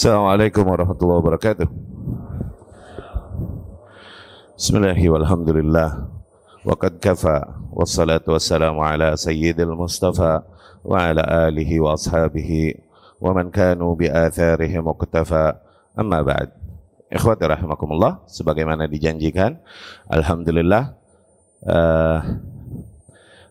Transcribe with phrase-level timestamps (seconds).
[0.00, 1.68] Assalamualaikum warahmatullahi wabarakatuh.
[4.56, 6.08] Bismillahi walhamdulillah.
[6.64, 10.40] Wa qad kafa wassalatu wassalamu ala sayyidil mustafa
[10.80, 12.80] wa ala alihi wa ashabihi
[13.20, 15.60] wa man kanu bi atharihi muqtafa
[15.92, 16.48] amma ba'd.
[17.12, 19.60] Ikhwati rahimakumullah, sebagaimana dijanjikan,
[20.08, 20.96] alhamdulillah
[21.68, 22.24] uh,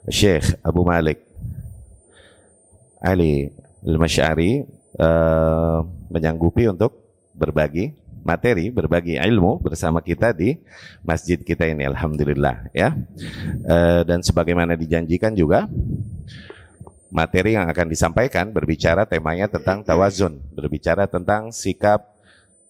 [0.09, 1.21] Syekh Abu Malik
[3.05, 3.53] Ali
[3.85, 6.97] Al-Masyari uh, menyanggupi untuk
[7.35, 10.59] berbagi materi, berbagi ilmu bersama kita di
[11.05, 12.95] masjid kita ini alhamdulillah ya.
[13.65, 15.69] Uh, dan sebagaimana dijanjikan juga
[17.09, 22.05] materi yang akan disampaikan berbicara temanya tentang tawazun, berbicara tentang sikap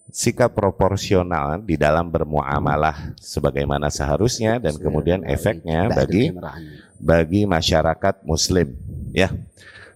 [0.09, 6.33] sikap proporsional di dalam bermuamalah sebagaimana seharusnya dan kemudian efeknya bagi
[6.97, 8.73] bagi masyarakat muslim
[9.13, 9.30] ya.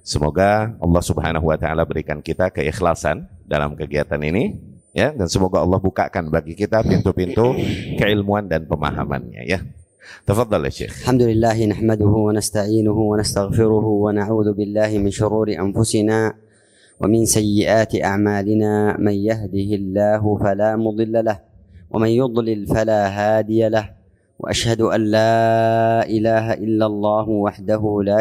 [0.04, 4.60] Semoga Allah Subhanahu wa taala berikan kita keikhlasan dalam kegiatan ini
[4.92, 7.56] ya dan semoga Allah bukakan bagi kita pintu-pintu
[7.96, 9.64] keilmuan dan pemahamannya ya.
[10.28, 11.08] Tafadhal ya Syekh.
[11.08, 16.36] Alhamdulillah nahmaduhu wa nasta'inuhu wa nastaghfiruhu wa na'udzu billahi min syururi anfusina
[17.00, 20.76] wa min sayyiati a'malina man yahdihillahu fala
[21.88, 22.12] wa man
[22.68, 23.08] fala
[24.36, 24.52] wa
[24.92, 26.60] an la ilaha
[27.48, 28.20] wahdahu la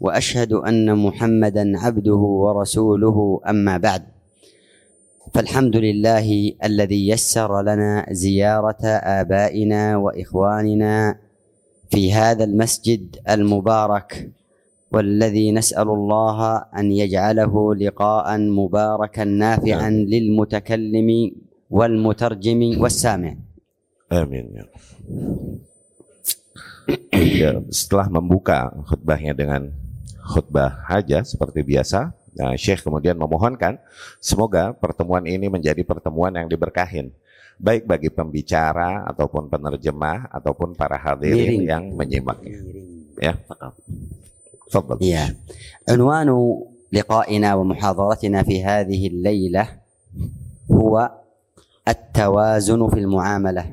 [0.00, 4.02] وأشهد أن محمدا عبده ورسوله أما بعد
[5.34, 8.82] فالحمد لله الذي يسر لنا زيارة
[9.20, 11.18] آبائنا وإخواننا
[11.90, 14.30] في هذا المسجد المبارك
[14.92, 21.08] والذي نسأل الله أن يجعله لقاء مباركا نافعا للمتكلم
[21.70, 23.34] والمترجم والسامع.
[24.08, 24.24] Ya.
[27.44, 29.68] ya, setelah membuka khutbahnya dengan
[30.27, 33.79] khutbah haja seperti biasa, nah, Syekh kemudian memohonkan
[34.23, 37.11] semoga pertemuan ini menjadi pertemuan yang diberkahin
[37.59, 41.69] baik bagi pembicara ataupun penerjemah ataupun para hadirin Miring.
[41.69, 42.57] yang menyimaknya.
[43.21, 43.33] Ya,
[44.73, 44.97] تفضل.
[45.05, 45.37] يا
[45.89, 46.29] عنوان
[46.93, 49.67] لقائنا ومحاضرتنا في هذه الليلة
[50.71, 51.11] هو
[51.87, 53.65] التوازن في المعاملة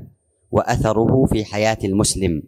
[0.52, 2.42] وأثره في حياة المسلم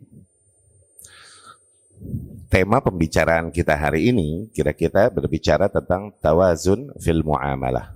[2.47, 7.95] tema pembicaraan kita hari ini kira kita berbicara tentang tawazun fil muamalah.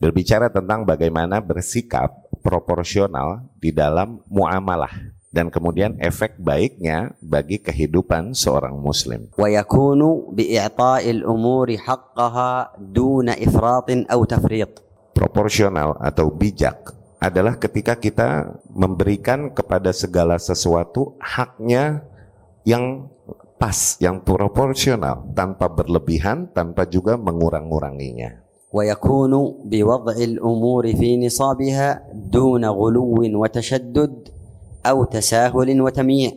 [0.00, 2.08] Berbicara tentang bagaimana bersikap
[2.40, 9.28] proporsional di dalam muamalah dan kemudian efek baiknya bagi kehidupan seorang muslim.
[9.36, 14.80] Wa yakunu bi'i'ta'il umuri haqqaha duna ifratin aw tafriq.
[15.12, 22.00] Proporsional atau bijak adalah ketika kita memberikan kepada segala sesuatu haknya
[22.64, 23.12] yang
[23.59, 28.45] pas, yang proporsional, tanpa berlebihan, tanpa juga mengurang-nguranginya.
[28.75, 29.33] ويكون
[29.71, 34.13] بوضع الأمور في نصابها دون غلو وتشدد
[34.85, 36.31] أو تساهل وتمييع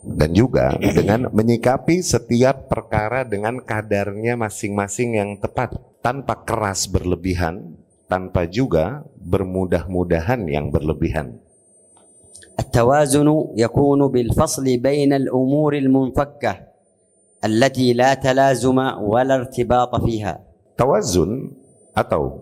[0.00, 7.76] dan juga dengan menyikapi setiap perkara dengan kadarnya masing-masing yang tepat tanpa keras berlebihan
[8.08, 11.36] tanpa juga bermudah-mudahan yang berlebihan
[12.60, 16.54] التوازن يكون بالفصل بين الامور المنفكه
[17.44, 20.34] التي لا تلازم ولا ارتباط فيها
[20.80, 21.52] tawazun
[21.92, 22.40] atau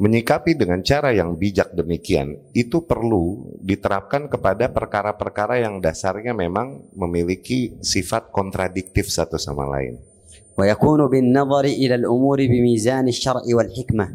[0.00, 7.76] menyikapi dengan cara yang bijak demikian itu perlu diterapkan kepada perkara-perkara yang dasarnya memang memiliki
[7.84, 10.00] sifat kontradiktif satu sama lain
[10.60, 14.06] ويكون بالنظر الى الامور بميزان الشرع والحكمه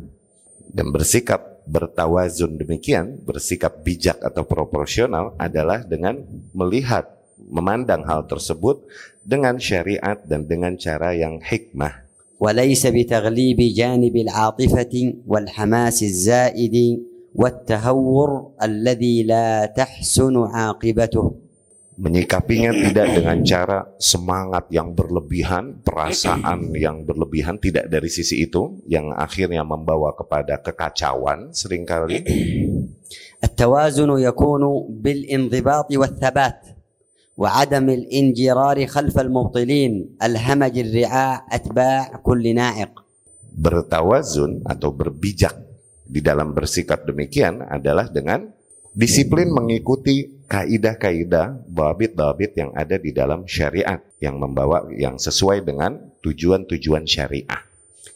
[0.75, 6.21] dan bersikap bertawazun demikian, bersikap bijak atau proporsional adalah dengan
[6.53, 8.85] melihat, memandang hal tersebut
[9.25, 12.05] dengan syariat dan dengan cara yang hikmah.
[12.39, 16.75] وليس بتغليب جانب العاطفه والحماس الزائد
[17.35, 21.25] والتهور الذي لا تحسن عاقبته
[21.99, 29.15] Menyikapinya tidak dengan cara semangat yang berlebihan, perasaan yang berlebihan, tidak dari sisi itu, yang
[29.15, 32.19] akhirnya membawa kepada kekacauan seringkali.
[33.45, 36.59] التوازن يكون بالانضباط والثبات
[37.37, 42.93] وعدم الانجرار خلف المبطلين الهمج الرعاع اتباع كل ناعق
[43.55, 45.55] bertawazun atau berbijak
[46.03, 48.51] di dalam bersikap demikian adalah dengan
[48.91, 57.06] disiplin mengikuti kaidah-kaidah babit-babit yang ada di dalam syariat yang membawa yang sesuai dengan tujuan-tujuan
[57.06, 57.70] syariah.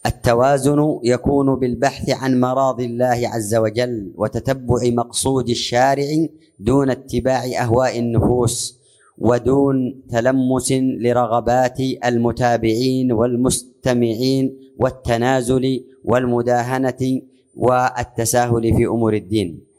[0.05, 6.09] التوازن يكون بالبحث عن مراضي الله عز وجل وتتبع مقصود الشارع
[6.61, 8.79] دون اتباع اهواء النفوس
[9.19, 14.45] ودون تلمس لرغبات المتابعين والمستمعين
[14.79, 17.03] والتنازل والمداهنة
[17.57, 19.74] والتساهل في أمور الدين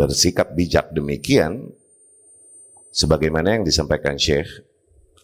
[0.00, 1.72] bersikap bijak demikian
[2.92, 4.64] sebagaimana yang disampaikan Syekh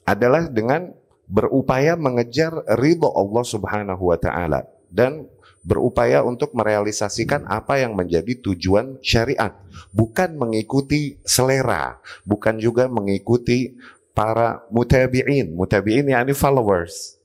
[0.09, 0.93] adalah dengan
[1.29, 5.29] berupaya mengejar ridho Allah Subhanahu wa taala dan
[5.69, 9.53] berupaya untuk merealisasikan apa yang menjadi tujuan syariat,
[9.93, 13.77] bukan mengikuti selera, bukan juga mengikuti
[14.17, 15.53] para mutabi'in.
[15.53, 17.18] Mutabi'in yakni followers.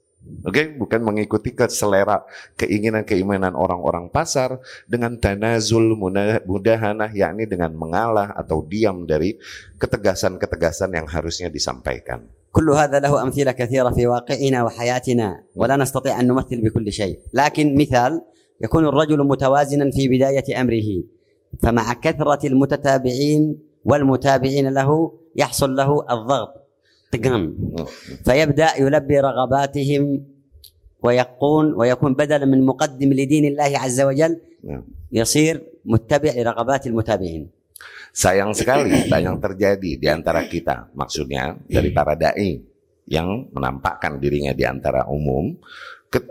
[0.45, 0.67] Oke, okay?
[0.77, 2.21] bukan mengikuti ke selera
[2.61, 5.97] keinginan-keinginan orang-orang pasar dengan tanazul
[6.45, 9.41] mudahanah yakni dengan mengalah atau diam dari
[9.81, 12.29] ketegasan-ketegasan yang harusnya disampaikan.
[12.53, 17.77] كل هذا له أمثلة كثيرة في واقعنا وحياتنا ولا نستطيع أن نمثل بكل شيء لكن
[17.77, 18.25] مثال
[18.61, 21.05] يكون الرجل متوازنا في بداية أمره
[21.63, 26.62] فمع كثرة المتتابعين والمتابعين له يحصل له الضغط
[27.13, 27.43] تقام
[28.25, 30.03] فيبدأ يلبي رغباتهم
[31.03, 34.33] ويكون ويكون بدلا من مقدم لدين الله عز وجل
[35.13, 35.55] يصير
[35.85, 37.45] متبع لرغبات المتابعين
[38.09, 42.59] Sayang sekali banyak terjadi di antara kita, maksudnya dari para dai
[43.07, 45.55] yang menampakkan dirinya di antara umum.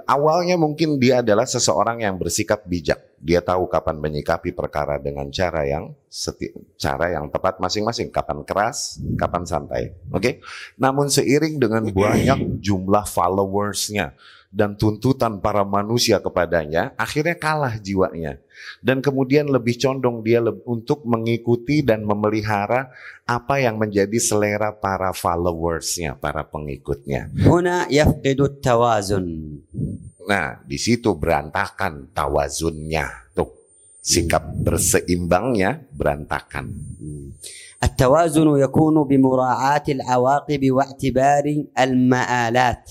[0.10, 2.98] Awalnya mungkin dia adalah seseorang yang bersikap bijak.
[3.23, 8.11] dia tahu kapan menyikapi perkara dengan cara yang seti cara yang tepat masing-masing.
[8.11, 9.95] Kapan keras, kapan santai.
[10.11, 10.19] Oke.
[10.19, 10.35] Okay?
[10.75, 14.19] Namun seiring dengan banyak jumlah followersnya,
[14.53, 18.37] dan tuntutan para manusia kepadanya, akhirnya kalah jiwanya.
[18.85, 22.93] Dan kemudian lebih condong dia untuk mengikuti dan memelihara
[23.25, 27.33] apa yang menjadi selera para followersnya, para pengikutnya.
[27.49, 29.57] Huna yafqidu tawazun.
[30.28, 33.32] Nah, di situ berantakan tawazunnya.
[33.32, 33.48] Tuh,
[34.04, 36.74] sikap berseimbangnya berantakan.
[37.78, 41.46] التوازن يكون بمراعاة العواقب واعتبار
[41.78, 42.84] المآلات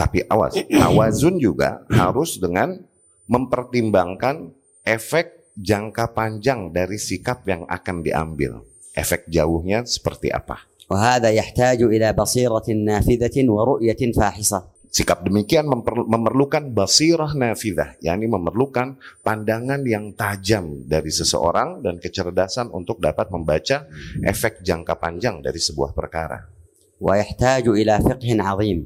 [0.00, 2.80] tapi awas, tawazun juga harus dengan
[3.28, 4.48] mempertimbangkan
[4.80, 8.64] efek jangka panjang dari sikap yang akan diambil.
[8.96, 10.64] Efek jauhnya seperti apa?
[10.90, 14.73] وهذا يحتاج إلى بصيرة نافذة ورؤية فاحصة.
[14.94, 22.98] Sikap demikian memerlukan basirah nafidah, yakni memerlukan pandangan yang tajam dari seseorang dan kecerdasan untuk
[22.98, 23.86] dapat membaca
[24.26, 26.60] efek jangka panjang dari sebuah perkara.
[27.00, 28.80] ويحتاج إلى فقه عظيم.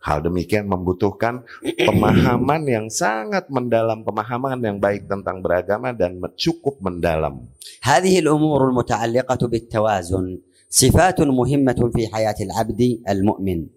[0.00, 7.44] Hal demikian membutuhkan pemahaman yang sangat mendalam, pemahaman yang baik tentang beragama dan cukup mendalam.
[7.84, 10.26] هذه الأمور المتعلقة بالتوازن
[10.70, 13.73] صفات مهمة في حياة العبد المؤمن.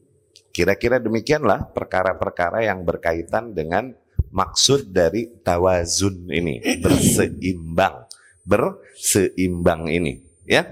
[0.57, 3.93] Kira-kira demikianlah perkara-perkara yang berkaitan dengan
[4.29, 8.05] maksud dari tawazun ini, berseimbang,
[8.45, 10.65] berseimbang ini, ya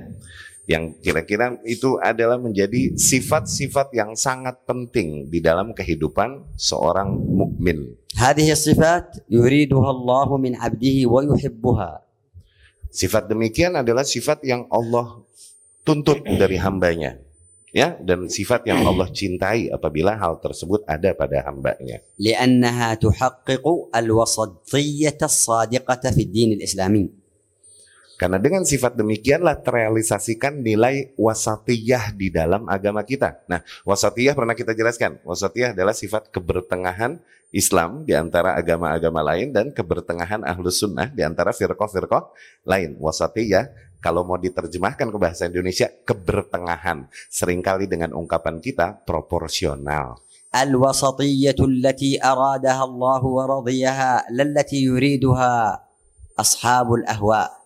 [0.70, 8.00] yang kira-kira itu adalah menjadi sifat-sifat yang sangat penting di dalam kehidupan seorang mukmin.
[8.16, 11.92] هذه الصفات يريدها الله من عبده ويحبها.
[12.92, 15.24] Sifat demikian adalah sifat yang Allah
[15.88, 17.20] tuntut dari hambanya.
[17.76, 22.04] Ya, dan sifat yang Allah cintai apabila hal tersebut ada pada hambanya.
[22.20, 23.66] لأنها تحقق
[23.96, 27.22] الوسطية الصادقة في الدين الإسلامي.
[28.20, 33.42] Karena dengan sifat demikianlah terrealisasikan nilai wasatiyah di dalam agama kita.
[33.50, 35.18] Nah, wasatiyah pernah kita jelaskan.
[35.26, 37.18] Wasatiyah adalah sifat kebertengahan
[37.50, 42.30] Islam di antara agama-agama lain dan kebertengahan ahlus sunnah di antara firqah-firqah
[42.62, 42.94] lain.
[43.02, 47.06] Wasatiyah kalau mau diterjemahkan ke bahasa Indonesia kebertengahan.
[47.30, 50.20] Seringkali dengan ungkapan kita proporsional.
[50.52, 55.80] الوسطية التي أرادها الله ورضيها للتي يريدها
[56.36, 57.62] أصحاب الأهواء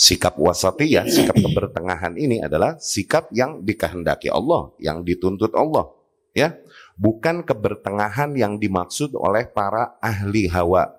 [0.00, 5.92] Sikap wasatiyah, sikap kebertengahan ini adalah sikap yang dikehendaki Allah, yang dituntut Allah,
[6.32, 6.56] ya.
[6.96, 10.96] Bukan kebertengahan yang dimaksud oleh para ahli hawa.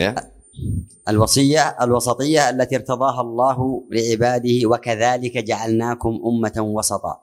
[0.00, 0.16] Ya.
[1.08, 3.58] الوصية الوسطية التي ارتضاها الله
[3.90, 7.14] لعباده وكذلك جعلناكم أمة وسطا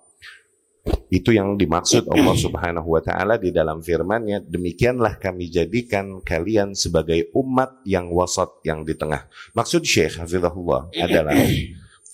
[1.11, 7.29] Itu yang dimaksud Allah Subhanahu wa taala di dalam firman-Nya, demikianlah kami jadikan kalian sebagai
[7.37, 9.29] umat yang wasat yang di tengah.
[9.53, 11.37] Maksud Syekh Hafizahullah adalah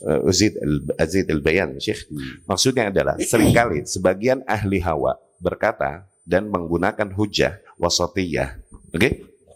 [0.03, 2.11] uh, Azid al-Azid al-Bayan Syekh.
[2.43, 8.59] Maksudnya adalah seringkali sebagian ahli hawa berkata dan menggunakan hujah wasatiyah.
[8.91, 8.99] Oke?
[8.99, 9.11] Okay?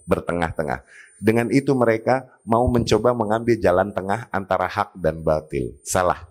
[0.08, 0.88] Bertengah-tengah.
[1.17, 5.73] dengan itu mereka mau mencoba mengambil jalan tengah antara hak dan batil.
[5.81, 6.29] Salah.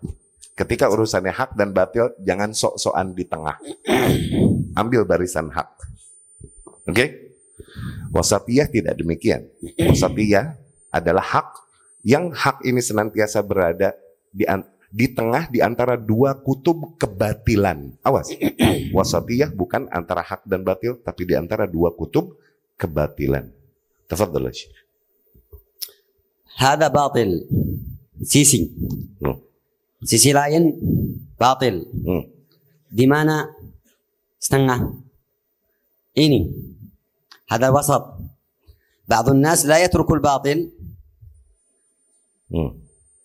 [0.56, 3.60] Ketika urusannya hak dan batil, jangan sok-sokan di tengah.
[4.82, 5.68] Ambil barisan hak.
[6.86, 6.94] Oke?
[6.94, 7.10] Okay?
[8.15, 9.51] Wasatiyah tidak demikian.
[9.75, 10.56] Wasatiyah
[10.94, 11.50] adalah hak
[12.08, 13.92] yang hak ini senantiasa berada
[14.32, 14.48] di
[14.96, 18.00] di tengah di antara dua kutub kebatilan.
[18.00, 18.32] Awas.
[18.96, 22.39] Wasatiyah bukan antara hak dan batil tapi di antara dua kutub
[22.80, 23.64] kebatilan.
[24.09, 24.75] Tafadhal ya Syekh.
[26.57, 27.29] هذا باطل.
[28.24, 28.71] سيسي
[30.05, 30.71] sisi lain
[31.35, 32.24] batil Hmm.
[32.93, 33.50] di mana
[34.39, 34.79] setengah
[36.15, 36.53] ini
[37.51, 38.03] هذا وسط.
[39.09, 40.59] بعض الناس لا يترك الباطل.
[42.53, 42.71] Hmm.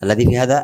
[0.03, 0.59] الذي في هذا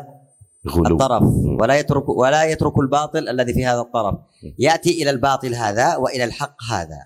[0.67, 0.91] Ghulu.
[0.91, 1.23] الطرف.
[1.61, 4.15] ولا يترك ولا يترك الباطل الذي في هذا الطرف.
[4.59, 7.01] يأتي إلى الباطل هذا وإلى الحق هذا.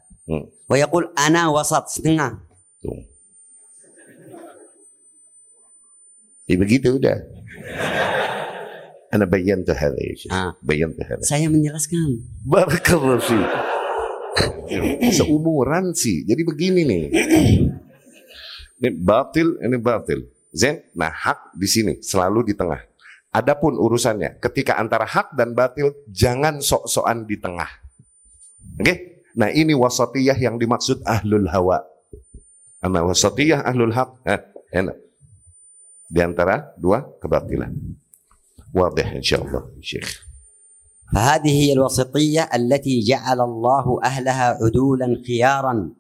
[0.70, 1.86] ويقول أنا وسط.
[1.92, 2.51] setengah
[2.82, 3.02] Tuh.
[6.50, 7.18] Ya begitu udah.
[9.12, 10.32] Ana ya Syekh.
[10.32, 10.56] Ah.
[10.64, 11.24] Bayantu hadha.
[11.24, 13.40] saya menjelaskan Barakallahu fi.
[15.12, 16.24] Seumuran sih.
[16.24, 17.04] Jadi begini nih.
[18.82, 20.26] Ini batil, ini batil.
[20.52, 22.80] Zen, nah hak di sini selalu di tengah.
[23.32, 27.68] Adapun urusannya, ketika antara hak dan batil, jangan sok-sokan di tengah.
[28.76, 29.24] Oke?
[29.40, 31.91] Nah ini wasatiyah yang dimaksud ahlul hawa.
[32.83, 34.11] Ama wasatiyah ahlul haq.
[34.27, 34.41] Eh,
[34.77, 34.97] enak.
[36.07, 37.73] Di antara dua kebatilan.
[38.77, 40.27] Wadih insyaallah, Syekh.
[41.15, 45.91] فهذه هي الوسطيه التي جعل الله اهلها عدولا خيارا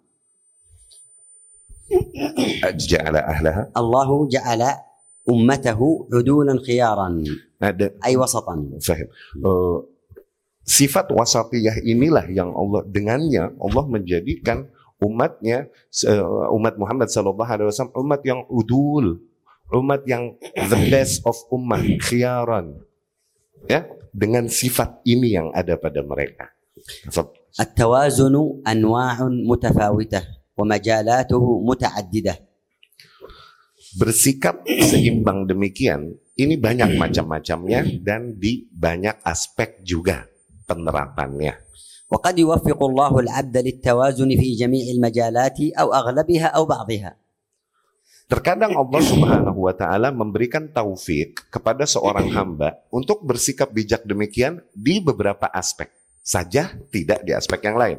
[2.74, 4.62] Ja'ala ahlaha الله جعل
[5.30, 7.08] امته عدولا خيارا
[7.62, 9.06] ada اي وسطا Fahim.
[9.46, 9.78] Eh,
[10.66, 14.66] sifat wasatiyah inilah yang Allah dengannya Allah menjadikan
[15.02, 15.68] umatnya
[16.04, 19.20] eh, umat Muhammad sallallahu alaihi wasallam umat yang udul,
[19.72, 22.80] umat yang the best of ummah, khiyaran.
[23.66, 26.52] Ya, dengan sifat ini yang ada pada mereka.
[27.08, 27.46] Tafadhal.
[27.56, 28.36] التوازن
[28.68, 29.16] انواع
[29.48, 30.22] متفاوته
[30.60, 32.36] ومجالاته متعدده
[33.96, 40.28] Bersikap seimbang demikian ini banyak macam-macamnya dan di banyak aspek juga
[40.68, 41.56] penerapannya.
[42.10, 47.12] وقد يوفق الله العبد للتوازن في جميع المجالات او اغلبها او بعضها
[48.26, 54.98] Terkadang Allah Subhanahu wa taala memberikan taufik kepada seorang hamba untuk bersikap bijak demikian di
[54.98, 55.94] beberapa aspek
[56.26, 57.98] saja, tidak di aspek yang lain.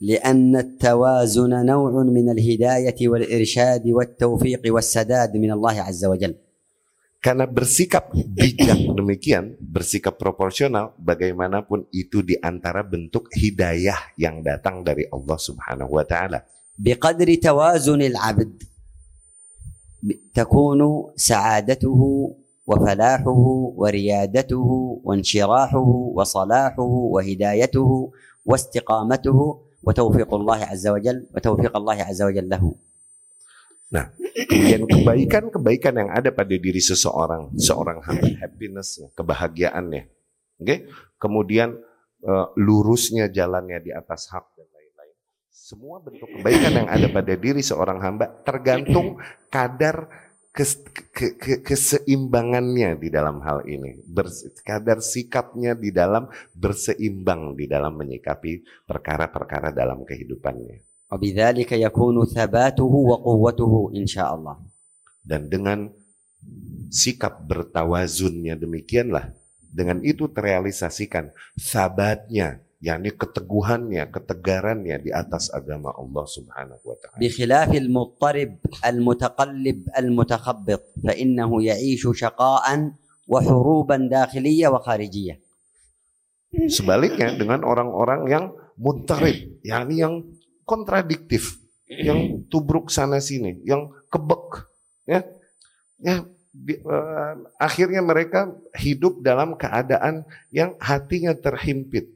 [0.00, 6.34] لان التوازن نوع من الهدايه والارشاد والتوفيق والسداد من الله عز وجل
[7.20, 15.10] Karena bersikap bijak demikian, bersikap proporsional, bagaimanapun itu di antara bentuk hidayah yang datang dari
[15.10, 16.46] Allah Subhanahu wa taala.
[16.78, 18.62] بقدر توازن العبد
[20.34, 20.80] تكون
[21.16, 22.00] سعادته
[22.66, 23.38] وفلاحه
[23.76, 24.68] وريادته
[25.04, 26.82] وانشراحه وصلاحه
[27.14, 28.12] وهدايته
[28.44, 29.38] واستقامته
[29.82, 32.74] وتوفيق الله عز وجل وتوفيق الله عز وجل له
[34.47, 40.03] Kemudian kebaikan-kebaikan yang ada pada diri seseorang, seorang hamba, happiness-nya, kebahagiaannya.
[40.63, 40.87] Oke?
[41.19, 41.75] Kemudian
[42.23, 45.15] eh, lurusnya jalannya di atas hak dan lain-lain.
[45.51, 49.19] Semua bentuk kebaikan yang ada pada diri seorang hamba tergantung
[49.51, 50.07] kadar
[50.55, 53.99] kes- ke- ke- keseimbangannya di dalam hal ini.
[54.07, 60.90] Bers- kadar sikapnya di dalam berseimbang di dalam menyikapi perkara-perkara dalam kehidupannya.
[61.12, 64.56] وبذلك يكون ثباته وقوته إن شاء الله
[65.26, 65.90] dan dengan
[66.90, 69.34] sikap bertawazunnya demikianlah
[69.66, 77.70] dengan itu terrealisasikan sabatnya yakni keteguhannya ketegarannya di atas agama Allah Subhanahu wa taala بخلاف
[77.74, 78.52] المضطرب
[78.86, 82.66] المتقلب المتخبط فإنه يعيش شقاء
[83.26, 85.34] وحروبا داخلية وخارجية
[86.70, 88.44] sebaliknya dengan orang-orang yang
[88.78, 90.22] muntarib yakni yang
[90.70, 94.66] kontradiktif yang tubruk sana sini yang kebek
[95.06, 95.22] ya
[96.00, 102.10] ya di- eh, akhirnya mereka hidup dalam keadaan yang hatinya terhimpit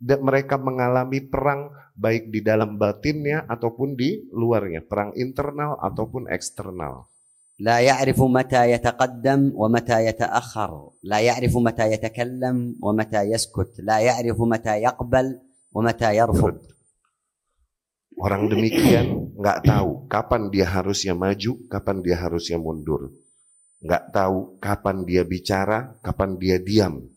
[0.00, 7.06] dan mereka mengalami perang baik di dalam batinnya ataupun di luarnya perang internal ataupun eksternal
[7.54, 10.70] لا يعرف متى يتقدم ومتى يتأخر
[11.06, 15.26] لا يعرف متى يتكلم ومتى يسكت لا يعرف متى يقبل
[15.70, 16.56] ومتى يرفض
[18.19, 23.15] Orang demikian nggak tahu kapan dia harusnya maju, kapan dia harusnya mundur.
[23.79, 27.07] Nggak tahu kapan dia bicara, kapan dia diam.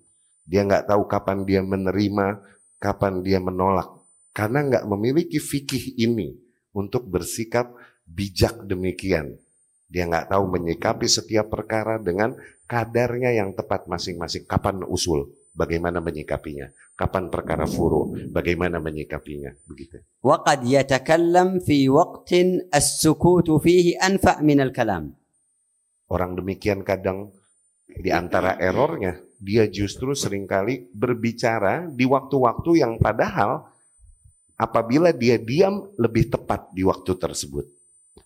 [0.47, 2.39] Dia nggak tahu kapan dia menerima,
[2.79, 3.91] kapan dia menolak.
[4.31, 6.39] Karena nggak memiliki fikih ini
[6.71, 7.75] untuk bersikap
[8.07, 9.35] bijak demikian.
[9.91, 12.39] Dia nggak tahu menyikapi setiap perkara dengan
[12.71, 14.47] kadarnya yang tepat masing-masing.
[14.47, 16.70] Kapan usul, bagaimana menyikapinya.
[16.98, 19.54] Kapan perkara furu, bagaimana menyikapinya.
[19.66, 20.02] Begitu.
[20.22, 22.32] وقد يتكلم في وقت
[22.74, 25.14] السكوت فيه أنفع من الكلام
[26.08, 27.36] Orang demikian kadang
[27.88, 33.68] di antara errornya, dia justru seringkali berbicara di waktu-waktu yang padahal
[34.56, 37.66] apabila dia diam lebih tepat di waktu tersebut.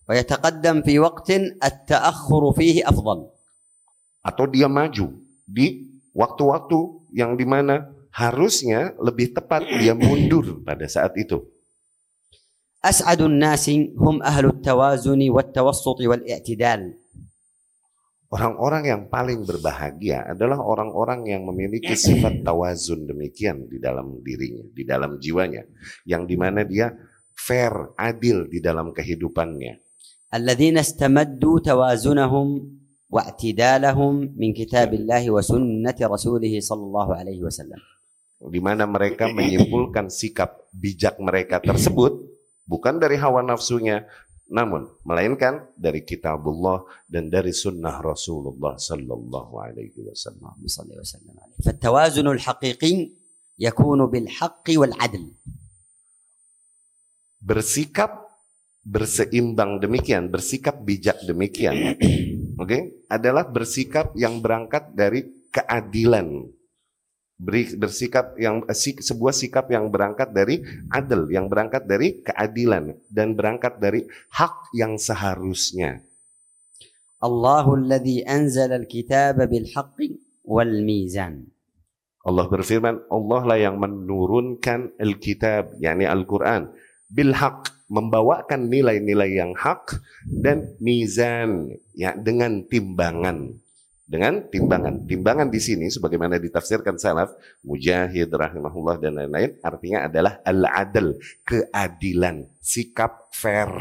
[0.09, 1.29] ويتقدم في وقت
[1.63, 3.19] التأخر فيه أفضل
[4.21, 5.17] Atau dia maju
[5.49, 6.77] di waktu-waktu
[7.16, 11.40] yang di mana harusnya lebih tepat dia mundur pada saat itu.
[12.84, 16.92] As'adun nasi hum ahlu tawazuni wa tawassuti wal i'tidal.
[18.26, 24.82] Orang-orang yang paling berbahagia adalah orang-orang yang memiliki sifat tawazun demikian di dalam dirinya, di
[24.84, 25.64] dalam jiwanya,
[26.04, 26.92] yang di mana dia
[27.32, 29.78] fair, adil di dalam kehidupannya.
[30.34, 32.76] Alladzina istamaddu tawazunahum
[33.11, 37.81] واعتدالهم من كتاب الله وسنة رسوله صلى الله عليه وسلم
[38.41, 42.17] Di mana mereka menyimpulkan sikap bijak mereka tersebut
[42.65, 44.09] bukan dari hawa nafsunya,
[44.49, 50.57] namun melainkan dari kitabullah dan dari sunnah Rasulullah sallallahu alaihi wasallam.
[50.57, 52.93] اللهم صل وسلم عليه فالتوازن الحقيقي
[53.61, 55.25] يكون بالحق والعدل
[57.41, 58.21] Bersikap
[58.85, 61.97] berseimbang demikian, bersikap bijak demikian,
[62.56, 62.82] Oke, okay?
[63.12, 66.48] adalah bersikap yang berangkat dari keadilan.
[67.76, 73.76] Bersikap yang eh, sebuah sikap yang berangkat dari adil, yang berangkat dari keadilan dan berangkat
[73.76, 76.00] dari hak yang seharusnya.
[77.20, 79.68] Allahul ladzi al-kitaba bil
[80.48, 81.52] wal mizan.
[82.26, 86.74] Allah berfirman, Allah lah yang menurunkan Alkitab, yakni Al-Quran,
[87.11, 93.59] bil haq, membawakan nilai-nilai yang hak dan mizan, ya dengan timbangan.
[94.07, 95.07] Dengan timbangan.
[95.07, 97.31] Timbangan di sini sebagaimana ditafsirkan salaf,
[97.63, 101.15] Mujahid rahimahullah dan lain-lain, artinya adalah al-adl,
[101.47, 103.71] keadilan, sikap fair.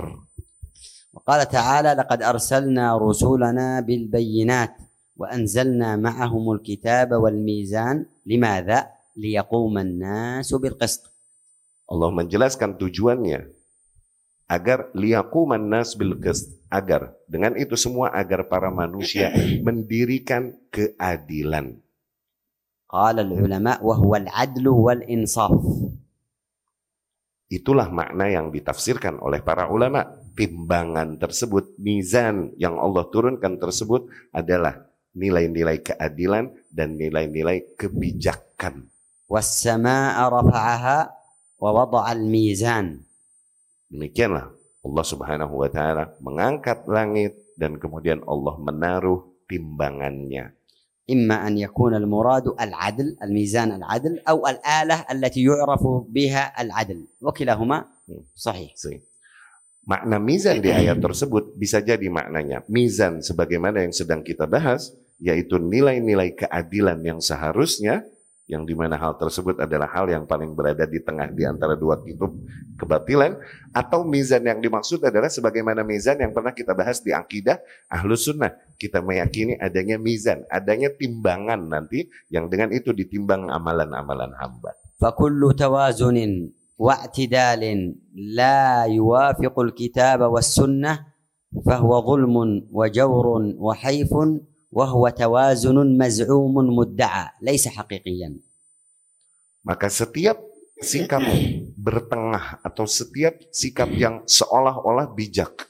[1.11, 4.75] وقال تعالى لقد أرسلنا رسولنا بالبينات
[5.19, 11.11] وأنزلنا معهم الكتاب والميزان لماذا؟ ليقوم الناس بالقسط
[11.86, 13.56] Allah menjelaskan tujuannya
[14.46, 16.18] agar liyakuman nas bil
[16.70, 19.34] agar dengan itu semua agar para manusia
[19.66, 21.82] mendirikan keadilan.
[22.86, 25.58] Qala ulama wa huwa al-adlu wal insaf.
[27.50, 30.06] Itulah makna yang ditafsirkan oleh para ulama.
[30.36, 34.84] Timbangan tersebut, mizan yang Allah turunkan tersebut adalah
[35.16, 38.92] nilai-nilai keadilan dan nilai-nilai kebijakan.
[39.32, 41.15] Was sama'a rafa'aha
[41.65, 42.87] رفعها ووضع الميزان
[43.91, 44.55] Demikianlah
[44.87, 50.55] Allah Subhanahu wa taala mengangkat langit dan kemudian Allah menaruh timbangannya.
[51.11, 57.79] إما أن يكون المراد العدل الميزان العدل أو الآلة التي يعرف بها العدل وكلاهما
[58.39, 59.03] صحيح See.
[59.91, 65.59] Makna mizan di ayat tersebut bisa jadi maknanya mizan sebagaimana yang sedang kita bahas, yaitu
[65.59, 68.07] nilai-nilai keadilan yang seharusnya,
[68.46, 71.98] yang di mana hal tersebut adalah hal yang paling berada di tengah di antara dua
[71.98, 72.30] pintu
[72.78, 73.42] kebatilan.
[73.74, 77.58] Atau mizan yang dimaksud adalah sebagaimana mizan yang pernah kita bahas di akidah
[77.90, 78.54] ahlus sunnah.
[78.78, 84.78] Kita meyakini adanya mizan adanya timbangan nanti yang dengan itu ditimbang amalan-amalan hamba.
[85.02, 91.16] Fakullu tawazunin wa'tidalin la yuwafiqul kitab was sunnah
[91.64, 94.44] fahuwa zulmun wa jawrun wa haifun
[94.75, 98.31] وهو توازن مزعوم مدعى ليس حقيقيا
[99.61, 100.41] Maka setiap
[100.81, 101.21] sikap
[101.77, 105.69] bertengah atau setiap sikap yang seolah-olah bijak,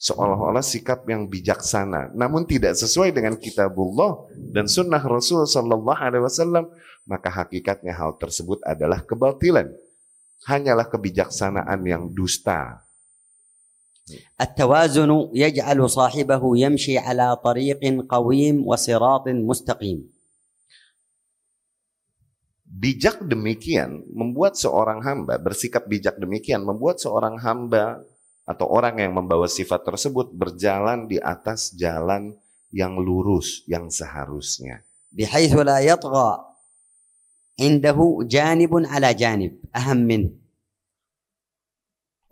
[0.00, 6.64] seolah-olah sikap yang bijaksana, namun tidak sesuai dengan kitabullah dan sunnah Rasul Sallallahu Alaihi Wasallam,
[7.04, 9.68] maka hakikatnya hal tersebut adalah kebatilan.
[10.48, 12.84] Hanyalah kebijaksanaan yang dusta.
[14.40, 20.14] التوازن يجعل صاحبه يمشي على طريق قويم وصراط مستقيم
[22.74, 28.02] Bijak demikian membuat seorang hamba bersikap bijak demikian membuat seorang hamba
[28.44, 32.34] atau orang yang membawa sifat tersebut berjalan di atas jalan
[32.74, 34.82] yang lurus yang seharusnya.
[35.14, 36.30] بحيث لا يطغى
[37.60, 40.30] عنده جانب على جانب أهم منه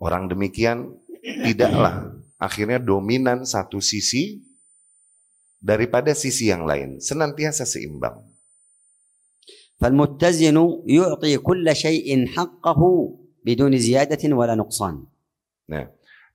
[0.03, 4.43] Orang demikian tidaklah akhirnya dominan satu sisi
[5.63, 8.33] daripada sisi yang lain, senantiasa seimbang.
[9.83, 12.81] فالمتزن يعطي كل شيء حقه
[13.45, 14.95] بدون زيادة ولا نقصان
[15.63, 15.87] Nah,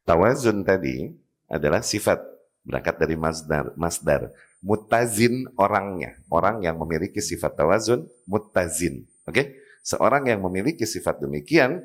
[0.09, 1.13] tawazun tadi
[1.53, 2.17] adalah sifat
[2.65, 4.33] berangkat dari masdar, masdar.
[4.65, 9.05] Mutazin orangnya, orang yang memiliki sifat tawazun, mutazin.
[9.29, 9.61] Oke?
[9.85, 11.85] Seorang yang memiliki sifat demikian,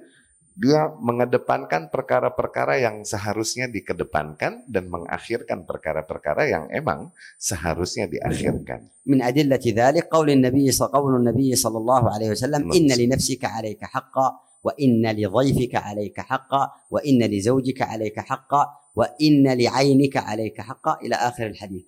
[0.59, 8.91] dia mengedepankan perkara-perkara yang seharusnya dikedepankan dan mengakhirkan perkara-perkara yang emang seharusnya diakhirkan.
[9.07, 14.35] Min adillati dzalik qaul Nabi Nabi sallallahu alaihi wasallam inna li nafsika alayka haqqan
[14.67, 18.67] wa inna li dhayfika alayka haqqan wa inna li zawjika alayka haqqan
[18.99, 21.87] wa inna li aynika alayka haqqan ila akhir al-hadis.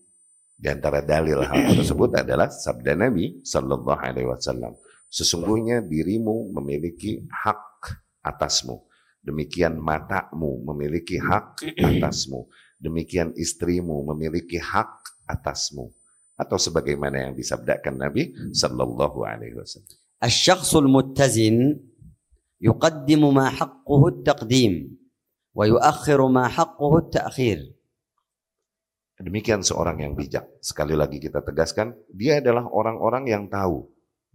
[0.55, 4.79] Di antara dalil hal tersebut adalah sabda Nabi sallallahu alaihi wasallam,
[5.11, 7.67] sesungguhnya dirimu memiliki hak
[8.25, 8.85] atasmu.
[9.21, 12.49] Demikian matamu memiliki hak atasmu.
[12.81, 15.93] Demikian istrimu memiliki hak atasmu.
[16.41, 19.93] Atau sebagaimana yang disabdakan Nabi Sallallahu Alaihi Wasallam.
[20.89, 21.77] Muttazin
[22.65, 24.89] yuqaddimu ma haqquhu taqdim
[25.53, 27.61] wa yuakhiru ma haqquhu ta'khir.
[29.21, 30.49] Demikian seorang yang bijak.
[30.65, 33.85] Sekali lagi kita tegaskan, dia adalah orang-orang yang tahu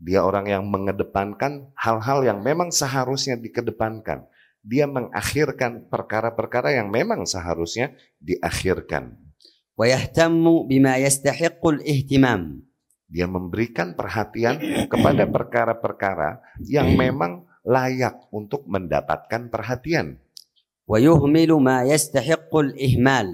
[0.01, 4.25] Dia orang yang mengedepankan hal-hal yang memang seharusnya dikedepankan.
[4.65, 9.31] Dia mengakhirkan perkara-perkara yang memang seharusnya diakhirkan.
[9.81, 12.43] ويهتم بما يستحق الاهتمام
[13.11, 20.21] Dia memberikan perhatian kepada perkara-perkara yang memang layak untuk mendapatkan perhatian.
[20.87, 23.29] ويهمل ما يستحق الإهمال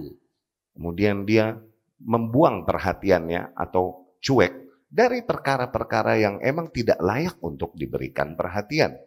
[0.77, 1.57] Kemudian dia
[2.01, 4.53] membuang perhatiannya atau cuek
[4.92, 9.00] dari perkara-perkara yang emang tidak layak untuk diberikan perhatian.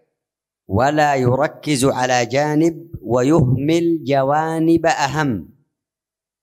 [0.64, 5.53] Wala yurakkizu ala janib wa yuhmil jawanib aham.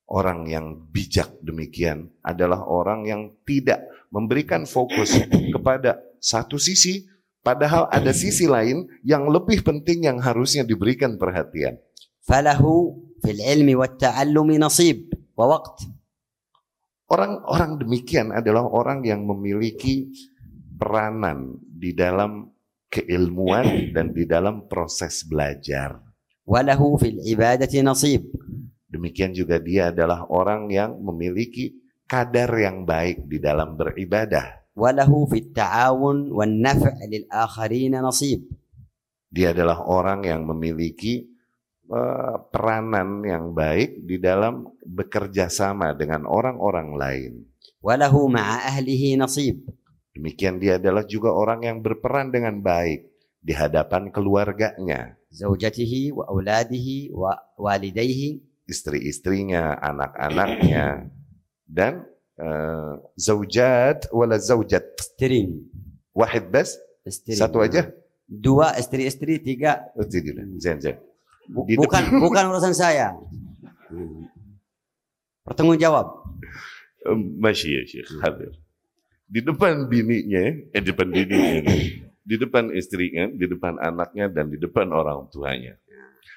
[0.05, 3.81] Orang yang bijak demikian adalah orang yang tidak
[4.13, 5.17] memberikan fokus
[5.55, 7.09] kepada satu sisi,
[7.41, 11.81] padahal ada sisi lain yang lebih penting yang harusnya diberikan perhatian.
[12.21, 16.00] Falahu fil ilmi wa ta'allumi nasib wa waqt.
[17.11, 20.07] Orang-orang demikian adalah orang yang memiliki
[20.79, 22.47] peranan di dalam
[22.87, 25.99] keilmuan dan di dalam proses belajar.
[26.47, 28.31] Walahu fil ibadati nasib.
[28.87, 31.75] Demikian juga dia adalah orang yang memiliki
[32.07, 34.71] kadar yang baik di dalam beribadah.
[34.75, 38.47] Walahu fit ta'awun wan naf' lil akharina nasib.
[39.31, 41.30] Dia adalah orang yang memiliki
[41.91, 47.33] Eh, peranan yang baik di dalam bekerja sama dengan orang-orang lain.
[47.83, 49.67] Walahu ma'a ahlihi nasib.
[50.15, 53.11] Demikian dia adalah juga orang yang berperan dengan baik
[53.43, 55.19] di hadapan keluarganya.
[55.35, 58.39] Zawjatihi wa auladihi wa walidayhi.
[58.71, 61.11] Istri-istrinya, anak-anaknya.
[61.67, 62.07] Dan
[62.39, 64.95] eh, uh, zaujat wala zaujat.
[64.95, 65.59] Istri.
[66.15, 66.79] Wahid bas?
[67.35, 67.91] Satu aja?
[68.31, 69.91] Dua istri-istri, tiga.
[70.55, 71.10] Zain, zain.
[71.49, 73.17] Bukan bukan urusan saya
[75.41, 76.07] bertanggung jawab
[77.41, 78.53] Masih ya Syekh, hadir.
[79.25, 81.73] Di depan bininya, eh di depan bininya,
[82.21, 85.81] di depan istrinya, di depan anaknya, dan di depan orang tuanya.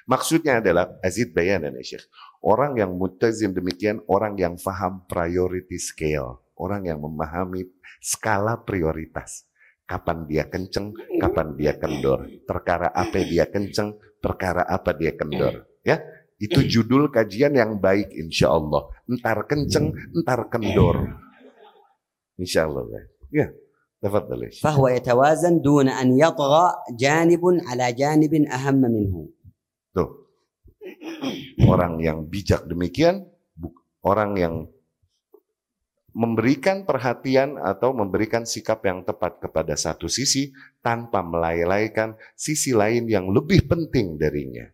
[0.08, 2.08] Maksudnya adalah, Azid bayanan ya Syekh,
[2.40, 7.68] orang yang mutazim demikian, orang yang faham priority scale, orang yang memahami
[8.00, 9.44] skala prioritas.
[9.83, 12.29] Kapan dia kenceng, kapan dia kendor.
[12.45, 15.65] Perkara apa dia kenceng, perkara apa dia kendor.
[15.81, 15.97] Ya,
[16.37, 18.85] itu judul kajian yang baik insya Allah.
[19.09, 21.09] Entar kenceng, entar kendor.
[22.37, 22.85] Insya Allah.
[23.33, 23.49] Ya,
[23.97, 24.61] tafadhal ya Syekh.
[24.61, 29.15] فهو يتوازن دون أن يطغى جانب على جانب أهم منه
[29.89, 30.09] Tuh.
[31.65, 33.25] Orang yang bijak demikian,
[33.57, 33.73] bu-
[34.05, 34.53] orang yang
[36.13, 40.49] memberikan perhatian atau memberikan sikap yang tepat kepada satu sisi
[40.81, 44.67] tanpa melalaikan sisi lain yang lebih penting darinya.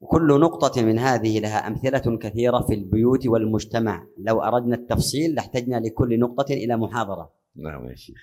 [0.00, 6.18] وكل نقطة من هذه لها أمثلة كثيرة في البيوت والمجتمع لو أردنا التفصيل لاحتجنا لكل
[6.18, 8.16] نقطة إلى محاضرة Nah, Masya.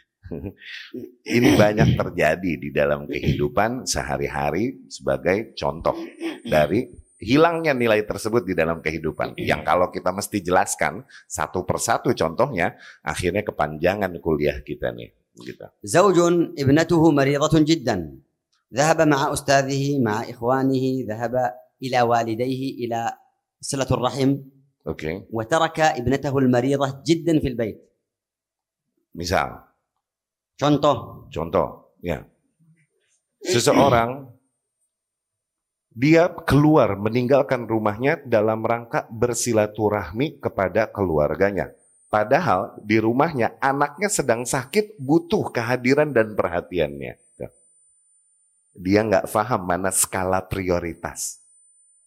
[1.37, 5.95] Ini banyak terjadi di dalam kehidupan sehari-hari sebagai contoh
[6.47, 6.87] dari
[7.22, 9.38] hilangnya nilai tersebut di dalam kehidupan.
[9.38, 9.54] Iya.
[9.54, 12.74] Yang kalau kita mesti jelaskan satu persatu contohnya,
[13.06, 15.14] akhirnya kepanjangan kuliah kita nih.
[15.38, 15.64] Gitu.
[15.86, 18.18] Zaujun ibnatuhu maridatun jiddan.
[18.72, 23.14] Zahaba ma'a ustadzihi, ma'a ikhwanihi, zahaba ila walidayhi, ila
[23.62, 24.42] silatul rahim.
[24.82, 24.98] Oke.
[24.98, 25.14] Okay.
[25.30, 27.78] Wataraka ibnatahu al-maridah jiddan fil bait.
[29.14, 29.62] Misal.
[30.56, 31.28] Contoh.
[31.28, 32.24] Contoh, ya.
[33.42, 34.30] Seseorang
[35.92, 41.72] dia keluar meninggalkan rumahnya dalam rangka bersilaturahmi kepada keluarganya.
[42.08, 47.14] Padahal di rumahnya anaknya sedang sakit butuh kehadiran dan perhatiannya.
[47.40, 47.48] Ya.
[48.76, 51.40] Dia nggak paham mana skala prioritas.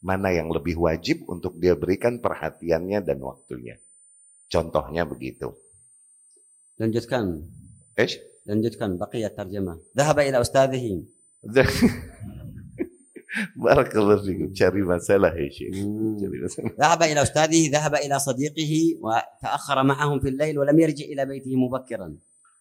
[0.05, 3.81] Mana yang lebih wajib untuk dia berikan perhatiannya dan waktunya.
[4.45, 5.57] Contohnya begitu.
[6.77, 7.41] Lanjutkan.
[7.97, 8.09] Eh?
[8.45, 9.01] Lanjutkan.
[9.01, 9.81] Bakiya tarjamah.
[9.97, 11.09] Dahaba ila ustadihim.
[13.54, 14.48] Barakallahu fikum.
[14.50, 15.70] Cari masalah ya Syekh.
[15.78, 16.18] مم.
[16.18, 16.72] Cari masalah.
[16.78, 22.08] ذهب إلى أستاذه ذهب إلى صديقه وتأخر معهم في الليل ولم يرجع إلى بيته مبكرا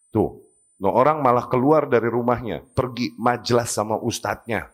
[0.10, 0.42] Tuh.
[0.80, 4.72] No, orang malah keluar dari rumahnya, pergi majelis sama ustadznya,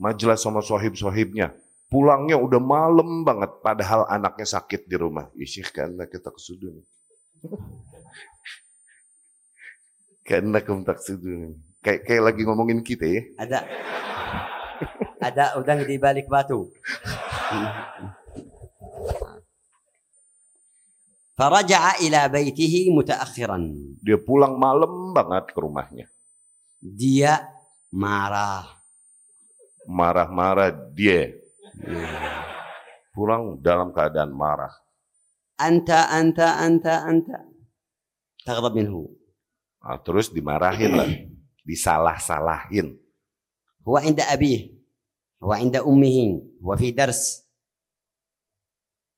[0.00, 1.52] majelis sama sohib-sohibnya.
[1.92, 5.28] Pulangnya udah malam banget, padahal anaknya sakit di rumah.
[5.36, 6.80] Isi karena kita kesudun.
[10.24, 11.60] karena kita kesudun.
[11.84, 13.22] Kayak kayak lagi ngomongin kita ya.
[13.36, 13.68] ada
[15.27, 16.71] Ada udang di balik batu.
[21.35, 23.61] Faraja'a ila baitihi mutaakhiran.
[23.99, 26.07] Dia pulang malam banget ke rumahnya.
[26.79, 27.43] Dia
[27.91, 28.79] marah.
[29.83, 31.35] Marah-marah dia.
[31.83, 32.07] Ya.
[33.11, 34.71] Pulang dalam keadaan marah.
[35.59, 37.37] Anta, anta, anta, anta.
[38.47, 39.11] Taghdab minhu.
[39.83, 41.09] Nah, terus dimarahin lah.
[41.67, 42.95] Disalah-salahin.
[43.83, 44.76] Huwa inda abih.
[45.42, 46.18] هو عند أمه
[46.62, 47.42] هو في درس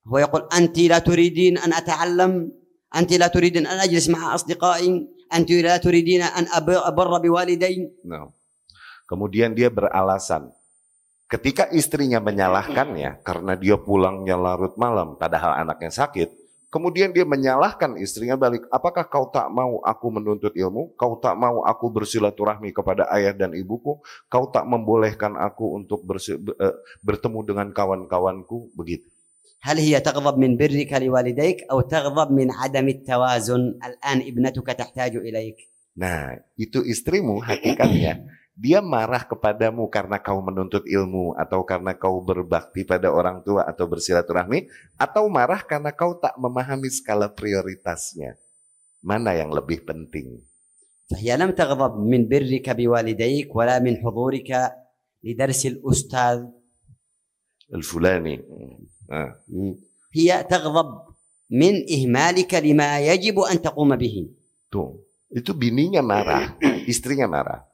[0.09, 2.53] هو يقول أنت لا تريدين أن أتعلم
[2.97, 8.29] أنت لا تريدين أن أجلس مع أصدقائي أنت لا تريدين أن أبر أبر بوالدي Nah,
[9.09, 10.53] kemudian dia beralasan.
[11.25, 16.38] Ketika istrinya menyalahkannya karena dia pulangnya larut malam padahal anaknya sakit,
[16.69, 18.67] kemudian dia menyalahkan istrinya balik.
[18.69, 20.91] Apakah kau tak mau aku menuntut ilmu?
[20.99, 24.03] Kau tak mau aku bersilaturahmi kepada ayah dan ibuku?
[24.27, 28.75] Kau tak membolehkan aku untuk bersi- be- eh, bertemu dengan kawan-kawanku?
[28.75, 29.09] Begitu.
[29.65, 35.57] هل هي تغضب من برك لوالديك أو تغضب من عدم التوازن الآن ابنتك تحتاج إليك
[35.97, 38.27] Nah, itu istrimu hakikatnya.
[38.59, 43.91] Dia marah kepadamu karena kau menuntut ilmu atau karena kau berbakti pada orang tua atau
[43.91, 48.39] bersilaturahmi atau marah karena kau tak memahami skala prioritasnya.
[49.03, 50.43] Mana yang lebih penting?
[51.05, 54.51] فهي لم تغضب من برك بوالديك ولا من حضورك
[55.25, 56.39] لدرس الأستاذ
[57.65, 58.39] Al-fulani.
[59.09, 59.41] Nah,
[60.13, 60.89] هي تغضب
[61.51, 64.17] من إهمالك لما يجب أن تقوم به
[64.69, 65.01] tuh.
[65.35, 66.55] Itu bininya marah,
[66.87, 67.67] istrinya marah.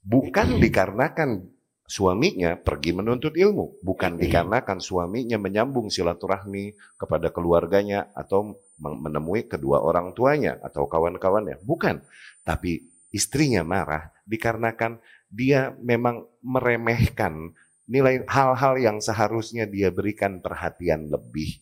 [0.00, 1.44] Bukan dikarenakan
[1.90, 9.82] suaminya pergi menuntut ilmu, bukan dikarenakan suaminya menyambung silaturahmi kepada keluarganya atau men- menemui kedua
[9.82, 11.98] orang tuanya atau kawan-kawannya, bukan.
[12.46, 17.52] Tapi istrinya marah dikarenakan dia memang meremehkan
[17.90, 21.58] nilai hal-hal yang seharusnya dia berikan perhatian lebih.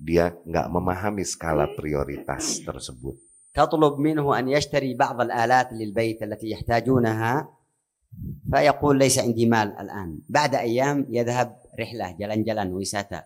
[0.00, 3.20] Dia nggak memahami skala prioritas tersebut.
[3.53, 7.49] تطلب منه أن يشتري بعض الآلات للبيت التي يحتاجونها
[8.51, 13.25] فيقول ليس عندي مال الآن بعد أيام يذهب رحلة جلن-جلن wisata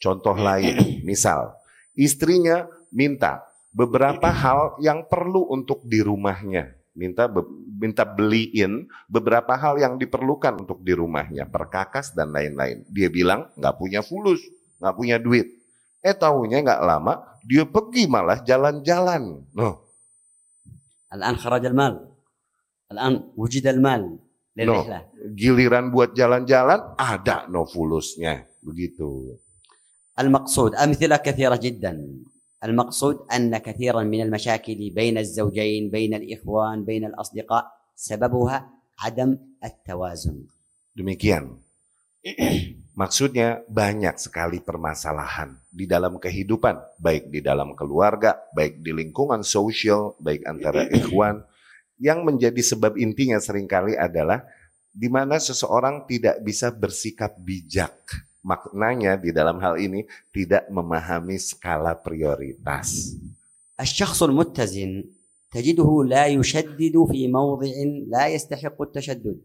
[0.00, 1.52] Contoh lain, misal
[1.92, 7.44] istrinya minta beberapa hal yang perlu untuk di rumahnya, minta be-
[7.76, 12.84] minta beliin beberapa hal yang diperlukan untuk di rumahnya, perkakas dan lain-lain.
[12.88, 14.40] Dia bilang nggak punya fulus,
[14.80, 15.52] nggak punya duit.
[16.04, 19.44] Eh tahunya nggak lama dia pergi malah jalan-jalan.
[19.56, 19.74] Noh,
[21.10, 22.06] الآن خرج المال
[22.92, 24.18] الآن وجد المال
[24.56, 25.00] للرحلة
[25.34, 29.34] giliran buat jalan-jalan ada no fulusnya, begitu.
[30.20, 31.92] المقصود أمثلة كثيرة جدا
[32.64, 37.64] المقصود أن كثيرا من المشاكل بين الزوجين بين الإخوان بين الأصدقاء
[37.96, 38.58] سببها
[39.00, 39.30] عدم
[39.64, 40.46] التوازن
[40.90, 41.63] Demikian.
[42.92, 50.20] Maksudnya banyak sekali permasalahan di dalam kehidupan, baik di dalam keluarga, baik di lingkungan sosial,
[50.20, 51.40] baik antara ikhwan.
[52.00, 54.44] Yang menjadi sebab intinya seringkali adalah
[54.92, 57.92] di mana seseorang tidak bisa bersikap bijak.
[58.40, 63.16] Maknanya di dalam hal ini tidak memahami skala prioritas.
[63.80, 65.04] الشخص المتزن
[65.50, 67.72] تجده لا يشدد في موضع
[68.12, 69.40] لا يستحق التشدد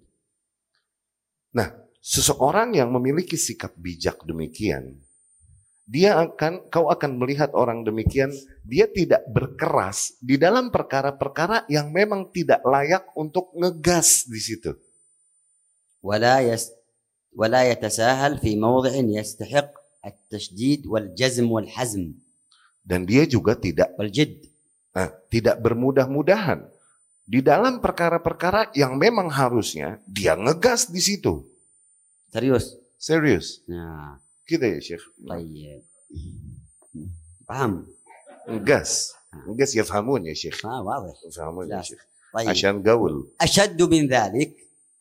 [2.06, 5.02] Seseorang yang memiliki sikap bijak demikian,
[5.86, 8.30] dia akan kau akan melihat orang demikian,
[8.62, 14.74] dia tidak berkeras di dalam perkara-perkara yang memang tidak layak untuk ngegas di situ.
[16.06, 16.70] ولا يس
[17.34, 19.74] ولا يتساهل في موضع يستحق
[20.06, 22.14] التشديد والجزم والحزم
[22.86, 24.46] Dan dia juga tidak والجد
[24.94, 26.70] eh, tidak bermudah-mudahan
[27.26, 31.49] di dalam perkara-perkara yang memang harusnya dia ngegas di situ.
[32.34, 32.66] سريوس
[33.06, 34.18] Serius, آه.
[34.50, 35.06] gitu ya Syekh.
[35.30, 35.82] طيب
[37.50, 37.86] فهم
[38.46, 39.10] Ngegas,
[39.50, 40.62] ngegas ya fahamun ya Syekh.
[40.66, 41.82] آه واضح Fahamun ya لا.
[41.82, 42.04] Syekh.
[42.34, 43.26] طيب Asyan gaul.
[43.42, 44.54] أشد من ذلك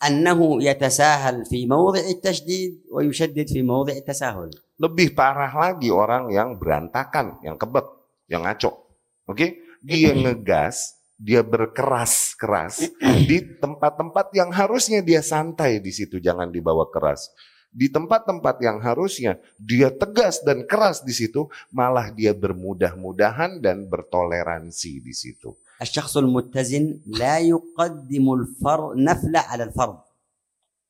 [0.07, 7.39] أنه يتساهل في موضع التشديد ويشدد في موضع التساهل Lebih parah lagi orang yang berantakan,
[7.47, 7.87] yang kebek,
[8.27, 8.91] yang ngaco.
[9.31, 9.63] Oke?
[9.85, 12.91] Dia ngegas dia berkeras-keras
[13.25, 17.31] di tempat-tempat yang harusnya dia santai di situ, jangan dibawa keras.
[17.75, 25.03] Di tempat-tempat yang harusnya dia tegas dan keras di situ, malah dia bermudah-mudahan dan bertoleransi
[25.03, 25.55] di situ.
[25.83, 29.99] الشخص المتزن لا يقدم الفرض نفل على الفرض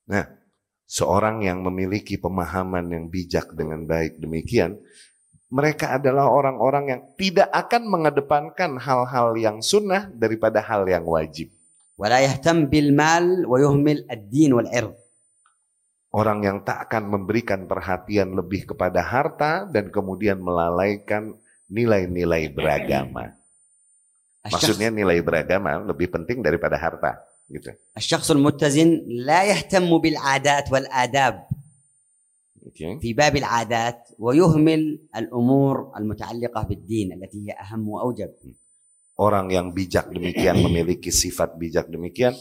[0.04, 0.28] Nah,
[0.84, 4.76] seorang yang memiliki pemahaman yang bijak dengan baik demikian,
[5.54, 11.54] mereka adalah orang-orang yang tidak akan mengedepankan hal-hal yang sunnah daripada hal yang wajib.
[11.94, 14.94] ولا يهتم بالمال ويهمل الدين والعرض
[16.14, 21.34] Orang yang tak akan memberikan perhatian lebih kepada harta dan kemudian melalaikan
[21.66, 23.34] nilai-nilai beragama.
[24.46, 27.18] الشخص, Maksudnya nilai beragama lebih penting daripada harta.
[27.50, 27.74] Gitu.
[27.98, 31.34] الشخص المتزن لا يهتم بالعادات والآداب
[32.68, 32.96] Oke.
[33.04, 34.82] في باب العادات ويهمل
[35.16, 38.32] الأمور المتعلقة بالدين التي هي أهم وأوجب
[39.14, 42.34] Orang yang bijak demikian memiliki sifat bijak demikian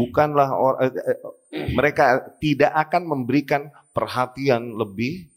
[0.00, 1.18] bukanlah or- eh, eh,
[1.76, 5.28] mereka tidak akan memberikan perhatian lebih,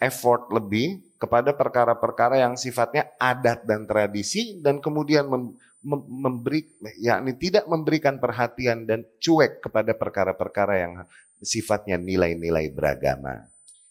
[0.00, 6.72] effort lebih kepada perkara-perkara yang sifatnya adat dan tradisi dan kemudian mem- mem- memberi
[7.04, 10.92] yakni tidak memberikan perhatian dan cuek kepada perkara-perkara yang
[11.36, 13.44] sifatnya nilai-nilai beragama.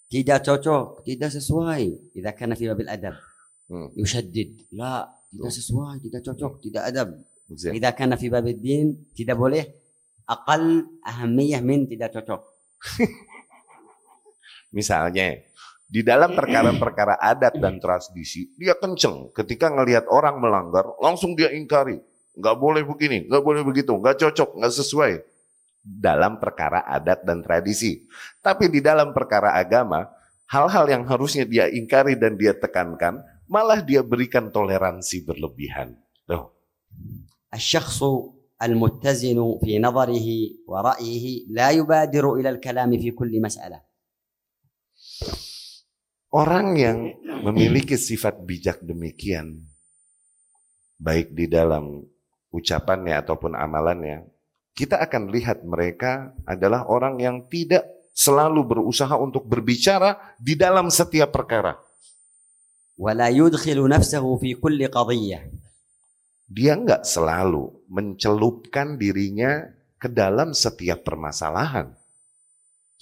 [0.09, 2.17] tidak cocok, tidak sesuai.
[2.17, 3.15] Tidak karena fi babil adab.
[3.69, 3.93] Hmm.
[3.93, 4.73] Yushaddid.
[4.73, 7.09] La, tidak sesuai, tidak cocok, tidak adab.
[7.49, 9.69] Tidak karena fi babil din, tidak boleh.
[10.25, 12.41] Akal ahamiyah min tidak cocok.
[14.77, 15.45] Misalnya,
[15.89, 19.33] di dalam perkara-perkara adat dan tradisi, dia kenceng.
[19.33, 22.01] Ketika ngelihat orang melanggar, langsung dia ingkari.
[22.39, 25.13] Gak boleh begini, gak boleh begitu, gak cocok, gak sesuai
[25.88, 28.08] Dalam perkara adat dan tradisi.
[28.40, 30.08] Tapi di dalam perkara agama,
[30.48, 33.20] hal-hal yang harusnya dia ingkari dan dia tekankan,
[33.52, 36.00] malah dia berikan toleransi berlebihan.
[36.24, 36.54] Tuh.
[37.54, 38.04] الشخص
[38.64, 40.28] المتزن في نظره
[40.68, 43.82] ورأيه لا يبادر إلى الكلام في كل مسألة
[46.34, 47.14] Orang yang
[47.46, 49.62] memiliki sifat bijak demikian,
[50.98, 52.02] baik di dalam
[52.50, 54.26] ucapannya ataupun amalannya,
[54.79, 57.83] kita akan lihat mereka adalah orang yang tidak
[58.15, 61.75] selalu berusaha untuk berbicara di dalam setiap perkara.
[66.47, 69.67] Dia nggak selalu mencelupkan dirinya
[69.99, 71.91] ke dalam setiap permasalahan.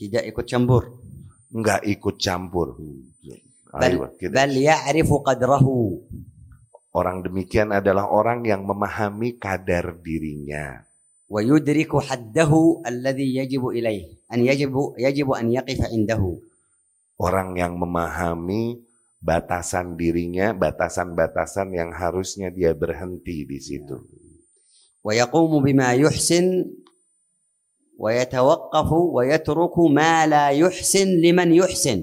[0.01, 0.97] Tidak ikut campur.
[1.53, 2.81] Nggak ikut campur.
[3.77, 4.09] Ayo.
[6.97, 10.86] Orang demikian adalah orang yang memahami kadar dirinya.
[11.27, 12.53] ويدرك حده
[12.87, 16.23] الذي يجب إليه أن يجب يجب أن يقف عنده.
[17.17, 18.85] Orang yang memahami
[19.19, 23.99] batasan dirinya batasan-batasan yang harusnya dia berhenti di situ.
[25.07, 26.47] ويقوم بما يحسن
[27.99, 31.99] ويتوقف ويترك ما لا يحسن لمن يحسن.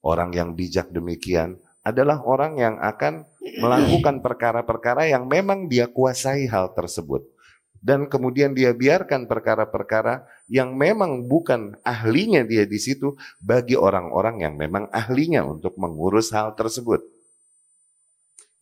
[0.00, 3.28] Orang yang bijak demikian adalah orang yang akan
[3.60, 7.24] melakukan perkara-perkara yang memang dia kuasai hal tersebut
[7.83, 14.55] Dan kemudian dia biarkan perkara-perkara yang memang bukan ahlinya dia di situ bagi orang-orang yang
[14.55, 17.03] memang ahlinya untuk mengurus hal tersebut.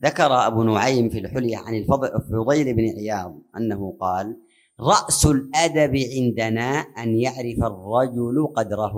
[0.02, 4.34] ذكر أبو نعيم في الحلية عن الفضل فضيل بن عياض أنه قال
[4.82, 8.98] رأس الأدب عندنا أن يعرف الرجل قدره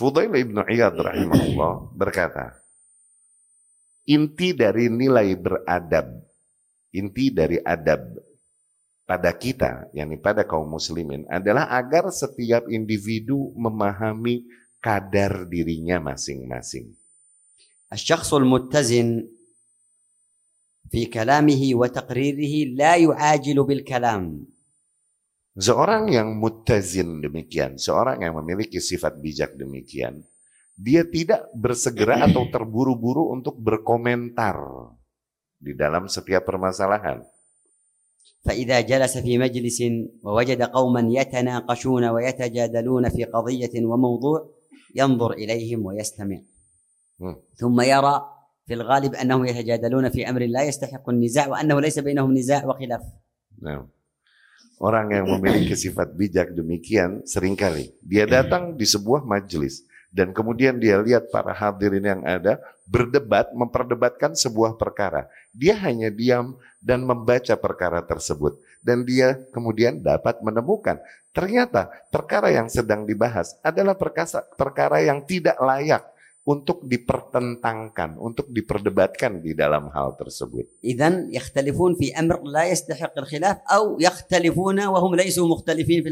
[0.00, 2.56] Fudail ibnu Iyad rahimahullah berkata,
[4.08, 6.08] inti dari nilai beradab,
[6.96, 8.08] inti dari adab
[9.04, 14.46] pada kita, yakni pada kaum muslimin adalah agar setiap individu memahami
[14.78, 17.00] kadar dirinya masing-masing.
[17.90, 19.26] الشخص المتزن
[20.90, 24.46] في كلامه وتقريره لا يعاجل بالكلام
[25.60, 30.22] Seorang yang muttazin demikian, seorang yang memiliki sifat bijak demikian,
[30.78, 34.56] dia tidak bersegera atau terburu-buru untuk berkomentar
[35.58, 37.26] di dalam setiap permasalahan.
[38.45, 39.83] فإذا جلس في مجلس
[40.23, 44.49] ووجد قوما يتناقشون ويتجادلون في قضية وموضوع
[44.95, 46.39] ينظر إليهم ويستمع.
[47.57, 48.15] ثم يرى
[48.67, 53.01] في الغالب أنهم يتجادلون في أمر لا يستحق النزاع وأنه ليس بينهم نزاع وخلاف.
[53.55, 53.87] Nah,
[54.83, 60.95] orang yang memiliki sifat bijak demikian seringkali dia datang di sebuah majelis Dan kemudian dia
[61.03, 65.27] lihat para hadirin yang ada berdebat, memperdebatkan sebuah perkara.
[65.51, 68.55] Dia hanya diam dan membaca perkara tersebut.
[68.79, 71.03] Dan dia kemudian dapat menemukan,
[71.35, 76.07] ternyata perkara yang sedang dibahas adalah perkasa, perkara yang tidak layak
[76.45, 80.79] untuk dipertentangkan, untuk diperdebatkan di dalam hal tersebut.
[80.85, 86.05] Idan yakhtalifun fi amr la yastahiq al-khilaf atau yakhtalifuna wa hum laysu mukhtalifin.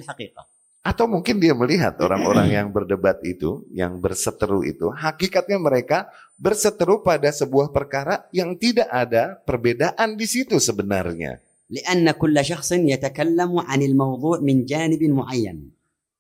[0.83, 6.09] Atau mungkin dia melihat orang-orang yang berdebat itu, yang berseteru itu, hakikatnya mereka
[6.41, 11.45] berseteru pada sebuah perkara yang tidak ada perbedaan di situ sebenarnya.
[11.69, 15.77] لأن كل شخص يتكلم عن الموضوع من جانب معين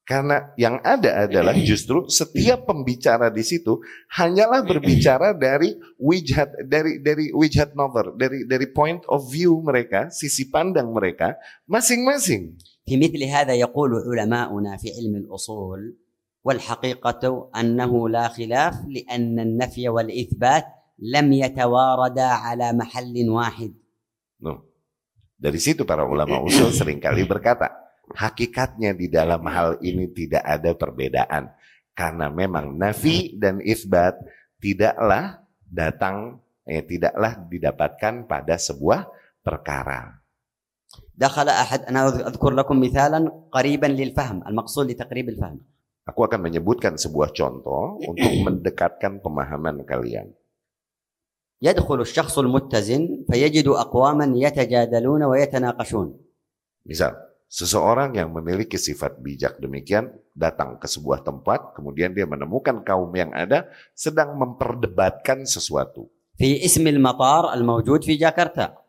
[0.08, 3.76] Karena yang ada adalah justru setiap pembicara di situ
[4.16, 10.48] hanyalah berbicara dari wijhat dari dari wijhat nazar, dari dari point of view mereka, sisi
[10.48, 11.36] pandang mereka
[11.68, 12.56] masing-masing.
[12.86, 15.96] في مثل هذا يقول علماؤنا في علم الأصول
[16.44, 20.64] والحقيقة أنه لا خلاف لأن النفي والإثبات
[20.98, 23.72] لم يتواردا على محل واحد
[24.38, 24.62] Nuh.
[25.38, 27.70] Dari situ para ulama usul seringkali berkata,
[28.14, 31.50] hakikatnya di dalam hal ini tidak ada perbedaan.
[31.94, 34.14] Karena memang nafi dan isbat
[34.62, 39.10] tidaklah datang, eh, tidaklah didapatkan pada sebuah
[39.42, 40.21] perkara.
[41.18, 45.60] دخل أحد أنا أذكر لكم مثالا قريبا للفهم المقصود لتقريب الفهم
[46.08, 50.32] Aku akan menyebutkan sebuah contoh untuk mendekatkan pemahaman kalian.
[51.62, 56.08] يدخل الشخص المتزن فيجد أقواما يتجادلون ويتناقشون
[56.88, 57.12] Misal,
[57.52, 63.28] seseorang yang memiliki sifat bijak demikian datang ke sebuah tempat, kemudian dia menemukan kaum yang
[63.36, 66.08] ada sedang memperdebatkan sesuatu.
[66.38, 68.81] في اسم المطار الموجود في جاكرتا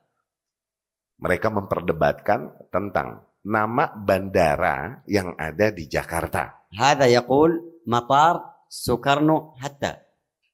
[1.24, 6.68] mereka memperdebatkan tentang nama bandara yang ada di Jakarta.
[6.76, 10.04] Hada yaqul matar Soekarno Hatta.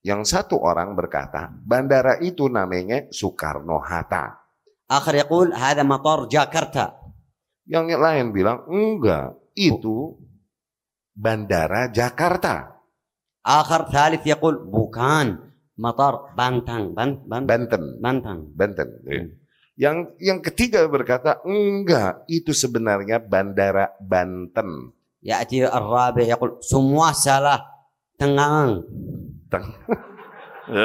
[0.07, 4.47] Yang satu orang berkata, bandara itu namanya Soekarno Hatta.
[4.87, 6.95] Akhir yaqul hada matar Jakarta.
[7.67, 10.19] Yang lain bilang, enggak, itu
[11.19, 12.79] bandara Jakarta.
[13.43, 17.47] Akhir thalith yaqul bukan matar Bantang, Bantang, Banten.
[17.51, 17.83] Banten.
[17.99, 18.39] Banten.
[18.55, 19.40] Banten.
[19.81, 24.93] Yang yang ketiga berkata, enggak, itu sebenarnya bandara Banten.
[25.25, 27.65] Ya, ar-rabi yaqul semua salah
[28.21, 28.85] tengang.
[29.49, 29.73] Teng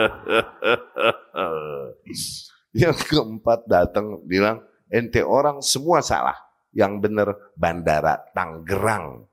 [2.82, 6.40] yang keempat datang bilang ente orang semua salah.
[6.72, 9.28] Yang benar bandara Tanggerang.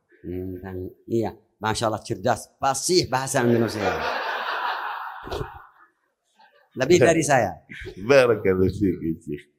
[1.06, 3.86] Iya, masya Allah cerdas, pasti bahasa Indonesia.
[6.82, 7.62] Lebih dari saya.
[8.02, 9.51] Berkat fiik.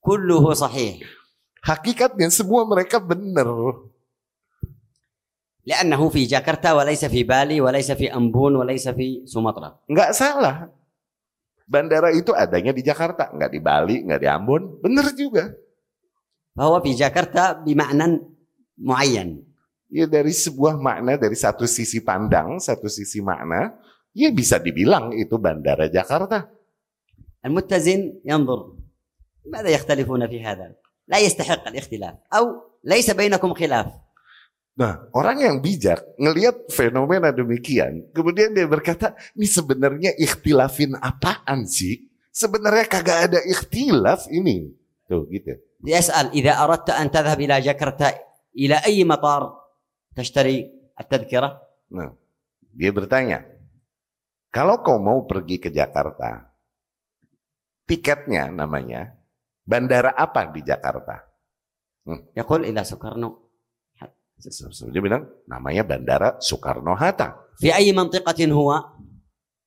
[0.00, 0.96] كله صحيح
[1.60, 3.48] Hakikatnya semua mereka benar.
[5.68, 10.72] لأنه في جاكرتا وليس في بالي وليس في أنبون وليس في سومطرة Nggak salah.
[11.70, 14.80] Bandara itu adanya di Jakarta, nggak di Bali, nggak di Ambon.
[14.80, 15.52] Benar juga.
[16.56, 18.24] فهو في جاكرتا بمعنى
[18.80, 19.44] معين
[19.90, 23.74] Ya dari sebuah makna, dari satu sisi pandang, satu sisi makna,
[24.14, 26.46] ya bisa dibilang itu Bandara Jakarta.
[27.44, 28.72] المتزن ينظر
[29.46, 30.74] ماذا يختلفون في هذا
[31.08, 32.44] لا يستحق الاختلاف أو
[32.84, 33.86] ليس بينكم خلاف
[34.80, 42.08] Nah, orang yang bijak ngelihat fenomena demikian, kemudian dia berkata, ini sebenarnya ikhtilafin apaan sih?
[42.32, 44.72] Sebenarnya kagak ada ikhtilaf ini.
[45.04, 45.58] Tuh gitu.
[45.84, 48.08] يسأل إذا أردت أن تذهب إلى جاكرتا
[48.56, 49.52] إلى أي مطار
[50.16, 51.60] تشتري التذكرة
[51.90, 52.14] Nah,
[52.70, 53.42] dia bertanya,
[54.54, 56.53] kalau kau mau pergi ke Jakarta,
[57.84, 59.14] tiketnya namanya,
[59.66, 61.26] bandara apa di Jakarta?
[62.36, 63.30] يقول إلى سكرنو
[64.88, 67.60] Dia bilang, namanya Bandara Soekarno-Hatta.
[67.60, 68.70] في أي منطقة هو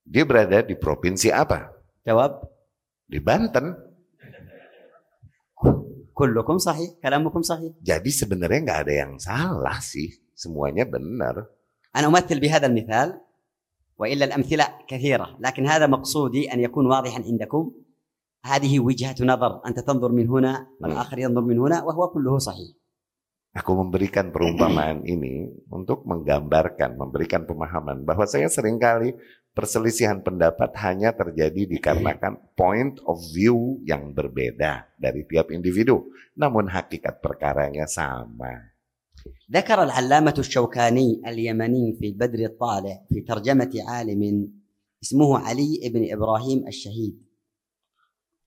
[0.09, 1.69] Dia berada di provinsi apa?
[2.07, 2.41] جواب
[3.07, 3.77] Di Banten.
[6.13, 10.09] كلكم صحيح كلامكم صحيح Jadi sebenarnya nggak ada yang salah sih.
[10.33, 11.45] Semuanya benar.
[11.95, 13.21] أنا أمثل بهذا المثال
[13.97, 17.71] وإلا الأمثلة كثيرة لكن هذا مقصودي أن يكون واضحا عندكم
[18.43, 22.75] هذه وجهة نظر أنت تنظر من هنا والآخر ينظر من هنا وهو كله صحيح
[23.53, 29.13] Aku memberikan perumpamaan ini untuk menggambarkan, memberikan pemahaman bahwa saya seringkali
[29.53, 36.01] perselisihan pendapat hanya terjadi dikarenakan point of view yang berbeda dari tiap individu.
[36.33, 38.73] Namun hakikat perkaranya sama.
[39.53, 44.21] ذكر العلامة الشوكاني اليمني في بدر الطالع في ترجمة عالم
[45.03, 47.15] اسمه علي بن إبراهيم الشهيد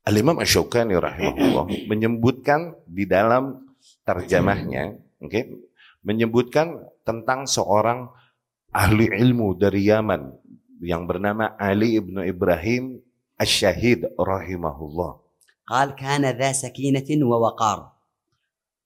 [0.02, 3.70] Al-Imam Ash-Shawqani rahimahullah menyebutkan di dalam
[4.02, 5.49] terjemahnya, okay,
[6.02, 8.10] menyebutkan tentang seorang
[8.74, 10.22] ahli ilmu dari Yaman
[10.82, 12.97] yang bernama Ali ibnu Ibrahim
[13.38, 15.22] Ash-Shahid rahimahullah.
[15.70, 17.93] Qal kana dha sakinatin wa waqar.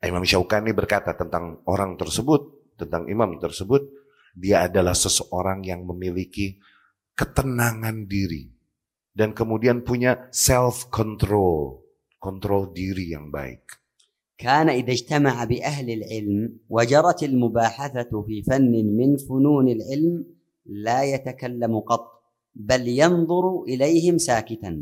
[0.03, 3.89] Imam Syaukani berkata tentang orang tersebut, tentang imam tersebut,
[4.35, 6.59] dia adalah seseorang yang memiliki
[7.15, 8.51] ketenangan diri,
[9.14, 11.82] dan kemudian punya self control,
[12.16, 13.80] kontrol diri yang baik.
[14.40, 20.24] كان إذا اجتمع بأهل العلم وجرت المباحثة في فن من فنون العلم
[20.66, 22.04] لا يتكلم قط
[22.56, 24.72] بل ينظر إليهم ساكتا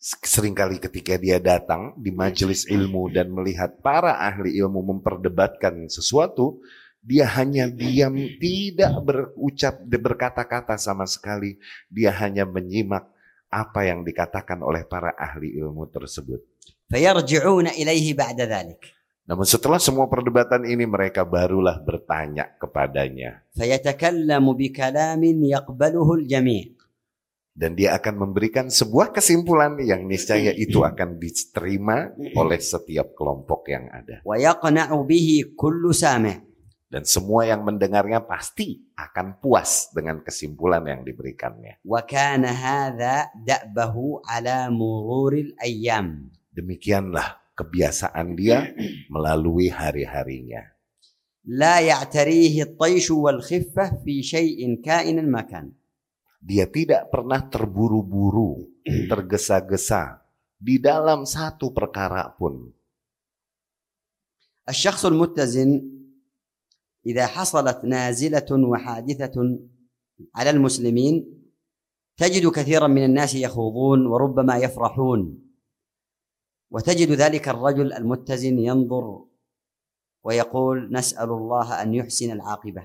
[0.00, 6.56] Seringkali ketika dia datang di majelis ilmu dan melihat para ahli ilmu memperdebatkan sesuatu,
[7.04, 11.60] dia hanya diam, tidak berucap, berkata-kata sama sekali.
[11.92, 13.12] Dia hanya menyimak
[13.55, 16.43] apa yang dikatakan oleh para ahli ilmu tersebut.
[19.25, 23.41] Namun setelah semua perdebatan ini mereka barulah bertanya kepadanya.
[27.55, 33.87] Dan dia akan memberikan sebuah kesimpulan yang niscaya itu akan diterima oleh setiap kelompok yang
[33.89, 34.19] ada.
[36.94, 41.78] Dan semua yang mendengarnya pasti akan puas dengan kesimpulan yang diberikannya.
[41.86, 43.94] وكان هذا دأبه
[44.26, 46.08] على مرور الأيام
[46.50, 48.74] Demikianlah kebiasaan dia
[49.06, 50.66] melalui hari-harinya.
[51.46, 55.70] لا يعتريه الطيش والخفة في شيء كائنا ما كان
[56.42, 60.24] Dia tidak pernah terburu-buru, tergesa-gesa
[60.58, 62.74] di dalam satu perkara pun.
[64.68, 65.93] الشخص المتزن
[67.06, 69.36] إذا حصلت نازلة وحادثة
[70.34, 71.14] على المسلمين
[72.16, 75.20] تجد كثيرا من الناس يخوضون وربما يفرحون
[76.70, 79.24] وتجد ذلك الرجل المتزن ينظر
[80.24, 82.82] ويقول نسأل الله أن يحسن العاقبة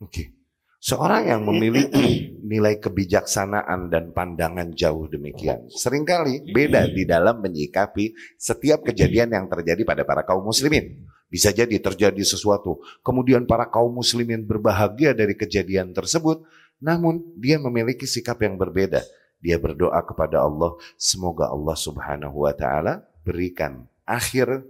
[0.00, 0.32] Oke.
[0.80, 8.88] Seorang yang memiliki nilai kebijaksanaan dan pandangan jauh demikian, seringkali beda di dalam menyikapi setiap
[8.88, 11.04] kejadian yang terjadi pada para kaum muslimin.
[11.30, 16.42] Bisa jadi terjadi sesuatu, kemudian para kaum muslimin berbahagia dari kejadian tersebut,
[16.82, 19.06] namun dia memiliki sikap yang berbeda.
[19.38, 24.66] Dia berdoa kepada Allah, semoga Allah Subhanahu wa taala berikan akhir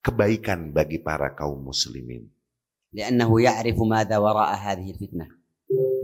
[0.00, 2.32] kebaikan bagi para kaum muslimin.
[2.96, 5.26] لأنه يعرف ماذا وراء هذه الفتنة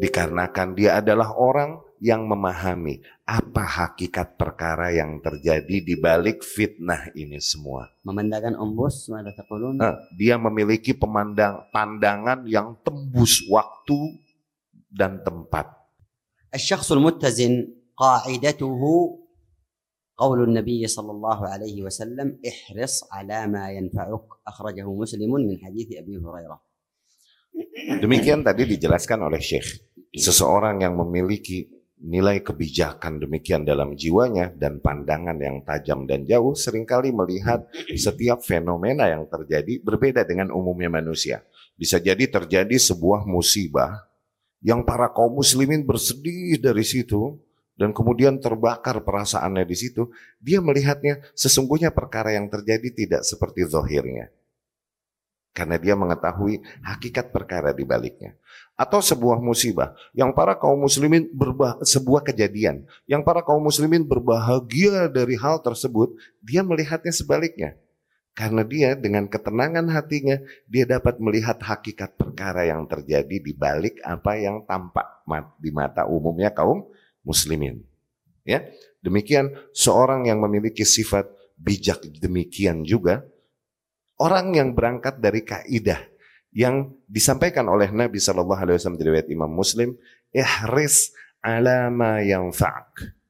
[0.02, 7.38] Dikarenakan dia adalah orang yang memahami apa hakikat perkara yang terjadi di balik fitnah ini
[7.38, 7.86] semua.
[8.02, 14.18] memandangkan أنبس ماذا تقولون Nah, dia memiliki pemandang pandangan yang tembus waktu
[14.90, 15.70] dan tempat.
[16.52, 17.54] الشخص المتزن
[17.96, 18.82] قاعدته
[20.12, 26.20] قول النبي صلى الله عليه وسلم احرص على ما ينفعك أخرجه مسلم من حديث أبي
[26.20, 26.58] هريرة
[28.00, 29.92] Demikian tadi dijelaskan oleh Syekh.
[30.12, 36.85] Seseorang yang memiliki nilai kebijakan demikian dalam jiwanya dan pandangan yang tajam dan jauh sering
[36.85, 37.65] kali melihat
[37.97, 41.41] setiap fenomena yang terjadi berbeda dengan umumnya manusia.
[41.73, 44.05] Bisa jadi terjadi sebuah musibah
[44.61, 47.37] yang para kaum muslimin bersedih dari situ
[47.77, 50.09] dan kemudian terbakar perasaannya di situ.
[50.41, 54.33] Dia melihatnya sesungguhnya perkara yang terjadi tidak seperti zahirnya.
[55.57, 58.37] Karena dia mengetahui hakikat perkara di baliknya.
[58.77, 65.09] Atau sebuah musibah yang para kaum muslimin berbah sebuah kejadian yang para kaum muslimin berbahagia
[65.09, 66.13] dari hal tersebut,
[66.45, 67.73] dia melihatnya sebaliknya.
[68.37, 70.37] Karena dia dengan ketenangan hatinya,
[70.69, 75.25] dia dapat melihat hakikat perkara yang terjadi di balik apa yang tampak
[75.57, 76.85] di mata umumnya kaum
[77.25, 77.81] muslimin.
[78.45, 78.61] Ya,
[79.01, 81.25] demikian seorang yang memiliki sifat
[81.57, 83.25] bijak demikian juga
[84.20, 86.00] orang yang berangkat dari kaidah
[86.52, 89.96] yang disampaikan oleh Nabi Shallallahu Alaihi Wasallam di riwayat Imam Muslim,
[90.30, 93.20] ihris ala ma yanfa'ak.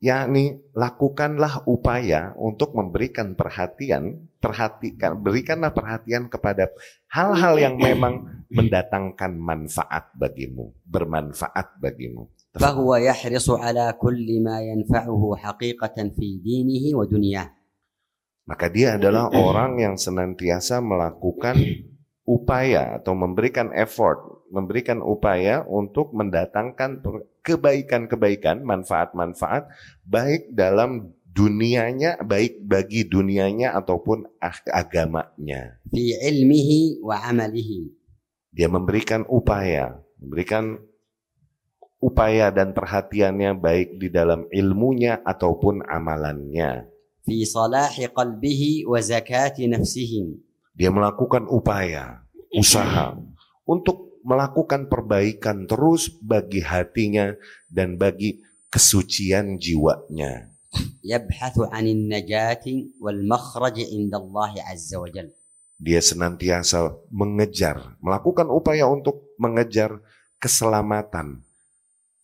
[0.00, 6.72] yakni lakukanlah upaya untuk memberikan perhatian, perhatikan, berikanlah perhatian kepada
[7.12, 12.26] hal-hal yang memang mendatangkan manfaat bagimu, bermanfaat bagimu.
[12.50, 17.48] فهو يحرص على كل ما ينفعه حقيقة في دينه ودنياه
[18.45, 21.57] maka dia adalah orang yang senantiasa melakukan
[22.25, 27.01] upaya atau memberikan effort, memberikan upaya untuk mendatangkan
[27.41, 29.65] kebaikan-kebaikan, manfaat-manfaat
[30.05, 34.23] baik dalam dunianya baik bagi dunianya ataupun
[34.71, 35.81] agamanya.
[35.83, 37.91] Di ilmihi wa amalihi.
[38.55, 40.79] Dia memberikan upaya, memberikan
[41.99, 46.87] upaya dan perhatiannya baik di dalam ilmunya ataupun amalannya
[47.25, 50.37] fi salahi qalbihi wa zakati nafsihi.
[50.77, 52.21] Dia melakukan upaya,
[52.53, 53.17] usaha
[53.65, 57.33] untuk melakukan perbaikan terus bagi hatinya
[57.69, 60.49] dan bagi kesucian jiwanya.
[61.05, 65.31] Yabhathu anin najati wal makhraj 'inda Allah 'azza wa jalla.
[65.75, 70.01] Dia senantiasa mengejar, melakukan upaya untuk mengejar
[70.41, 71.44] keselamatan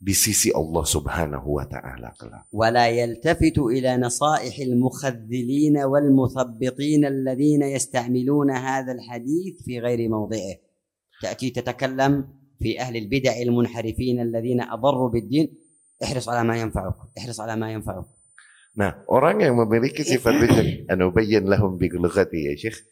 [0.00, 2.44] di sisi Allah Subhanahu wa taala kelak.
[2.52, 10.56] ولا يلتفت إلى نصائح المخذلين والمثبطين الذين يستعملون هذا الحديث في غير موضعه
[11.22, 12.28] تأتي تتكلم
[12.60, 15.46] في أهل البدع المنحرفين الذين أضروا بالدين
[16.04, 18.06] احرص على ما ينفعك احرص على ما ينفعك
[18.76, 22.84] Nah, orang yang memiliki sifat bijak, anubayyin lahum bighati ya Syekh.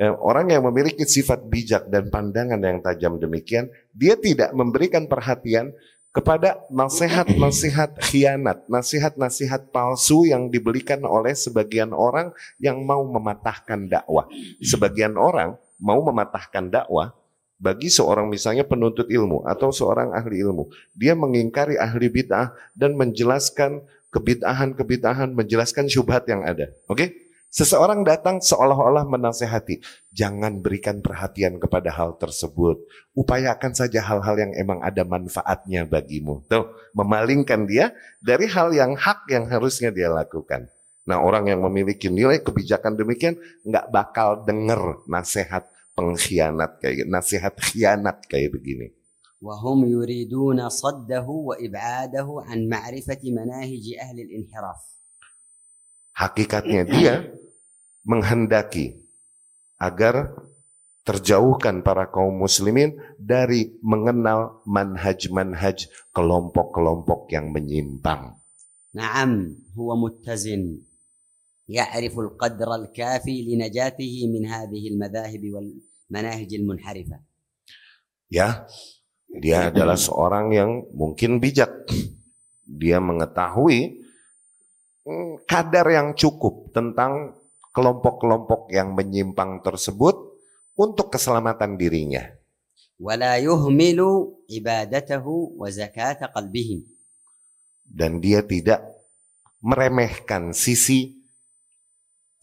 [0.00, 5.76] Eh, Orang yang memiliki sifat bijak dan pandangan yang tajam demikian, dia tidak memberikan perhatian
[6.15, 14.23] kepada nasihat-nasihat khianat, nasihat-nasihat palsu yang diberikan oleh sebagian orang yang mau mematahkan dakwah.
[14.63, 17.11] Sebagian orang mau mematahkan dakwah
[17.59, 20.71] bagi seorang misalnya penuntut ilmu atau seorang ahli ilmu.
[20.95, 23.83] Dia mengingkari ahli bid'ah dan menjelaskan
[24.15, 26.71] kebid'ahan-kebid'ahan, menjelaskan syubhat yang ada.
[26.87, 27.24] Oke?
[27.54, 29.82] Seseorang datang seolah-olah menasehati,
[30.14, 32.78] jangan berikan perhatian kepada hal tersebut.
[33.10, 36.46] Upayakan saja hal-hal yang emang ada manfaatnya bagimu.
[36.46, 37.90] Tuh, memalingkan dia
[38.22, 40.70] dari hal yang hak yang harusnya dia lakukan.
[41.10, 43.34] Nah, orang yang memiliki nilai kebijakan demikian
[43.66, 45.66] nggak bakal denger nasihat
[45.98, 48.94] pengkhianat kayak nasihat khianat kayak begini.
[49.40, 54.80] وهم يريدون صده وإبعاده عن معرفة مناهج أهل الانحراف
[56.12, 57.14] Hakikatnya dia
[58.04, 59.00] menghendaki
[59.80, 60.34] agar
[61.04, 68.40] terjauhkan para kaum muslimin dari mengenal manhaj-manhaj kelompok-kelompok yang menyimpang.
[68.94, 70.78] نعم هو متزن
[71.68, 77.18] يعرف القدر الكافي لنجاته من هذه المذاهب والمناهج المنحرفة
[78.30, 78.62] Ya,
[79.26, 81.66] dia adalah seorang yang mungkin bijak.
[82.62, 84.06] Dia mengetahui
[85.02, 87.34] mm, kadar yang cukup tentang
[87.74, 90.16] kelompok-kelompok yang menyimpang tersebut
[90.74, 92.24] untuk keselamatan dirinya.
[93.00, 94.00] ولا يهمل
[94.44, 95.24] عبادته
[95.56, 96.80] وزكاة قلبهم
[97.88, 98.84] dan dia tidak
[99.64, 101.16] meremehkan sisi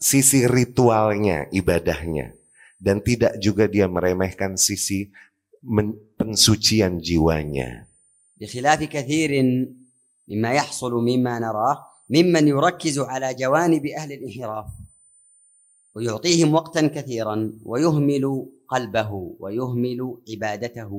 [0.02, 2.34] sisi ritualnya, ibadahnya
[2.82, 5.10] dan tidak juga dia meremehkan sisi
[5.62, 7.86] men- pensucian jiwanya.
[8.38, 9.30] بخلاف كثير
[10.28, 11.76] مما يحصل مما نراه
[12.10, 14.66] ممن يركز على جوانب أهل الانحراف
[15.94, 18.24] ويعطيهم وقتا كثيرا ويهمل
[18.68, 19.10] قلبه
[19.40, 20.92] ويهمل عبادته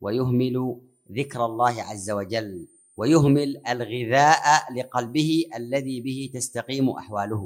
[0.00, 0.56] ويهمل
[1.12, 2.66] ذكر الله عز وجل
[2.96, 4.44] ويهمل الغذاء
[4.76, 7.44] لقلبه الذي به تستقيم أحواله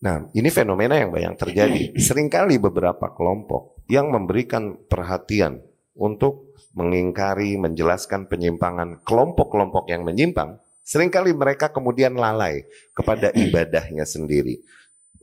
[0.00, 1.92] Nah, ini fenomena yang banyak terjadi.
[1.92, 5.60] Seringkali beberapa kelompok yang memberikan perhatian
[5.92, 10.56] untuk mengingkari, menjelaskan penyimpangan kelompok-kelompok yang menyimpang,
[10.88, 12.64] seringkali mereka kemudian lalai
[12.96, 14.64] kepada ibadahnya sendiri.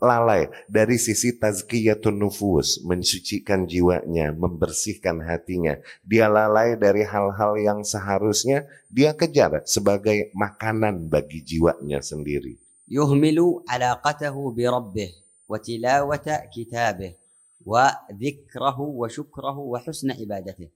[0.02, 5.78] lalai dari sisi tazkiyatun nufus, mensucikan jiwanya, membersihkan hatinya.
[6.02, 12.58] Dia lalai dari hal-hal yang seharusnya dia kejar sebagai makanan bagi jiwanya sendiri.
[12.90, 15.10] Yuhmilu alaqatahu bi rabbih
[15.46, 17.14] wa tilawata kitabih
[17.62, 20.68] wa dzikrahu wa syukrahu wa husna ibadatih.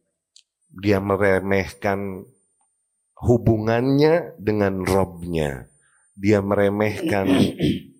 [0.71, 2.23] Dia meremehkan
[3.19, 5.67] hubungannya dengan Robnya.
[6.17, 7.29] Dia meremehkan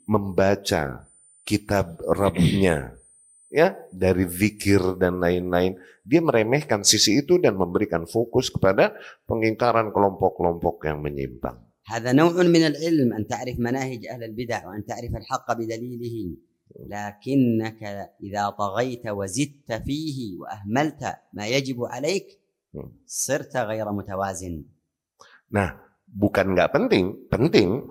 [0.09, 1.06] membaca
[1.46, 2.98] kitab Robnya.
[3.52, 5.76] Ya, dari zikir dan lain-lain.
[6.08, 8.96] Dia meremehkan sisi itu dan memberikan fokus kepada
[9.28, 11.60] pengingkaran kelompok-kelompok yang menyimpang.
[11.92, 16.38] هذا نوع من العلم أن تعرف مناهج أهل البدع وأن تعرف الحق بدليله
[16.88, 17.82] لكنك
[18.24, 21.02] إذا طغيت وزدت فيه وأهملت
[21.34, 22.40] ما يجب عليك
[23.06, 24.64] صرت غير متوازن
[25.52, 25.76] Nah,
[26.08, 27.84] bukan nggak penting, penting.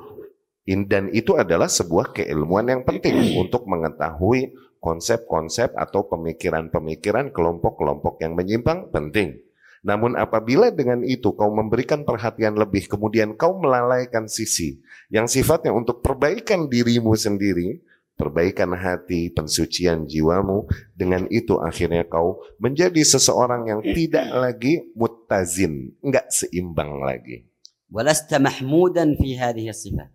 [0.66, 8.90] Dan itu adalah sebuah keilmuan yang penting untuk mengetahui konsep-konsep atau pemikiran-pemikiran kelompok-kelompok yang menyimpang
[8.90, 9.46] penting.
[9.86, 14.82] Namun apabila dengan itu kau memberikan perhatian lebih, kemudian kau melalaikan sisi
[15.14, 17.86] yang sifatnya untuk perbaikan dirimu sendiri,
[18.18, 20.66] perbaikan hati, pensucian jiwamu,
[20.98, 27.46] dengan itu akhirnya kau menjadi seseorang yang tidak lagi mutazin, enggak seimbang lagi.
[27.94, 30.15] Walasta mahmudan fi hadhihi sifat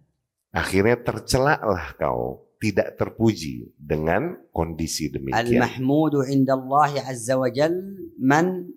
[0.50, 5.62] Akhirnya tercelaklah kau tidak terpuji dengan kondisi demikian.
[5.62, 7.72] Al-mahmudu inda Allah azza wa jal
[8.20, 8.68] man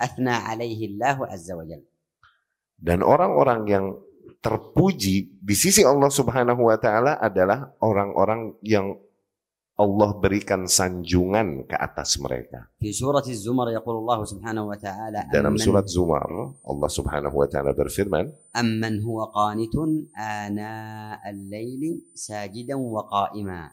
[0.00, 1.84] athna alaihi Allah azza wa jal.
[2.78, 3.86] Dan orang-orang yang
[4.38, 8.98] terpuji di sisi Allah Subhanahu wa taala adalah orang-orang yang
[9.78, 12.66] Allah berikan sanjungan ke atas mereka.
[12.82, 16.26] Di surat Zumar, yaqul Allah Subhanahu wa taala Dalam surat Zumar
[16.66, 18.26] Allah Subhanahu wa taala berfirman
[18.58, 23.70] Amman huwa qanitun ana al-laili sajidan wa qa'ima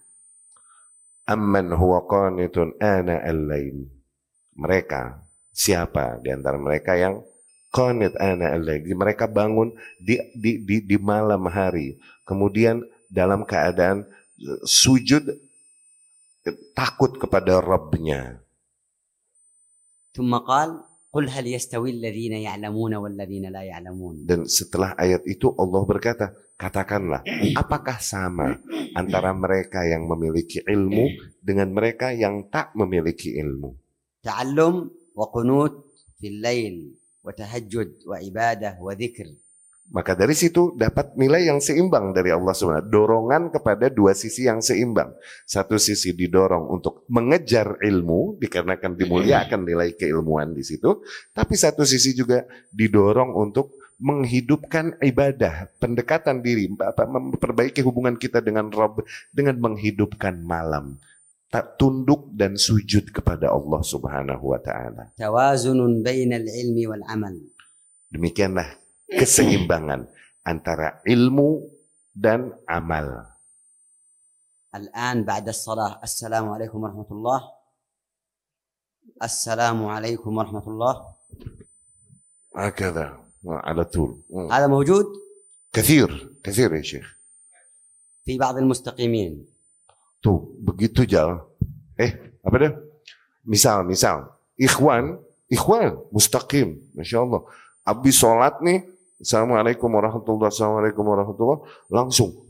[1.26, 3.90] Amman huwa qanitun ana al-laili.
[4.54, 7.26] Mereka siapa di antara mereka yang
[7.74, 12.80] qanit ana al-lail mereka bangun di, di di di malam hari kemudian
[13.12, 14.08] dalam keadaan
[14.40, 15.28] eh, sujud
[16.73, 18.41] takut kepada Rabbnya.
[20.11, 20.83] ثم قال
[21.15, 27.23] قل هل يستوي الذين يعلمون والذين لا يعلمون Dan setelah ayat itu Allah berkata, katakanlah,
[27.55, 28.59] apakah sama
[28.99, 33.75] antara mereka yang memiliki ilmu dengan mereka yang tak memiliki ilmu?
[34.21, 35.75] تعلم وقنوت
[36.21, 36.77] في الليل
[37.25, 39.29] وتهجد وعبادة وذكر
[39.86, 42.90] maka dari situ dapat nilai yang seimbang dari Allah SWT.
[42.90, 45.14] Dorongan kepada dua sisi yang seimbang.
[45.46, 51.06] Satu sisi didorong untuk mengejar ilmu, dikarenakan dimuliakan nilai keilmuan di situ.
[51.38, 58.68] Tapi satu sisi juga didorong untuk menghidupkan ibadah, pendekatan diri, perbaiki memperbaiki hubungan kita dengan
[58.74, 61.00] Rob dengan menghidupkan malam
[61.56, 65.16] tak tunduk dan sujud kepada Allah Subhanahu wa taala.
[65.16, 67.32] Tawazunun bainal ilmi wal amal.
[68.12, 70.07] Demikianlah keseimbangan
[70.47, 71.67] antara ilmu
[72.15, 73.27] dan amal.
[74.71, 77.41] الآن بعد الصلاة السلام عليكم ورحمة الله
[79.23, 80.95] السلام عليكم ورحمة الله
[82.57, 84.53] هكذا على طول مم.
[84.53, 85.07] هذا موجود
[85.73, 87.07] كثير كثير يا شيخ
[88.25, 89.47] في بعض المستقيمين
[90.23, 91.51] tuh begitu jal
[91.99, 92.13] eh
[92.47, 92.73] apa dah
[93.43, 95.17] misal misal ikhwan
[95.51, 97.43] ikhwan mustaqim masya Allah
[97.83, 98.85] abis sholat nih
[99.16, 102.50] Assalamualaikum warahmatullahi Assalamualaikum warahmatullahi Langsung.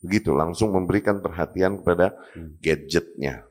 [0.00, 2.62] Begitu, langsung memberikan perhatian kepada hmm.
[2.62, 3.44] gadgetnya.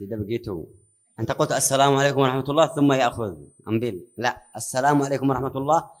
[0.00, 0.66] Tidak begitu.
[1.14, 3.36] Anta kata Assalamualaikum warahmatullahi warahmatullah thumma ya'khudh
[3.68, 3.94] ambil.
[4.16, 6.00] La, Assalamualaikum warahmatullahi warahmatullah.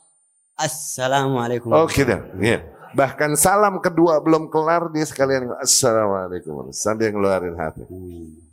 [0.60, 1.40] Assalamu.
[1.72, 2.28] Oh, kira.
[2.36, 2.64] Ya.
[2.90, 7.86] Bahkan salam kedua belum kelar dia sekalian Assalamualaikum sambil ngeluarin hati.
[7.86, 8.49] Hmm.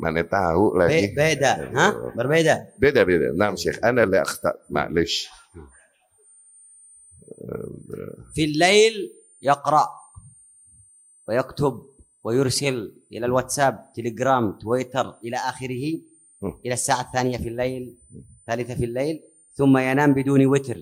[0.00, 2.14] معناه تعهو لكن بيدا ها؟ أيوه.
[2.16, 3.32] بربيدا بيدا بيدا.
[3.38, 5.28] نعم شيخ أنا اللي اخطات معلش.
[8.34, 9.86] في الليل يقرأ
[11.28, 11.74] ويكتب
[12.24, 15.84] ويرسل إلى الواتساب تليجرام تويتر إلى آخره
[16.66, 17.98] إلى الساعة الثانية في الليل
[18.40, 19.20] الثالثه في الليل
[19.54, 20.78] ثم ينام بدون وتر.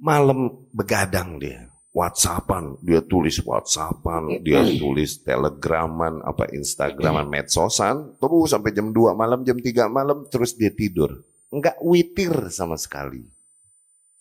[0.00, 8.75] malam begadang dia WhatsAppan dia tulis WhatsAppan dia tulis Telegraman apa Instagraman medsosan terus sampai
[8.75, 13.23] jam 2 malam jam 3 malam terus dia tidur enggak witir sama sekali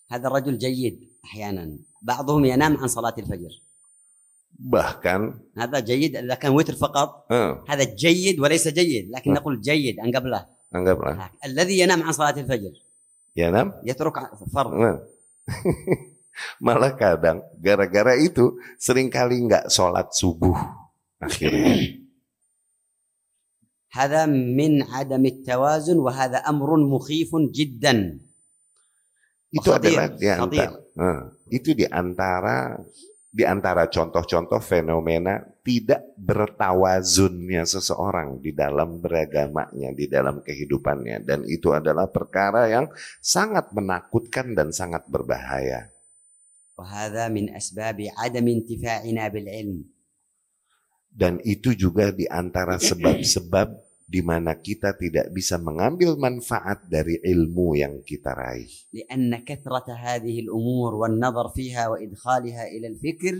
[0.04, 1.64] هذا الرجل جيد أحيانا
[2.04, 3.52] بعضهم ينام عن صلاة الفجر
[4.54, 9.34] bahkan هذا جيد إذا كان وتر فقط eh, هذا جيد وليس جيد لكن م.
[9.34, 12.72] نقول جيد عن قبله anggaplah الذي ينام عن صلاة الفجر
[13.34, 14.14] ya nam يترك
[14.54, 14.96] فرض Nah.
[16.58, 20.56] malah kadang gara-gara itu seringkali nggak sholat subuh
[21.18, 22.02] akhirnya
[23.94, 28.18] هذا من عدم التوازن وهذا أمر مخيف جدا
[29.54, 32.78] itu Khatir, adalah di antara Nah, itu di antara
[33.34, 41.74] di antara contoh-contoh fenomena tidak bertawazunnya seseorang di dalam beragamanya, di dalam kehidupannya dan itu
[41.74, 42.86] adalah perkara yang
[43.18, 45.90] sangat menakutkan dan sangat berbahaya.
[46.78, 49.94] وهذا من أسباب عدم انتفاعنا بالعلم
[51.14, 53.70] Dan itu juga di antara sebab-sebab
[54.02, 58.66] di mana kita tidak bisa mengambil manfaat dari ilmu yang kita raih.
[58.90, 63.34] لأن كثرة هذه الأمور والنظر فيها وإدخالها إلى الفكر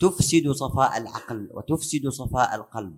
[0.00, 2.96] تفسد صفاء العقل وتفسد صفاء القلب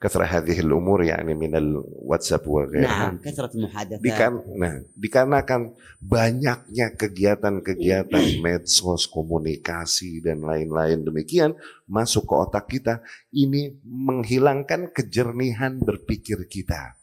[0.00, 3.16] Kasrah hadhil umur yakni minal WhatsApp wa ghairha.
[3.16, 5.72] نعم كثرة المحادثات Dikan, nah, dikarenakan
[6.04, 11.56] banyaknya kegiatan-kegiatan medsos, komunikasi dan lain-lain demikian
[11.88, 13.00] masuk ke otak kita,
[13.32, 17.00] ini menghilangkan kejernihan berpikir kita.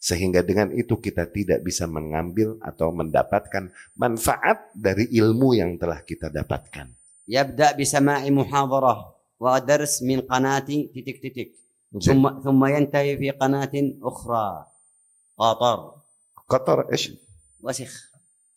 [0.00, 3.68] Sehingga dengan itu kita tidak bisa mengambil atau mendapatkan
[4.00, 6.96] manfaat dari ilmu yang telah kita dapatkan.
[7.30, 8.94] يبدأ بسماع محاضرة
[9.40, 11.50] ودرس من قناة تتك تتك
[11.94, 14.46] ثم ثم ينتهي في قناة أخرى
[15.38, 15.78] قاطر
[16.50, 17.14] Kotor, ish.
[17.62, 18.10] وسخ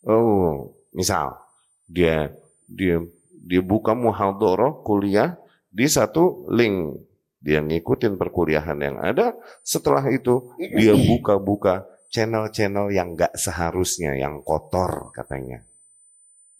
[0.04, 1.40] Oh, misal
[1.88, 2.28] dia
[2.68, 3.00] dia
[3.32, 5.40] dia buka muhadharah kuliah
[5.72, 7.00] di satu link
[7.40, 9.32] dia ngikutin perkuliahan yang ada
[9.64, 15.64] setelah itu dia buka-buka channel-channel yang nggak seharusnya yang kotor katanya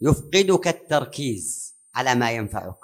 [0.00, 2.82] يفقدك التركيز على ما ينفعك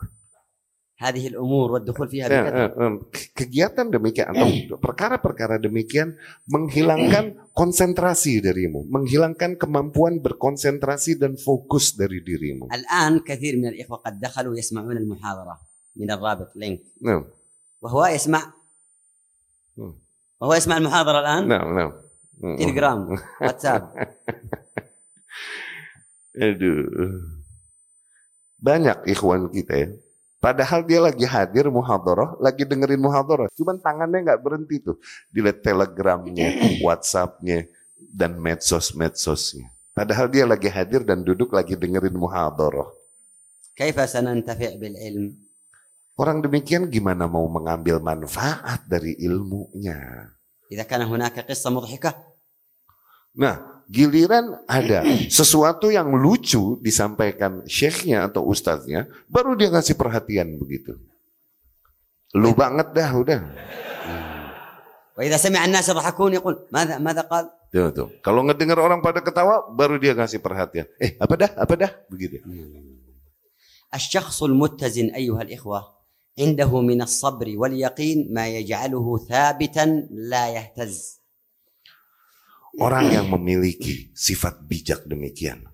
[1.01, 4.47] هذه الأمور والدخول فيها Ya, بكثرة eh, eh, ke- kegiatan demikian atau
[4.77, 6.13] perkara-perkara demikian
[6.45, 12.69] menghilangkan konsentrasi darimu, menghilangkan kemampuan berkonsentrasi dan fokus dari dirimu.
[12.69, 15.55] الآن كثير من الإخوة قد دخلوا يسمعون المحاضرة
[15.97, 17.25] من الرابط لينك Nah,
[17.81, 18.43] وهو يسمع
[19.81, 19.95] مم.
[20.37, 21.91] وهو يسمع المحاضرة الآن nah, nah.
[22.45, 22.57] Hmm.
[22.61, 23.01] تليجرام
[23.41, 23.83] واتساب
[26.37, 26.85] Aduh.
[28.61, 29.89] Banyak ikhwan kita ya.
[30.46, 33.50] Padahal dia lagi hadir muhadoroh, lagi dengerin muhadoroh.
[33.58, 35.02] Cuman tangannya nggak berhenti tuh.
[35.34, 36.54] Dilihat telegramnya,
[36.86, 37.66] whatsappnya,
[38.14, 39.74] dan medsos-medsosnya.
[39.98, 42.94] Padahal dia lagi hadir dan duduk lagi dengerin muhadoroh.
[43.74, 45.34] Kaifa sanantafi' bil ilm?
[46.14, 50.30] Orang demikian gimana mau mengambil manfaat dari ilmunya?
[50.70, 51.74] Jika kana hunaka qissa?
[53.34, 60.97] Nah, giliran ada sesuatu yang lucu disampaikan syekhnya atau ustadznya, baru dia ngasih perhatian begitu.
[62.37, 63.41] Lu banget dah udah.
[65.21, 68.09] وإذا سمع الناس يضحكون يقول ماذا ماذا قال Tuh, tuh.
[68.19, 70.91] Kalau ngedengar orang pada ketawa, baru dia ngasih perhatian.
[70.99, 71.51] Eh, apa dah?
[71.55, 71.91] Apa dah?
[72.11, 72.43] Begitu.
[73.95, 75.81] الشخص المتزن أيها الإخوة
[76.39, 81.14] عنده من الصبر واليقين ما يجعله ثابتا لا يهتز
[82.79, 85.67] Orang yang memiliki sifat bijak demikian,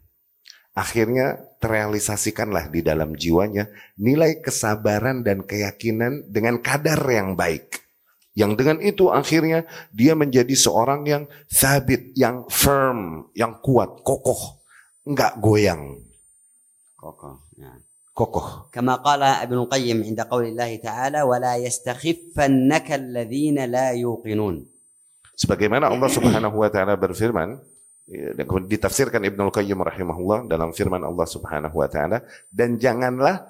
[0.73, 3.69] akhirnya terrealisasikanlah di dalam jiwanya
[4.01, 7.85] nilai kesabaran dan keyakinan dengan kadar yang baik.
[8.33, 14.65] Yang dengan itu akhirnya dia menjadi seorang yang sabit, yang firm, yang kuat, kokoh,
[15.05, 16.07] enggak goyang,
[17.59, 17.81] نعم.
[18.15, 18.73] kokoh.
[18.73, 24.67] كما قال ابن القيم عند قول الله تعالى ولا يستخفنك الذين لا يوقنون
[25.42, 26.18] Sebagaimana Allah iya.
[26.22, 27.58] Subhanahu wa taala berfirman
[28.06, 32.22] ya, dan ditafsirkan Ibnu Qayyim rahimahullah dalam firman Allah Subhanahu wa taala
[32.54, 33.50] dan janganlah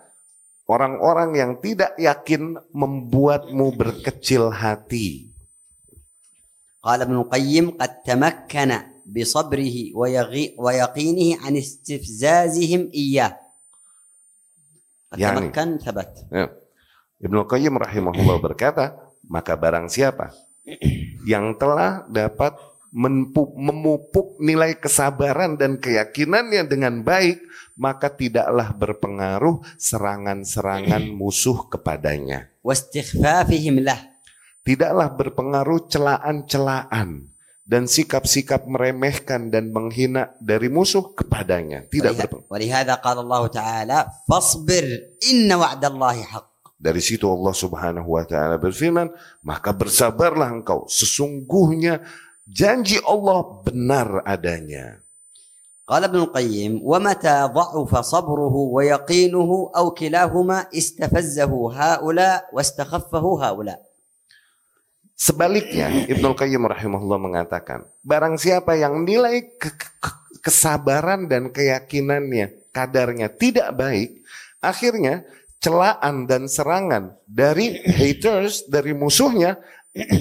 [0.72, 5.36] orang-orang yang tidak yakin membuatmu berkecil hati.
[6.80, 10.08] Qala Ibnu Qayyim qad tamakkana bi sabrihi wa
[10.72, 13.36] yaqinihi an istifzazihim iyyah.
[15.12, 15.52] Yani,
[15.84, 16.24] thabat.
[16.32, 16.56] Ya.
[17.20, 18.96] Ibnu Qayyim rahimahullah berkata,
[19.28, 20.32] maka barang siapa
[21.26, 22.58] yang telah dapat
[22.92, 27.40] memupuk nilai kesabaran dan keyakinannya dengan baik,
[27.80, 32.52] maka tidaklah berpengaruh serangan-serangan musuh kepadanya.
[34.62, 37.32] Tidaklah berpengaruh celaan-celaan
[37.66, 41.88] dan sikap-sikap meremehkan dan menghina dari musuh kepadanya.
[41.88, 42.52] Tidak berpengaruh.
[46.81, 48.57] ولهذا قال الله تعالى فاصبر إن وعد الله حق Dari situ Allah Subhanahu wa taala
[48.61, 49.09] berfirman,
[49.41, 52.05] maka bersabarlah engkau, sesungguhnya
[52.45, 55.01] janji Allah benar adanya.
[55.87, 63.81] قال ابن القيم ومتى ضعف صبره ويقينه أو كلاهما استفزه هؤلاء واستخفه هؤلاء
[65.17, 73.33] Sebaliknya, Ibnu Qayyim rahimahullah mengatakan, barang siapa yang nilai ke- ke- kesabaran dan keyakinannya kadarnya
[73.33, 74.21] tidak baik,
[74.61, 75.25] akhirnya
[75.61, 79.57] celaan dan serangan dari haters, dari musuhnya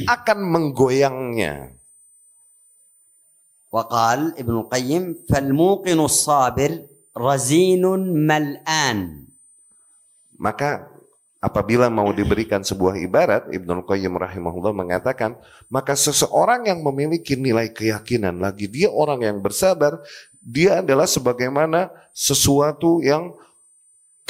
[0.07, 1.75] akan menggoyangnya.
[3.75, 6.71] وقال ابن القيم فالموقن الصابر
[7.11, 7.83] رزين
[8.23, 8.99] ملآن
[10.35, 10.87] Maka
[11.39, 15.39] apabila mau diberikan sebuah ibarat, Ibnu Qayyim rahimahullah mengatakan,
[15.71, 20.03] maka seseorang yang memiliki nilai keyakinan lagi dia orang yang bersabar,
[20.43, 23.31] dia adalah sebagaimana sesuatu yang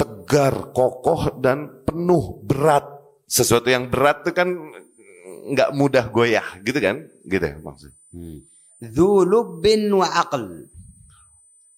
[0.00, 2.84] tegar, kokoh dan penuh berat.
[3.26, 4.48] Sesuatu yang berat itu kan
[5.50, 7.06] nggak mudah goyah, gitu kan?
[7.26, 7.92] Gitu ya maksud.
[8.84, 10.44] ذو لب وعقل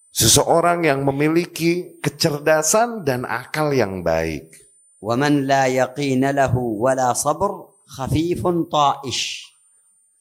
[0.09, 4.51] Seseorang yang memiliki kecerdasan dan akal yang baik.
[4.99, 7.51] ومن لا يقين له ولا صبر
[7.87, 9.21] خفيف طائش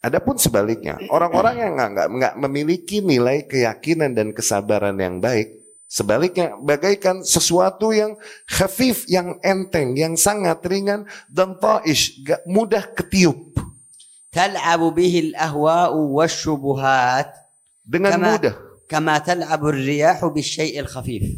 [0.06, 5.58] Adapun sebaliknya, orang-orang yang nggak nggak nggak memiliki nilai keyakinan dan kesabaran yang baik,
[5.93, 8.17] Sebaliknya, bagaikan sesuatu yang
[8.49, 13.37] khafif, yang enteng, yang sangat ringan dan ta'ish, mudah ketiup.
[14.33, 17.29] Tal'abu bihi al-ahwa'u wasyubuhat.
[17.85, 18.55] Dengan kama, mudah.
[18.89, 21.29] Kama tal'abu riyahu bisyai'il khafif.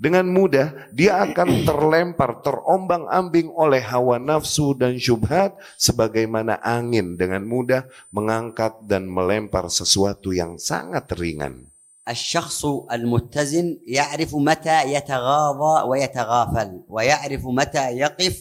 [0.00, 7.84] Dengan mudah, dia akan terlempar, terombang-ambing oleh hawa nafsu dan syubhat sebagaimana angin dengan mudah
[8.08, 11.68] mengangkat dan melempar sesuatu yang sangat ringan.
[12.09, 18.35] الشخص المتزن يعرف متى يتغاضى ويتغافل ويعرف متى يقف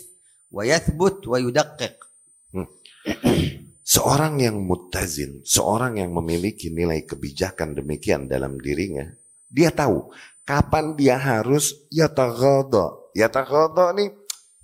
[0.50, 1.96] ويثبت ويدقق
[3.88, 9.08] Seorang yang muttazin, seorang yang memiliki nilai kebijakan demikian dalam dirinya,
[9.48, 10.12] dia tahu
[10.44, 13.16] kapan dia harus yataghadha.
[13.16, 14.12] Yataghadha nih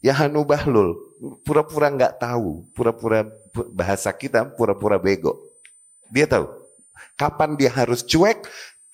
[0.04, 0.92] Ya Hanu Bahlul,
[1.40, 3.24] pura-pura nggak tahu, pura-pura
[3.72, 5.40] bahasa kita pura-pura bego.
[6.12, 6.44] Dia tahu
[7.16, 8.44] kapan dia harus cuek,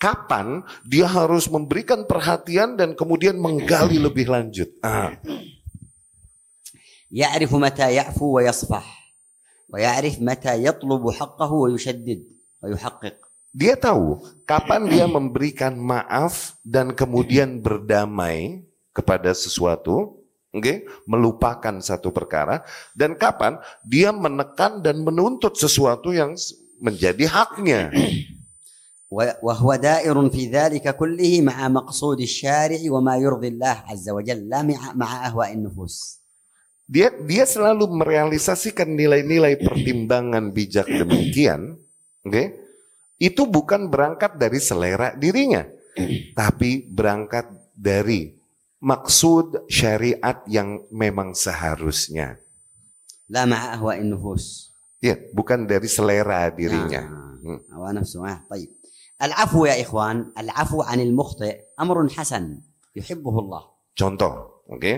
[0.05, 4.68] kapan dia harus memberikan perhatian dan kemudian menggali lebih lanjut.
[4.81, 5.16] Ah.
[7.11, 8.87] يعرف متى يعفو ويصفح
[9.74, 12.22] ويعرف متى يطلب حقه ويشدد
[12.62, 13.16] ويحقق
[13.51, 18.62] Dia tahu kapan dia memberikan maaf dan kemudian berdamai
[18.95, 20.22] kepada sesuatu,
[20.55, 20.87] okay?
[21.03, 22.62] melupakan satu perkara,
[22.95, 26.39] dan kapan dia menekan dan menuntut sesuatu yang
[26.78, 27.91] menjadi haknya.
[29.11, 34.62] وهو دائر في ذلك كله مع مقصود الشارع وما يرضي الله عز وجل لا
[34.95, 36.20] مع أهواء النفوس
[36.91, 41.78] Dia dia selalu merealisasikan nilai-nilai pertimbangan bijak demikian,
[42.26, 42.35] oke?
[42.35, 42.47] Okay?
[43.14, 45.62] Itu bukan berangkat dari selera dirinya,
[46.35, 47.47] tapi berangkat
[47.78, 48.35] dari
[48.83, 52.43] maksud syariat yang memang seharusnya.
[53.31, 54.74] La ma'a ahwa'in nufus.
[54.99, 57.07] Ya, bukan dari selera dirinya.
[57.70, 58.18] Hawa nafsu.
[58.26, 58.74] Ah, طيب.
[59.22, 62.61] العفو يا إخوان العفو عن المخطئ أمر حسن
[62.97, 63.62] يحبه الله.
[63.95, 64.81] Contoh, oke?
[64.81, 64.97] Okay?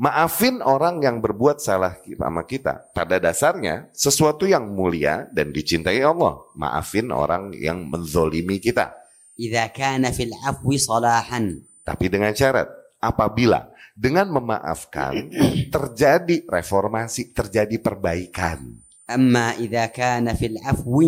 [0.00, 2.88] Maafin orang yang berbuat salah sama kita.
[2.96, 6.40] Pada dasarnya sesuatu yang mulia dan dicintai Allah.
[6.56, 8.96] Maafin orang yang menzolimi kita.
[9.40, 11.40] إذا كان في العفو صلاحا.
[11.84, 15.28] Tapi dengan syarat apabila dengan memaafkan
[15.68, 18.80] terjadi reformasi, terjadi perbaikan.
[19.10, 21.00] أما إذا كان في العفو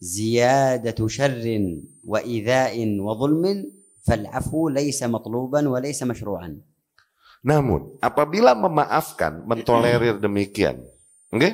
[0.00, 1.44] زيادة شر
[2.04, 3.44] وإيذاء وظلم
[4.06, 6.56] فالعفو ليس مطلوبا وليس مشروعا.
[7.40, 10.76] Namun, apabila memaafkan, mentolerir demikian,
[11.32, 11.40] oke?
[11.40, 11.52] Okay?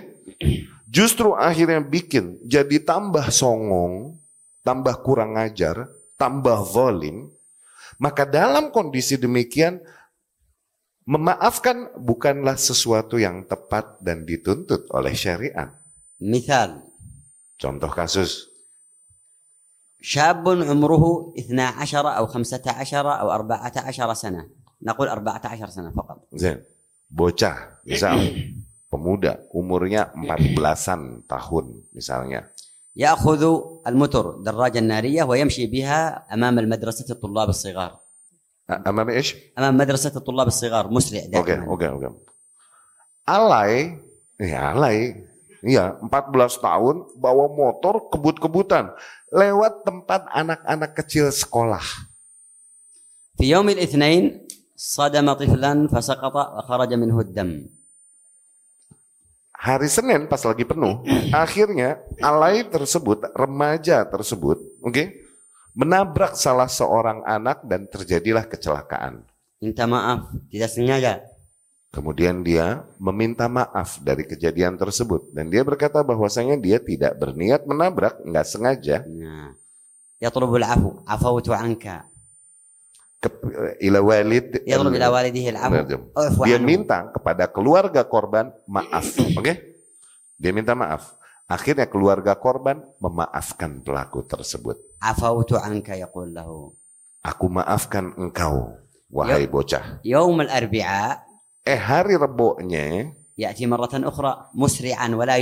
[0.90, 4.18] Justru akhirnya bikin jadi tambah songong,
[4.66, 5.86] tambah kurang ajar,
[6.18, 7.30] tambah zalim,
[8.03, 9.78] maka dalam kondisi demikian
[11.07, 15.70] memaafkan bukanlah sesuatu yang tepat dan dituntut oleh syariat.
[16.18, 16.82] Misal.
[17.62, 18.49] Contoh kasus.
[20.01, 24.49] شاب عمره 12 أو 15 أو 14 سنة.
[24.82, 26.26] نقول 14 سنة فقط.
[26.34, 26.66] زين.
[27.12, 28.18] bocah misal
[28.88, 32.49] pemuda umurnya 14-an tahun misalnya.
[32.95, 33.41] يأخذ
[33.88, 37.99] المتر دراجة نارية ويمشي بها أمام المدرسة الطلاب الصغار.
[38.88, 40.91] أمام إيش؟ أمام مدرسة الطلاب الصغار.
[40.91, 41.68] مسرع دائما.
[41.72, 42.07] Oke, oke, oke.
[43.28, 44.01] Alay,
[44.39, 45.24] ya alay,
[45.62, 48.89] Iya, 14 tahun bawa motor kebut-kebutan
[49.30, 51.86] lewat tempat anak-anak kecil sekolah.
[53.38, 54.41] Di yaumil itsnain
[54.74, 57.70] sadama tiflan fasaqata wa kharaja minhu ad-dam.
[59.62, 61.05] Hari Senin pas lagi penuh,
[61.45, 65.22] akhirnya alai tersebut, remaja tersebut, oke, okay,
[65.78, 69.22] menabrak salah seorang anak dan terjadilah kecelakaan.
[69.62, 71.30] Minta maaf, tidak sengaja.
[71.91, 78.15] Kemudian dia meminta maaf dari kejadian tersebut dan dia berkata bahwasanya dia tidak berniat menabrak,
[78.23, 79.03] nggak sengaja.
[79.03, 79.51] Nah.
[80.23, 82.07] Yatlubul afu, afautu anka.
[83.83, 84.63] Ila walid.
[84.63, 85.83] Yatlub ila walidihi afu.
[86.47, 89.43] Dia minta kepada keluarga korban maaf, oke?
[89.43, 89.55] Okay?
[90.39, 91.19] Dia minta maaf.
[91.51, 94.79] Akhirnya keluarga korban memaafkan pelaku tersebut.
[95.03, 96.71] Afautu anka yaqul lahu.
[97.19, 98.79] Aku maafkan engkau,
[99.11, 99.99] wahai bocah.
[100.07, 101.30] Yaum al-arbi'a
[101.62, 105.38] Eh hari Reboknya Ya'ti maratan ukhra musri'an wa la.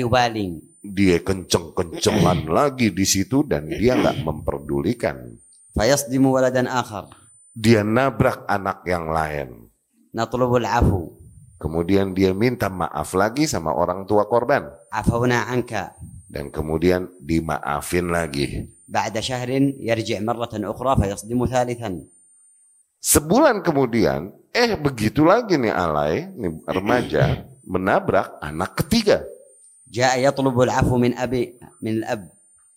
[0.79, 5.35] Dia kenceng-kencengan lagi di situ dan dia nggak memperdulikan.
[5.75, 7.11] Fayasdimu waladan akhar.
[7.51, 9.67] Dia nabrak anak yang lain.
[10.15, 11.19] Natlubul afu.
[11.59, 14.63] Kemudian dia minta maaf lagi sama orang tua korban.
[14.95, 15.91] Afawna anka.
[16.29, 18.69] Dan kemudian dimaafin lagi.
[18.87, 22.07] Ba'da syahrin yarji' maratan ukhra fayasdimu thalithan.
[23.03, 29.21] Sebulan kemudian Eh begitu lagi nih alay, nih remaja menabrak anak ketiga.
[30.97, 32.25] min abi min ab.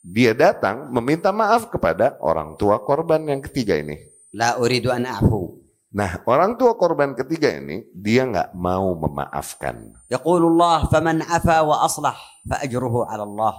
[0.02, 3.96] Dia datang meminta maaf kepada orang tua korban yang ketiga ini.
[4.34, 5.62] La uridu an afu.
[5.92, 9.92] Nah, orang tua korban ketiga ini dia nggak mau memaafkan.
[10.08, 12.16] Yaqulullah faman afa wa aslah
[12.48, 13.54] fa ajruhu 'ala Allah.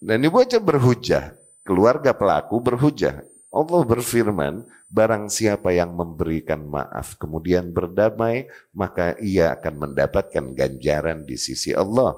[0.00, 3.24] Dan ibu aja berhujah, keluarga pelaku berhujah.
[3.49, 11.35] Allah berfirman, Barang siapa yang memberikan maaf kemudian berdamai, maka ia akan mendapatkan ganjaran di
[11.35, 12.15] sisi Allah.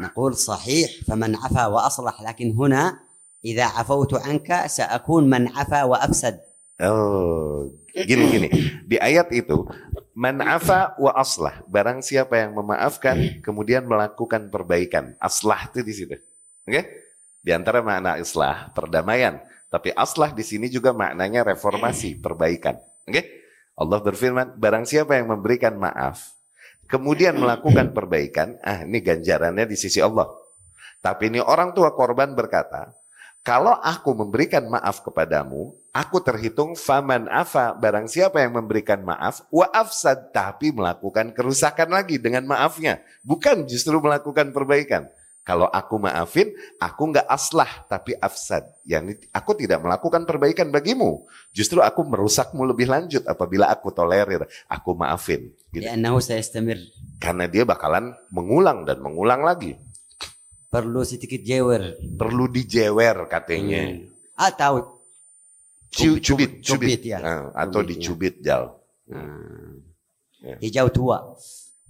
[0.00, 3.02] نقول صحيح فمن عفا وأصلح لكن هنا
[3.44, 6.34] إذا عفوت عنك سأكون من عفا وأفسد.
[6.80, 8.48] Oh, gini gini.
[8.88, 9.68] Di ayat itu,
[10.16, 11.60] man afa wa aslah.
[11.68, 15.12] Barang siapa yang memaafkan kemudian melakukan perbaikan.
[15.20, 16.16] Aslah itu di situ.
[16.16, 16.72] Oke?
[16.72, 16.84] Okay?
[17.44, 19.44] Di antara makna islah, perdamaian.
[19.75, 22.79] Tapi aslah di sini juga maknanya reformasi, perbaikan.
[23.03, 23.11] Oke?
[23.11, 23.25] Okay?
[23.75, 26.31] Allah berfirman, barang siapa yang memberikan maaf,
[26.87, 30.31] kemudian melakukan perbaikan, ah ini ganjarannya di sisi Allah.
[31.03, 32.95] Tapi ini orang tua korban berkata,
[33.43, 39.67] kalau aku memberikan maaf kepadamu, aku terhitung faman afa, barang siapa yang memberikan maaf, wa
[39.75, 43.03] afsad, tapi melakukan kerusakan lagi dengan maafnya.
[43.27, 45.11] Bukan justru melakukan perbaikan.
[45.45, 48.65] Kalau aku maafin, aku nggak aslah, tapi afsad.
[48.81, 51.29] Yani aku tidak melakukan perbaikan bagimu.
[51.53, 55.53] Justru aku merusakmu lebih lanjut apabila aku tolerir, aku maafin.
[55.69, 55.85] Gitu.
[55.85, 55.93] Ya,
[57.21, 59.77] Karena dia bakalan mengulang dan mengulang lagi.
[60.73, 61.93] Perlu sedikit jewer.
[62.17, 63.93] Perlu dijewer katanya.
[63.93, 64.09] Hmm.
[64.33, 64.97] Atau
[65.93, 67.21] cubit, cubit, cubit, cubit ya.
[67.21, 68.45] Nah, atau cubit, dicubit ya.
[68.49, 68.63] jal.
[69.13, 69.77] Hmm.
[70.41, 70.57] Ya.
[70.57, 71.37] Hijau tua.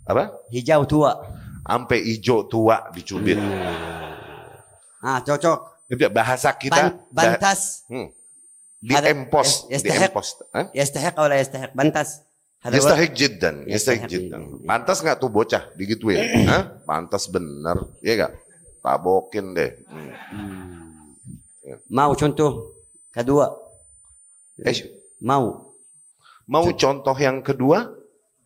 [0.03, 0.43] Apa?
[0.51, 1.24] Hijau tua
[1.66, 3.41] sampai hijau tua dicubit.
[3.41, 5.01] Hmm.
[5.01, 5.89] Ah, cocok.
[6.13, 7.86] Bahasa kita Ban, bantas.
[7.89, 8.09] Hmm.
[8.82, 10.45] Di empos, di empos.
[10.78, 11.74] Yastahiq atau la yastahiq?
[11.74, 12.22] Bantas.
[12.66, 14.61] Yastahiq jiddan, yastahiq jiddan.
[14.66, 16.22] Pantas nggak tuh bocah digituin?
[16.49, 16.82] Hah?
[16.86, 18.34] Pantas bener, ya gak?
[18.86, 19.72] Tabokin deh.
[19.89, 20.13] Hmm.
[20.34, 21.78] Hmm.
[21.89, 22.78] Mau contoh
[23.09, 23.49] kedua?
[24.61, 24.86] Eh,
[25.22, 25.74] mau.
[26.45, 27.89] Mau contoh yang kedua?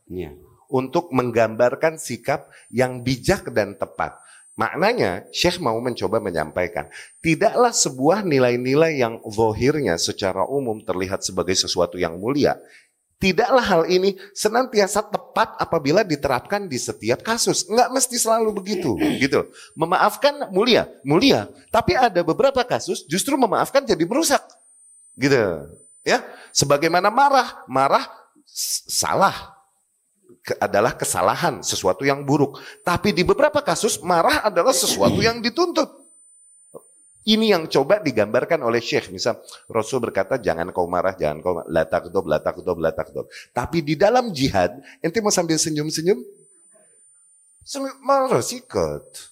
[0.07, 0.32] Iya
[0.70, 4.15] untuk menggambarkan sikap yang bijak dan tepat.
[4.59, 6.91] Maknanya, Syekh mau mencoba menyampaikan,
[7.24, 12.59] tidaklah sebuah nilai-nilai yang zohirnya secara umum terlihat sebagai sesuatu yang mulia.
[13.20, 17.67] Tidaklah hal ini senantiasa tepat apabila diterapkan di setiap kasus.
[17.67, 19.47] Enggak mesti selalu begitu, gitu.
[19.76, 21.51] Memaafkan mulia, mulia.
[21.67, 24.39] Tapi ada beberapa kasus justru memaafkan jadi merusak,
[25.20, 25.67] gitu.
[26.03, 26.24] Ya,
[26.55, 28.07] sebagaimana marah, marah
[28.88, 29.59] salah,
[30.57, 32.57] adalah kesalahan, sesuatu yang buruk.
[32.82, 35.99] Tapi di beberapa kasus marah adalah sesuatu yang dituntut.
[37.30, 39.13] Ini yang coba digambarkan oleh Syekh.
[39.13, 39.38] Misal
[39.69, 43.30] Rasul berkata jangan kau marah, jangan kau latak dob, latak dob, latak dob.
[43.53, 46.17] Tapi di dalam jihad, ente mau sambil senyum-senyum?
[48.01, 49.30] Marah sikot.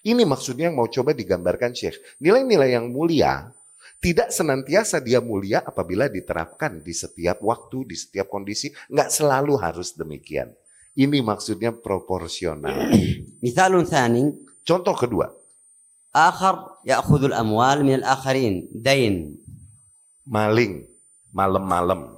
[0.00, 2.00] Ini maksudnya yang mau coba digambarkan Syekh.
[2.18, 3.52] Nilai-nilai yang mulia
[4.00, 8.72] tidak senantiasa dia mulia apabila diterapkan di setiap waktu, di setiap kondisi.
[8.88, 10.56] Nggak selalu harus demikian.
[10.96, 12.96] Ini maksudnya proporsional.
[13.44, 14.32] Misalun thani.
[14.64, 15.28] Contoh kedua.
[16.16, 18.72] Akhar ya'khudul amwal min al-akharin.
[18.72, 19.36] Dain.
[20.24, 20.88] Maling.
[21.36, 22.16] Malam-malam.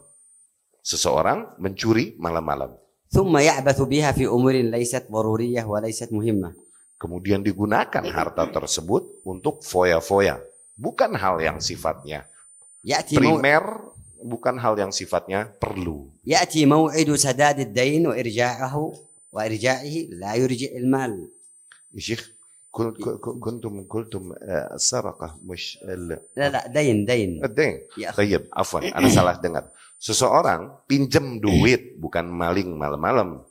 [0.87, 2.79] Seseorang mencuri malam-malam.
[3.11, 6.55] Thumma ya'bathu biha fi umurin laysat daruriyah wa laysat muhimmah.
[6.95, 12.28] Kemudian digunakan harta tersebut untuk foya-foya bukan hal yang sifatnya
[12.88, 13.66] Ya'ti primer,
[14.24, 16.08] bukan hal yang sifatnya perlu.
[16.28, 18.76] يأتي موعد سداد الدين وإرجاعه
[19.32, 21.28] وإرجاعه لا يرجع المال.
[21.98, 22.32] شيخ
[23.42, 24.24] كنتم قلتم
[24.76, 25.80] السرقة مش
[26.38, 29.66] لا لا دين دين الدين طيب عفوا أنا salah dengar
[29.98, 33.42] seseorang pinjam duit bukan maling malam-malam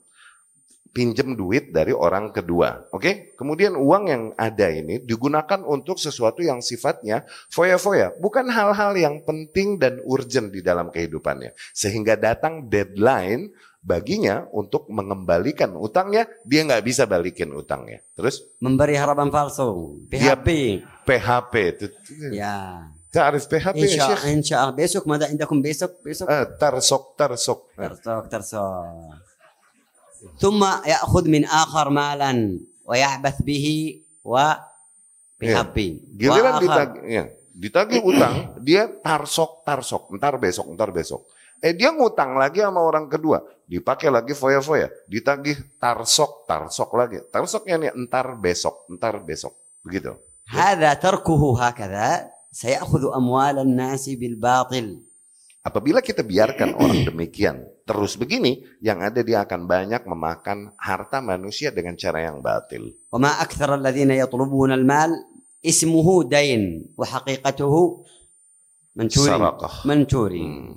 [0.96, 2.88] pinjam duit dari orang kedua.
[2.88, 3.14] Oke, okay?
[3.36, 9.76] kemudian uang yang ada ini digunakan untuk sesuatu yang sifatnya foya-foya, bukan hal-hal yang penting
[9.76, 11.52] dan urgent di dalam kehidupannya.
[11.76, 13.52] Sehingga datang deadline
[13.84, 18.00] baginya untuk mengembalikan utangnya, dia nggak bisa balikin utangnya.
[18.16, 18.40] Terus?
[18.64, 20.80] Memberi harapan palsu, PHP.
[21.04, 21.86] PHP itu.
[22.32, 22.88] Ya.
[23.16, 28.24] تعرف PHP إن شاء, إن شاء besok ماذا عندكم besok besok آه ترسك ترسك ترسك
[28.28, 28.60] ترسك
[30.40, 32.32] ثم يأخذ من آخر مالا
[32.84, 33.66] ويعبث به
[34.24, 34.34] و
[35.36, 35.76] PHP.
[36.16, 36.32] Ya.
[36.32, 41.28] Giliran ditagih, ya, ditagih utang, dia tarsok tarsok, ntar besok, ntar besok.
[41.60, 47.20] Eh dia ngutang lagi sama orang kedua, dipakai lagi foya-foya, ditagih tarsok tarsok lagi.
[47.28, 49.52] Tarsoknya nih entar besok, entar besok,
[49.84, 50.16] begitu.
[50.46, 54.86] هذا تركه هكذا سيأخذ أموال الناس بالباطل
[55.66, 61.70] Apabila kita biarkan orang demikian terus begini, yang ada dia akan banyak memakan harta manusia
[61.70, 62.92] dengan cara yang batil.
[63.12, 65.10] وما أكثر الذين يطلبون المال
[65.64, 67.74] اسمه دين وحقيقته
[68.96, 69.30] mencuri.
[69.84, 70.42] Mencuri.
[70.42, 70.72] Hmm.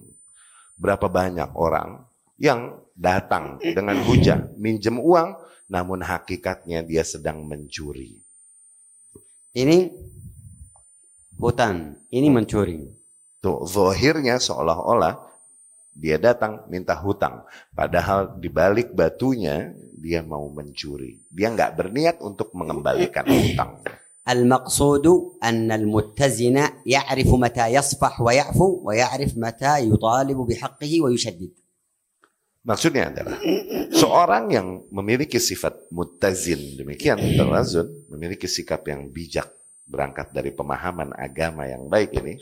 [0.76, 2.04] Berapa banyak orang
[2.40, 5.36] yang datang dengan hujah minjem uang,
[5.72, 8.20] namun hakikatnya dia sedang mencuri.
[9.56, 9.92] Ini
[11.40, 12.80] hutan, ini mencuri.
[13.40, 15.16] Tuh, zohirnya seolah-olah
[16.00, 17.44] dia datang minta hutang.
[17.76, 21.20] Padahal di balik batunya dia mau mencuri.
[21.28, 23.84] Dia nggak berniat untuk mengembalikan hutang.
[24.30, 25.06] المقصود
[25.44, 31.52] أن المتزن يعرف متى يصفح ويعفو ويعرف متى يطالب بحقه ويشدد.
[32.60, 33.42] Maksudnya adalah
[33.90, 39.50] seorang yang memiliki sifat mutazin demikian terazun memiliki sikap yang bijak
[39.85, 42.41] berangkat dari pemahaman agama yang baik ini,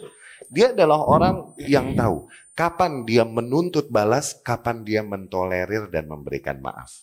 [0.51, 7.03] dia adalah orang yang tahu kapan dia menuntut balas, kapan dia mentolerir dan memberikan maaf.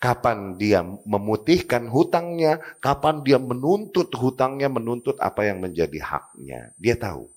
[0.00, 6.72] Kapan dia memutihkan hutangnya, kapan dia menuntut hutangnya, menuntut apa yang menjadi haknya.
[6.80, 7.28] Dia tahu.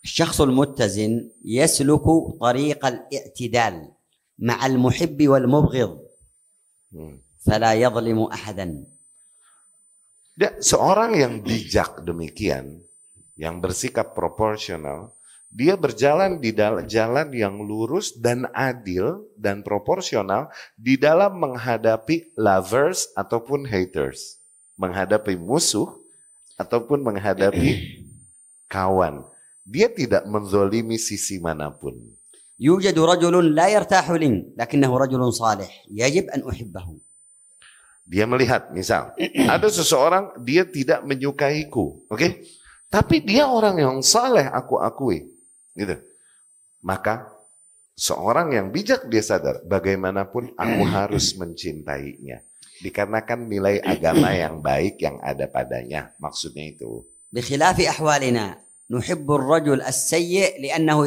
[0.00, 3.92] Syakhsul muttazin yasluku tariq al-i'tidal
[4.40, 5.92] ma'al muhibbi wal mubghid.
[6.90, 7.20] Hmm.
[7.44, 8.88] Fala yadhlimu ahadan
[10.59, 12.83] seorang yang bijak demikian,
[13.39, 15.15] yang bersikap proporsional,
[15.55, 23.07] dia berjalan di dalam jalan yang lurus dan adil dan proporsional di dalam menghadapi lovers
[23.15, 24.43] ataupun haters,
[24.75, 25.87] menghadapi musuh
[26.59, 28.03] ataupun menghadapi
[28.67, 29.23] kawan.
[29.63, 32.15] Dia tidak menzolimi sisi manapun.
[32.59, 36.87] يوجد رجل لا يرتاح لي لكنه رجل صالح يجب ان احبه
[38.10, 39.14] dia melihat misal,
[39.46, 42.18] ada seseorang dia tidak menyukaiku, oke?
[42.18, 42.42] Okay?
[42.90, 45.30] Tapi dia orang yang saleh aku akui,
[45.78, 45.94] gitu.
[46.82, 47.30] Maka
[48.00, 52.40] seorang yang bijak dia sadar bagaimanapun aku harus mencintainya
[52.80, 58.56] dikarenakan nilai agama yang baik yang ada padanya maksudnya itu bikhilafi ahwalina
[58.88, 61.04] rajul as-sayyi li'annahu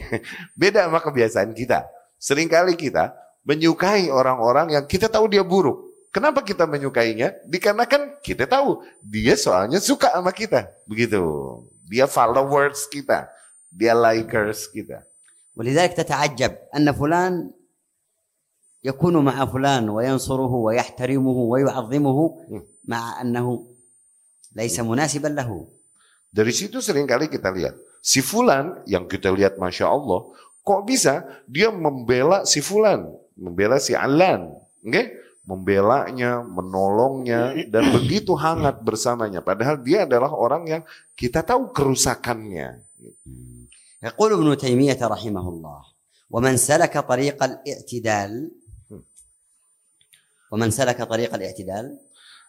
[0.60, 1.84] beda sama kebiasaan kita
[2.16, 3.12] sering kali kita
[3.45, 5.91] menyukai orang-orang yang kita tahu dia buruk.
[6.11, 7.31] Kenapa kita menyukainya?
[7.47, 10.67] Dikarenakan kita tahu dia soalnya suka sama kita.
[10.83, 11.23] Begitu.
[11.87, 13.31] Dia followers kita.
[13.71, 15.07] Dia likers kita.
[15.51, 17.51] ولذلك تتعجب ان فلان
[18.83, 22.19] يكون مع فلان وينصره ويحترمه ويعظمه
[22.87, 23.47] مع انه
[24.55, 25.67] ليس مناسبا له
[26.31, 27.75] Dari situ seringkali kita lihat.
[27.99, 30.31] Si Fulan yang kita lihat Masya Allah.
[30.63, 33.03] Kok bisa dia membela si Fulan.
[33.35, 34.53] Membela si Alan.
[34.83, 35.19] Oke?
[35.41, 37.55] Membelanya, menolongnya.
[37.67, 39.41] Dan begitu hangat bersamanya.
[39.41, 40.81] Padahal dia adalah orang yang
[41.17, 42.81] kita tahu kerusakannya.
[44.01, 45.81] يقول ابن تيميه رحمه الله
[46.29, 48.51] ومن سلك طريق الاعتدال
[50.51, 51.85] ومن سلك طريق الاعتدال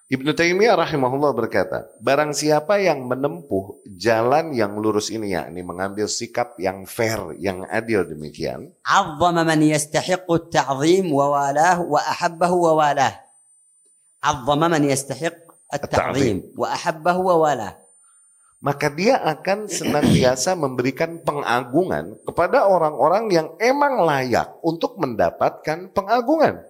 [0.07, 6.55] Ibnu Taimiyah rahimahullah berkata, barang siapa yang menempuh jalan yang lurus ini yakni mengambil sikap
[6.55, 8.71] yang fair, yang adil demikian.
[8.87, 13.19] Azzama man yastahiqqu at-ta'zim wa walah wa ahabbahu wa walah.
[14.23, 17.75] Azzama man yastahiqqu at-ta'zim wa ahabbahu wa walah.
[18.63, 26.63] Maka dia akan senantiasa memberikan pengagungan kepada orang-orang yang emang layak untuk mendapatkan pengagungan.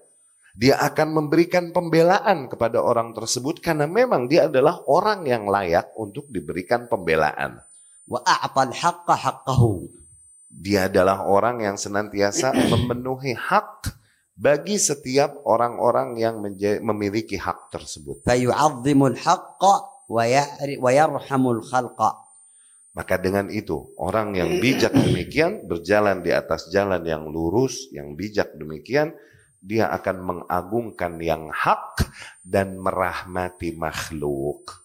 [0.57, 6.25] Dia akan memberikan pembelaan kepada orang tersebut karena memang dia adalah orang yang layak untuk
[6.33, 7.61] diberikan pembelaan.
[10.49, 13.93] Dia adalah orang yang senantiasa memenuhi hak
[14.33, 16.41] bagi setiap orang-orang yang
[16.81, 18.25] memiliki hak tersebut.
[22.97, 28.57] Maka dengan itu, orang yang bijak demikian berjalan di atas jalan yang lurus, yang bijak
[28.57, 29.13] demikian
[29.66, 32.02] dia akan mengagungkan yang hak
[32.42, 34.82] dan merahmati makhluk.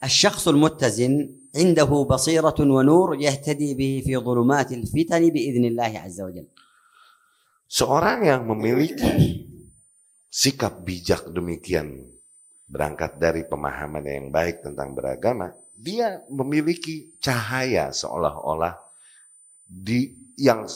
[0.00, 6.48] الشخص المتزن عنده بصيرة ونور يهتدي به في ظلمات الفتن بإذن الله عز وجل
[7.70, 9.46] Seorang yang memiliki
[10.26, 12.02] sikap bijak demikian,
[12.66, 18.74] berangkat dari pemahaman yang baik tentang beragama, dia memiliki cahaya seolah-olah
[19.70, 20.66] di yang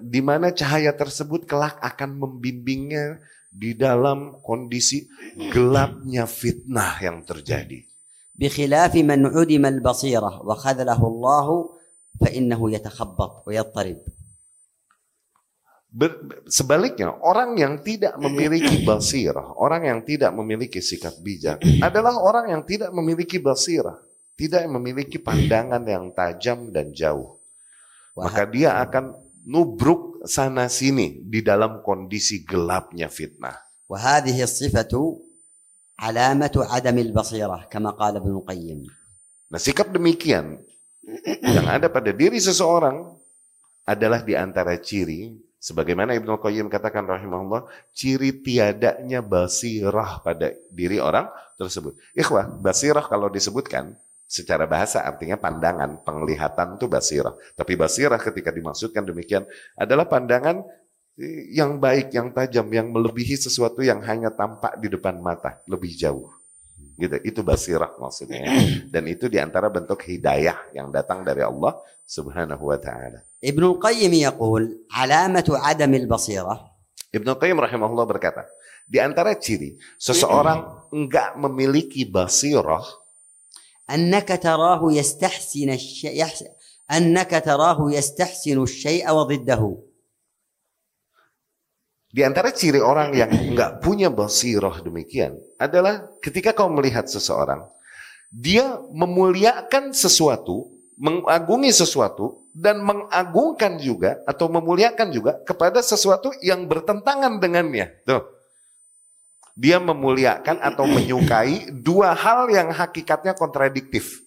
[0.00, 3.20] di mana cahaya tersebut kelak akan membimbingnya
[3.52, 5.04] di dalam kondisi
[5.52, 7.92] gelapnya fitnah yang terjadi.
[8.32, 11.46] بخلاف من عدم البصيرة وخذله الله
[12.20, 13.98] فإنه يتخبط ويضطرب
[15.92, 22.48] Ber- sebaliknya, orang yang tidak memiliki basirah, orang yang tidak memiliki sikap bijak adalah orang
[22.48, 24.00] yang tidak memiliki basirah,
[24.32, 27.36] tidak memiliki pandangan yang tajam dan jauh.
[28.16, 29.12] Maka dia akan
[29.46, 33.58] nubruk sana sini di dalam kondisi gelapnya fitnah.
[33.92, 34.92] وهذه الصفة
[36.00, 38.80] علامة عدم البصيرة كما قال ابن القيم
[39.52, 40.64] Nah, sikap demikian
[41.44, 43.04] yang ada pada diri seseorang
[43.84, 51.28] adalah di antara ciri sebagaimana Ibnu Qayyim katakan rahimahullah, ciri tiadanya basirah pada diri orang
[51.60, 51.94] tersebut.
[52.16, 53.92] Ikhwah, basirah kalau disebutkan
[54.27, 57.33] secara bahasa artinya pandangan, penglihatan itu basirah.
[57.55, 59.47] Tapi basirah ketika dimaksudkan demikian
[59.79, 60.67] adalah pandangan
[61.15, 65.95] eh, yang baik, yang tajam, yang melebihi sesuatu yang hanya tampak di depan mata, lebih
[65.95, 66.27] jauh.
[66.99, 68.43] Gitu, itu basirah maksudnya.
[68.93, 73.23] Dan itu di antara bentuk hidayah yang datang dari Allah subhanahu wa ta'ala.
[73.39, 76.57] Ibnu Qayyim yaqul, alamatu adamil basirah.
[77.13, 78.49] Ibnu Qayyim rahimahullah berkata,
[78.87, 80.63] di antara ciri seseorang
[80.97, 82.83] enggak memiliki basirah
[83.90, 86.48] أنك تراه يستحسن الشيء يحس-
[86.90, 89.62] أنك تراه يستحسن الشيء وضده
[92.12, 97.64] Di antara ciri orang yang nggak punya basiroh demikian adalah ketika kau melihat seseorang,
[98.28, 100.68] dia memuliakan sesuatu,
[101.00, 108.04] mengagungi sesuatu, dan mengagungkan juga atau memuliakan juga kepada sesuatu yang bertentangan dengannya.
[108.04, 108.20] Tuh.
[109.56, 114.22] Dia memuliakan atau menyukai dua hal yang hakikatnya kontradiktif.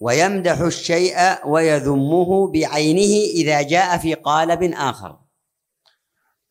[0.00, 3.14] ويمدح الشيء ويذمه بعينه
[3.44, 5.12] إذا جاء في قالب آخر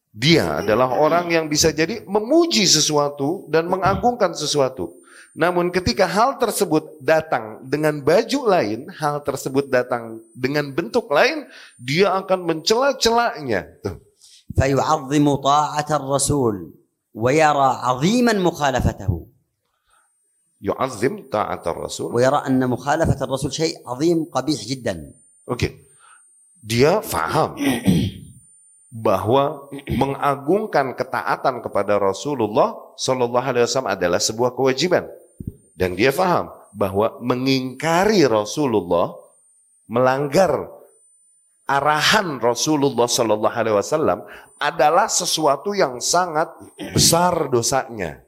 [0.09, 4.97] Dia adalah orang yang bisa jadi memuji sesuatu dan mengagungkan sesuatu.
[5.37, 11.45] Namun ketika hal tersebut datang dengan baju lain, hal tersebut datang dengan bentuk lain,
[11.77, 13.69] dia akan mencela-celanya.
[14.57, 16.55] فيعظم طاعة الرسول
[17.13, 19.11] ويرى عظيما مخالفته
[20.59, 25.15] Yu'azzim ta'at rasul ويرى أن مخالفة الرسول شيء عظيم قبيح جدا
[25.49, 25.87] Oke.
[26.59, 27.55] Dia faham
[28.91, 35.07] bahwa mengagungkan ketaatan kepada Rasulullah Shallallahu Alaihi Wasallam adalah sebuah kewajiban
[35.73, 39.15] dan dia faham bahwa mengingkari Rasulullah
[39.89, 40.72] melanggar
[41.69, 44.25] arahan Rasulullah Shallallahu Alaihi Wasallam
[44.57, 46.49] adalah sesuatu yang sangat
[46.91, 48.25] besar dosanya.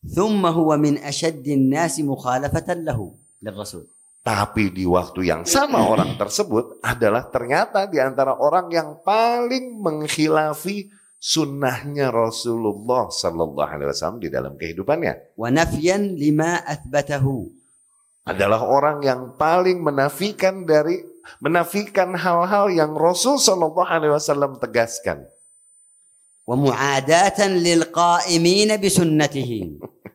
[0.00, 2.98] ثم هو من أشد الناس مخالفة له
[3.44, 3.84] للرسول
[4.24, 10.88] Tapi di waktu yang sama orang tersebut adalah ternyata di antara orang yang paling menghilafi
[11.16, 15.36] sunnahnya Rasulullah Sallallahu Alaihi Wasallam di dalam kehidupannya.
[15.36, 17.26] ونفيا لما أثبته
[18.24, 21.00] Adalah orang yang paling menafikan dari
[21.41, 25.25] menafikan hal-hal yang Rasul Shallallahu Alaihi Wasallam tegaskan.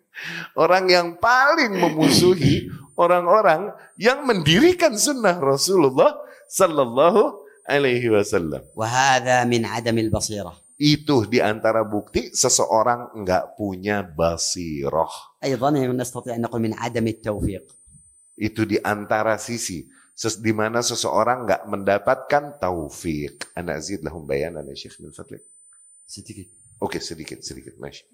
[0.62, 2.70] Orang yang paling memusuhi
[3.00, 6.14] orang-orang yang mendirikan sunnah Rasulullah
[6.46, 8.62] Shallallahu Alaihi Wasallam.
[9.48, 10.54] min adamil basirah.
[10.80, 15.12] Itu di antara bukti seseorang enggak punya basiroh.
[18.40, 19.84] Itu di antara sisi
[20.20, 23.48] di mana seseorang nggak mendapatkan taufik.
[23.56, 25.40] Anak zid lahum bayanan ya Syekh min fadlik.
[26.04, 28.04] sedikit Oke sedikit sedikit masya.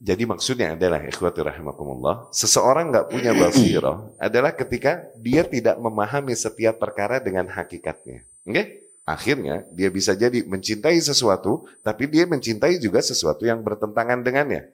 [0.00, 6.80] Jadi maksudnya adalah ikhwati rahimakumullah, seseorang nggak punya basirah adalah ketika dia tidak memahami setiap
[6.80, 8.24] perkara dengan hakikatnya.
[8.48, 8.80] Oke?
[9.04, 14.72] Akhirnya dia bisa jadi mencintai sesuatu, tapi dia mencintai juga sesuatu yang bertentangan dengannya.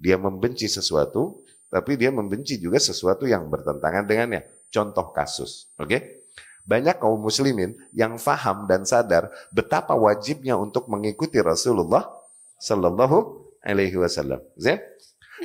[0.00, 4.48] Dia membenci sesuatu, tapi dia membenci juga sesuatu yang bertentangan dengannya.
[4.72, 6.24] Contoh kasus, oke?
[6.64, 12.08] Banyak kaum muslimin yang faham dan sadar betapa wajibnya untuk mengikuti Rasulullah
[12.56, 14.40] Sallallahu Alaihi Wasallam.
[14.56, 14.80] Zin?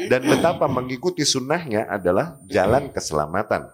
[0.07, 3.65] Dan betapa mengikuti sunnahnya adalah jalan keselamatan.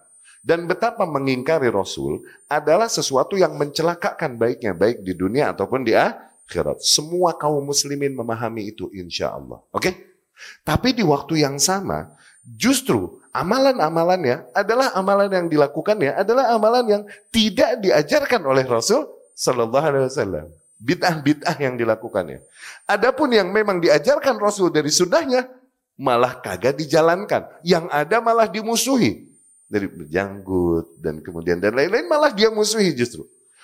[0.43, 6.80] Dan betapa mengingkari Rasul adalah sesuatu yang mencelakakan baiknya, baik di dunia ataupun di akhirat.
[6.84, 9.59] Semua kaum muslimin memahami itu insya Allah.
[9.71, 10.15] Oke?
[10.63, 17.80] Tapi di waktu yang sama, justru amalan-amalannya adalah amalan yang dilakukannya adalah amalan yang tidak
[17.80, 20.48] diajarkan oleh Rasul Sallallahu Alaihi Wasallam.
[20.84, 22.44] Bid'ah-bid'ah yang dilakukannya.
[22.84, 25.48] Adapun yang memang diajarkan Rasul dari sunnahnya
[25.95, 27.48] malah kagak dijalankan.
[27.64, 29.32] Yang ada malah dimusuhi.
[29.72, 33.24] Dari berjanggut dan kemudian dan lain-lain malah dia musuhi justru.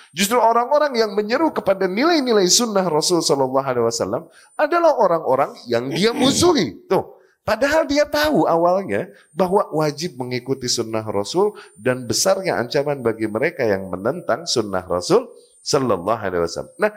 [0.10, 4.26] Justru orang-orang yang menyeru kepada nilai-nilai sunnah Rasul Sallallahu Alaihi Wasallam
[4.58, 6.82] adalah orang-orang yang dia musuhi.
[6.90, 7.19] Tuh,
[7.50, 13.90] Padahal dia tahu awalnya bahwa wajib mengikuti sunnah Rasul dan besarnya ancaman bagi mereka yang
[13.90, 15.26] menentang sunnah Rasul
[15.66, 16.78] Sallallahu Alaihi Wasallam.
[16.78, 16.94] Nah,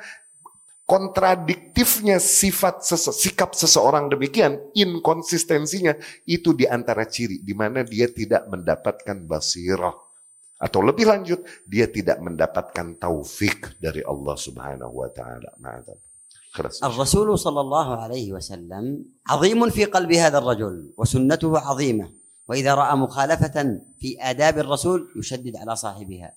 [0.85, 5.97] kontradiktifnya sifat sese, sikap seseorang demikian, inkonsistensinya
[6.29, 9.97] itu di antara ciri di mana dia tidak mendapatkan basirah.
[10.61, 15.57] Atau lebih lanjut, dia tidak mendapatkan taufik dari Allah Subhanahu wa taala.
[16.53, 22.12] خلاص الرسول صلى الله عليه وسلم عظيم في قلب هذا الرجل وسنته عظيمة
[22.49, 26.31] وإذا رأى مخالفة في آداب الرسول يشدد على صاحبها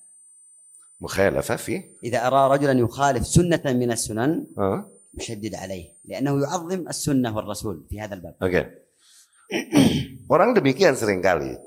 [1.02, 4.88] مخالفة في إذا أرى رجلا يخالف سنة من السنن ها
[5.20, 8.62] يشدد عليه لأنه يعظم السنة والرسول في هذا الباب Oke.
[10.34, 11.60] Orang demikian seringkali.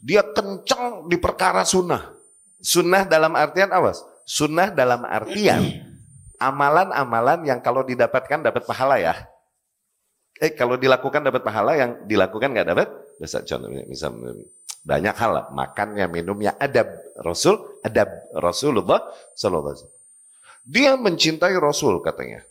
[0.00, 2.16] Dia kencang di perkara sunnah.
[2.58, 3.92] Sunnah dalam artian apa?
[4.24, 5.83] Sunnah dalam artian
[6.44, 9.14] amalan-amalan yang kalau didapatkan dapat pahala ya.
[10.36, 13.40] Eh kalau dilakukan dapat pahala yang dilakukan nggak dapat dosa.
[13.46, 14.12] Contohnya misal
[14.84, 16.92] banyak hal makannya, minumnya, adab
[17.24, 19.00] Rasul, adab Rasulullah
[19.32, 19.88] Sallallahu.
[20.68, 22.44] Dia mencintai Rasul katanya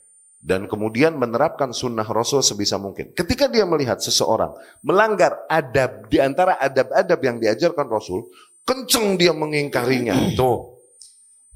[0.43, 3.15] dan kemudian menerapkan sunnah Rasul sebisa mungkin.
[3.15, 4.51] Ketika dia melihat seseorang
[4.83, 8.27] melanggar adab di antara adab-adab yang diajarkan Rasul,
[8.67, 10.35] kenceng dia mengingkarinya.
[10.35, 10.72] Tuh,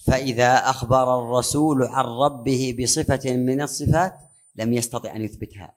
[0.07, 4.13] فإذا أخبر الرسول عن ربه بصفة من الصفات
[4.55, 5.73] لم يستطع أن يثبتها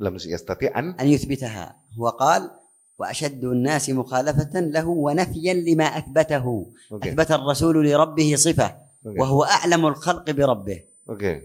[0.00, 2.50] Lam yastati an أن يثبتها هو قال
[2.98, 7.06] وأشد الناس مخالفة له ونفيا لما أثبته Oke.
[7.06, 9.20] أثبت الرسول لربه صفة Oke.
[9.20, 11.44] وهو أعلم الخلق بربه Oke.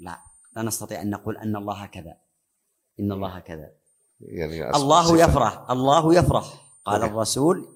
[0.00, 0.18] لا
[0.56, 2.14] لا نستطيع أن نقول أن الله كذا
[3.00, 3.68] إن الله كذا
[4.22, 5.20] as- الله sifat.
[5.28, 6.46] يفرح الله يفرح
[6.84, 7.04] قال Oke.
[7.04, 7.68] الرسول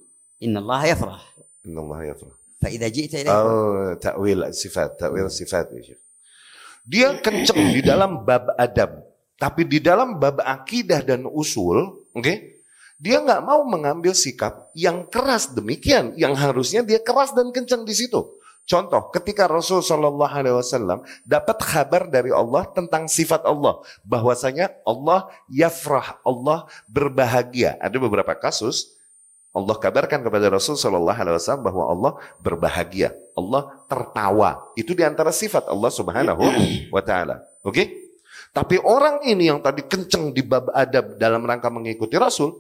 [0.43, 1.37] إن الله يفرح
[1.67, 2.33] Innallaha yafrah.
[2.62, 6.02] فإذا جئت إليه Oh, takwil sifat, takwil sifat ya, Syekh.
[6.86, 9.02] Dia kenceng di dalam bab adab,
[9.38, 12.34] tapi di dalam bab akidah dan usul, oke?
[13.02, 17.98] Dia nggak mau mengambil sikap yang keras demikian, yang harusnya dia keras dan kenceng di
[17.98, 18.22] situ.
[18.62, 25.34] Contoh, ketika Rasul Shallallahu Alaihi Wasallam dapat kabar dari Allah tentang sifat Allah, bahwasanya Allah
[25.50, 27.82] yafrah, Allah berbahagia.
[27.82, 28.95] Ada beberapa kasus
[29.57, 32.13] Allah kabarkan kepada Rasul Shallallahu Alaihi Wasallam bahwa Allah
[32.45, 34.69] berbahagia, Allah tertawa.
[34.77, 36.45] Itu di antara sifat Allah Subhanahu
[36.93, 37.41] wa Taala.
[37.65, 38.13] Oke?
[38.53, 42.53] Tapi orang ini yang tadi kenceng di bab adab dalam rangka mengikuti Rasul,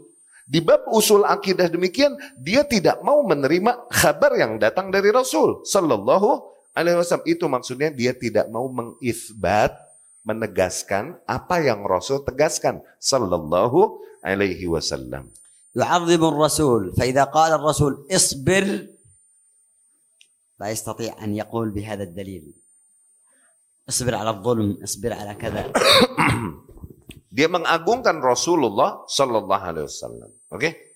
[0.48, 6.28] di bab usul akidah demikian, dia tidak mau menerima kabar yang datang dari Rasul Shallallahu
[6.72, 7.28] Alaihi Wasallam.
[7.28, 9.76] Itu maksudnya dia tidak mau mengisbat,
[10.24, 15.28] menegaskan apa yang Rasul tegaskan Shallallahu Alaihi Wasallam.
[15.75, 18.87] يعظم الرسول فإذا قال الرسول اصبر
[20.59, 22.53] لا يستطيع أن يقول بهذا الدليل
[23.89, 25.71] اصبر على الظلم اصبر على كذا
[27.31, 30.29] Dia mengagungkan Rasulullah Sallallahu Alaihi Wasallam.
[30.51, 30.91] Oke?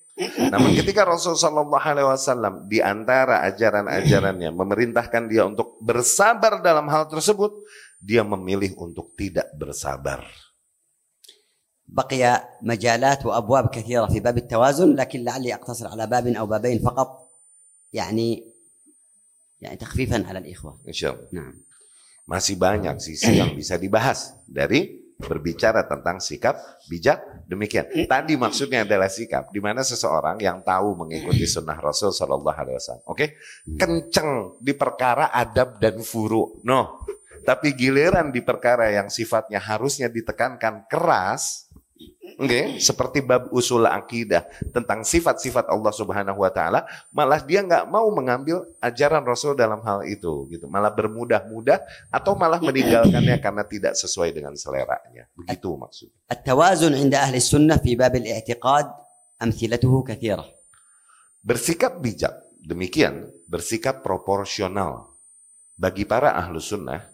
[0.51, 7.07] Namun ketika Rasul Sallallahu Alaihi Wasallam di antara ajaran-ajarannya memerintahkan dia untuk bersabar dalam hal
[7.07, 7.55] tersebut,
[8.03, 10.27] dia memilih untuk tidak bersabar.
[11.89, 17.29] بقي مجالات وأبواب كثيرة في باب التوازن لكن لعلي أقتصر على باب أو بابين فقط
[17.93, 18.43] يعني
[19.61, 21.29] يعني تخفيفا على الإخوة Insya Allah.
[21.31, 21.55] نعم
[22.25, 26.57] Masih banyak sisi yang bisa dibahas dari berbicara tentang sikap
[26.91, 27.87] bijak demikian.
[27.87, 33.05] Tadi maksudnya adalah sikap di mana seseorang yang tahu mengikuti sunnah Rasul Shallallahu Alaihi Wasallam.
[33.07, 33.39] Oke,
[33.79, 36.59] kenceng di perkara adab dan furu.
[36.67, 37.05] No,
[37.45, 41.68] tapi giliran di perkara yang sifatnya harusnya ditekankan keras.
[42.40, 42.80] Okay?
[42.80, 48.64] Seperti bab usul akidah tentang sifat-sifat Allah Subhanahu wa taala, malah dia nggak mau mengambil
[48.80, 50.64] ajaran Rasul dalam hal itu gitu.
[50.66, 55.28] Malah bermudah-mudah atau malah meninggalkannya karena tidak sesuai dengan seleranya.
[55.36, 56.16] Begitu maksudnya.
[56.32, 58.86] At-tawazun 'inda ahli sunnah fi bab al-i'tiqad
[59.40, 60.48] amthilatuhu kathirah.
[61.44, 62.36] Bersikap bijak.
[62.60, 65.16] Demikian bersikap proporsional
[65.80, 67.08] bagi para ahlu sunnah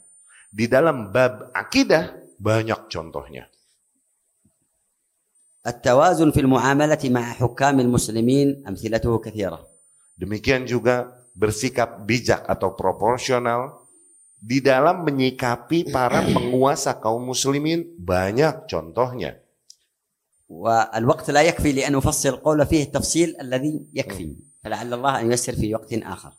[0.50, 3.46] di dalam bab akidah banyak contohnya.
[5.67, 9.59] التوازن في المعاملة مع حكام المسلمين أمثلته كثيرة
[10.21, 13.81] Demikian juga bersikap bijak atau proporsional
[14.37, 19.41] di dalam menyikapi para penguasa kaum muslimin banyak contohnya.
[20.51, 25.75] والوقت لا يكفي لأن أفصل القول فيه التفصيل الذي يكفي فلعل الله أن ييسر في
[25.75, 26.31] وقت آخر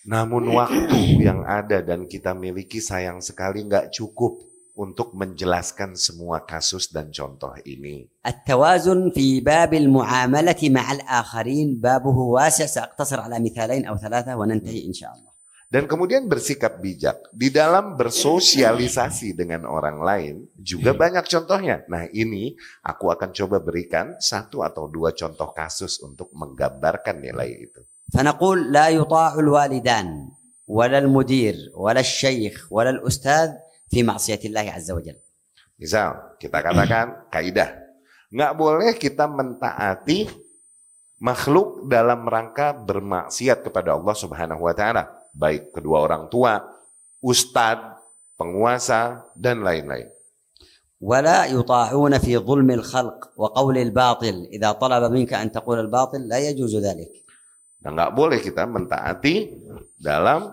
[0.00, 4.40] Namun waktu yang ada dan kita miliki sayang sekali nggak cukup
[4.80, 8.08] untuk menjelaskan semua kasus dan contoh ini.
[8.24, 14.94] التوازن في باب المعاملة مع الآخرين بابه واسع سأقتصر على مثالين أو ثلاثة وننتهي إن
[14.96, 15.30] شاء الله
[15.70, 21.86] Dan kemudian bersikap bijak di dalam bersosialisasi dengan orang lain juga banyak contohnya.
[21.86, 27.86] Nah ini aku akan coba berikan satu atau dua contoh kasus untuk menggambarkan nilai itu.
[28.10, 30.08] فنقول لا يطاع الوالدان
[30.66, 35.18] ولا المدير ولا الشيخ ولا الأستاذ في معصية الله عز وجل
[35.80, 37.72] Misal kita katakan kaidah,
[38.28, 40.28] nggak boleh kita mentaati
[41.24, 46.60] makhluk dalam rangka bermaksiat kepada Allah Subhanahu wa taala, baik kedua orang tua,
[47.24, 47.96] ustadz,
[48.36, 50.12] penguasa dan lain-lain.
[51.00, 56.76] ولا يطاعون في ظلم الخلق وقول الباطل إذا طلب منك أن تقول الباطل لا يجوز
[56.76, 57.08] ذلك
[57.80, 59.56] Nah, nggak boleh kita mentaati
[59.96, 60.52] dalam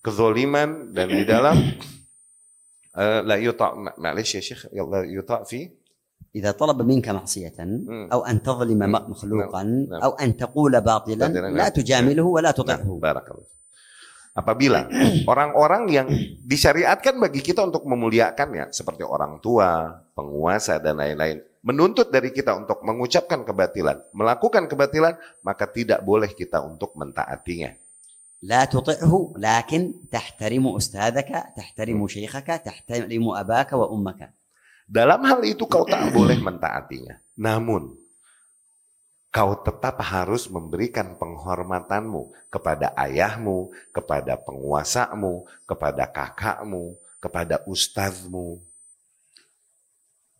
[0.00, 1.60] kezoliman dan di dalam
[2.98, 5.70] eh, la yuta معلش يا شيخ la yuta fi
[6.36, 7.56] إذا طلب منك معصية
[8.12, 8.92] أو أن تظلم مم.
[8.92, 10.00] مخلوقا نعم.
[10.02, 11.68] أو أن تقول باطلا باطلا، لا نعم.
[11.68, 13.48] تجامله ولا Nah, تطعه barakallah.
[14.36, 14.86] Apabila
[15.26, 16.06] orang-orang yang
[16.46, 22.86] disyariatkan bagi kita untuk memuliakannya seperti orang tua, penguasa dan lain-lain menuntut dari kita untuk
[22.86, 27.74] mengucapkan kebatilan, melakukan kebatilan, maka tidak boleh kita untuk mentaatinya.
[28.42, 34.30] لا تطعه لكن تحترم أستاذك تحترم شيخك تحترم أباك وأمك
[34.88, 37.20] Dalam hal itu kau tak boleh mentaatinya.
[37.36, 37.92] Namun
[39.28, 48.64] kau tetap harus memberikan penghormatanmu kepada ayahmu, kepada penguasamu, kepada kakakmu, kepada ustazmu.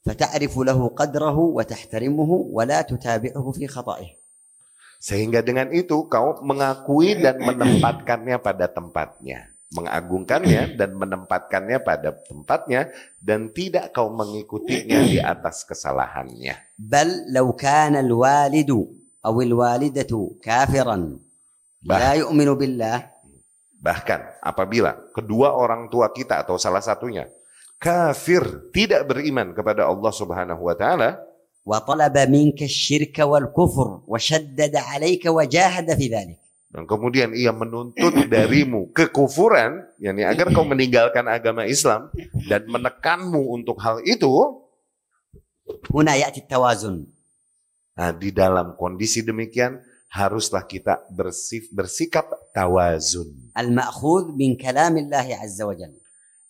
[0.09, 4.09] فتعرف له قدره وتحترمه ولا تتابعه في خطئه
[5.03, 9.51] Sehingga dengan itu kau mengakui dan menempatkannya pada tempatnya.
[9.75, 12.88] Mengagungkannya dan menempatkannya pada tempatnya
[13.19, 16.55] dan tidak kau mengikutinya di atas kesalahannya.
[16.80, 21.19] Bal lau kana al-walidu walidatu kafiran
[21.84, 22.95] bah, la.
[23.84, 27.27] Bahkan apabila kedua orang tua kita atau salah satunya
[27.75, 31.19] kafir tidak beriman kepada Allah Subhanahu wa taala
[31.68, 36.38] وطلب منك الشرك والكفر وشدد عليك وجاهد في ذلك
[36.68, 42.12] dan kemudian ia menuntut darimu kekufuran, yakni agar kau meninggalkan agama Islam
[42.44, 44.28] dan menekanmu untuk hal itu,
[45.88, 46.96] هنا يأتي التوازن
[47.96, 49.80] nah di dalam kondisi demikian
[50.12, 53.32] haruslah kita bersif, bersikap tawazun.
[53.56, 55.96] المأخوذ من كلام الله عز وجل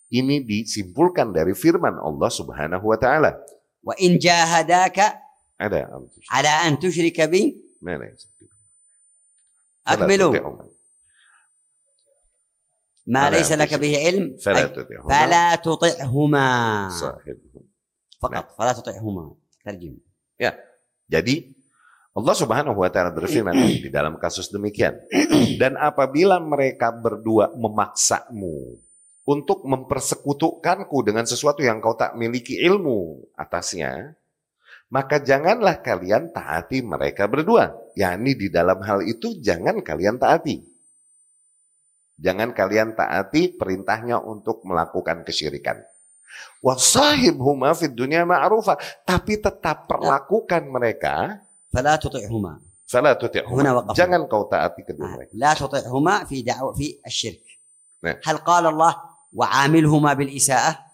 [0.08, 3.36] Ini disimpulkan dari firman Allah Subhanahu wa taala.
[3.82, 4.98] وإن جاهداك
[5.58, 5.80] Ada
[6.30, 8.14] على أن تشرك بي mana?
[9.88, 10.32] أكملوا
[13.08, 13.80] ما فلا ليس لك تشرك.
[13.80, 16.46] به علم فلا أي- تطعهما فلا تطعهما
[16.92, 17.62] صاحبهم.
[18.20, 19.24] فقط فلا تطعهما
[19.64, 19.94] ترجم
[21.08, 21.56] Jadi
[22.12, 24.92] Allah Subhanahu wa taala berfirman di dalam kasus demikian.
[25.56, 28.76] Dan apabila mereka berdua memaksamu
[29.23, 34.19] untuk mempersekutukanku dengan sesuatu yang kau tak miliki ilmu atasnya,
[34.91, 37.73] maka janganlah kalian taati mereka berdua.
[37.93, 40.61] yakni di dalam hal itu jangan kalian taati.
[42.17, 45.81] Jangan kalian taati perintahnya untuk melakukan kesyirikan.
[46.61, 48.77] Wasahibhuma fid dunia ma'rufa.
[49.05, 51.41] Tapi tetap perlakukan mereka.
[53.97, 55.33] Jangan kau taati kedua mereka.
[55.33, 55.53] La
[59.33, 60.93] wa amilhuma bil isaah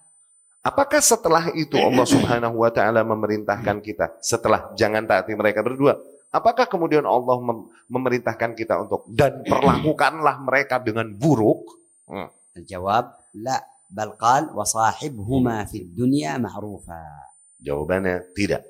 [0.60, 5.96] Apakah setelah itu Allah Subhanahu wa taala memerintahkan kita setelah jangan taati mereka berdua?
[6.30, 11.64] Apakah kemudian Allah mem memerintahkan kita untuk dan perlakukanlah mereka dengan buruk?
[12.06, 12.28] Hmm.
[12.68, 13.08] Jawab
[13.40, 17.32] la bal qal wa sahibhuma fid dunya ma'rufa.
[17.64, 18.68] Jawabannya tidak.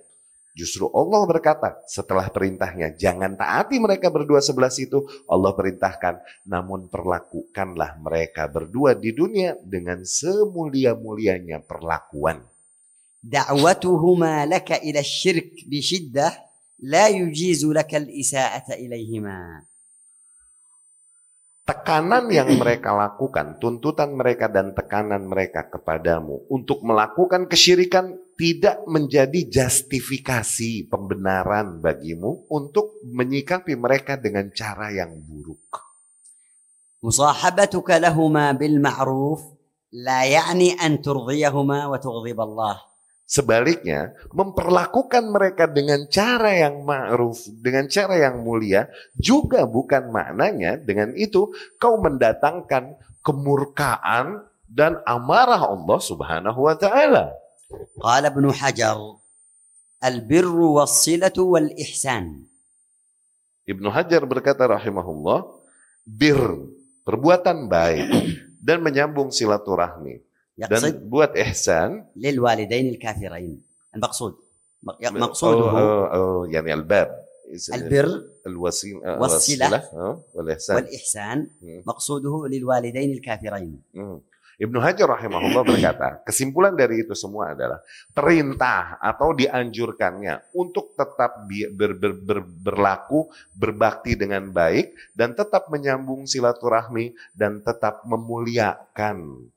[0.54, 7.98] Justru Allah berkata setelah perintahnya jangan taati mereka berdua sebelah situ, Allah perintahkan namun perlakukanlah
[7.98, 12.46] mereka berdua di dunia dengan semulia-mulianya perlakuan.
[13.24, 16.28] دعوتهما لك إلى الشرك بشدة
[16.84, 19.64] لا يجيز لك الإساءة إليهما
[21.64, 29.46] Tekanan yang mereka lakukan, tuntutan mereka dan tekanan mereka kepadamu untuk melakukan kesyirikan tidak menjadi
[29.46, 35.84] justifikasi pembenaran bagimu untuk menyikapi mereka dengan cara yang buruk.
[37.04, 39.40] مصاحبتك لهما بالمعروف
[39.92, 42.76] لا يعني أن ترضيهما وتغضب الله
[43.24, 48.84] Sebaliknya, memperlakukan mereka dengan cara yang ma'ruf, dengan cara yang mulia,
[49.16, 51.48] juga bukan maknanya dengan itu
[51.80, 57.32] kau mendatangkan kemurkaan dan amarah Allah Subhanahu wa taala.
[58.01, 58.97] قال ابن حجر
[60.03, 62.25] البر والصلة والإحسان.
[63.69, 65.45] Ibnu Hajar berkata rahimahullah,
[66.01, 66.41] bir,
[67.05, 68.09] perbuatan baik
[68.57, 70.25] dan menyambung silaturahmi
[70.57, 72.09] dan يقصد buat ihsan.
[72.17, 73.61] للوالدين الكافرين.
[73.95, 74.33] المقصود.
[74.89, 77.09] oh, مقصوده oh, oh, yani albab
[77.73, 78.09] البر
[78.47, 79.79] الوسيلة؟ والصلة
[80.33, 80.75] والإحسان.
[80.75, 81.37] والإحسان.
[81.61, 81.81] Hmm.
[81.85, 83.81] مقصوده للوالدين الكافرين.
[83.95, 84.17] Hmm.
[84.59, 87.79] Ibnu Hajar rahimahullah berkata, kesimpulan dari itu semua adalah
[88.11, 96.27] perintah atau dianjurkannya untuk tetap ber, ber, ber, berlaku, berbakti dengan baik, dan tetap menyambung
[96.27, 99.47] silaturahmi, dan tetap memuliakan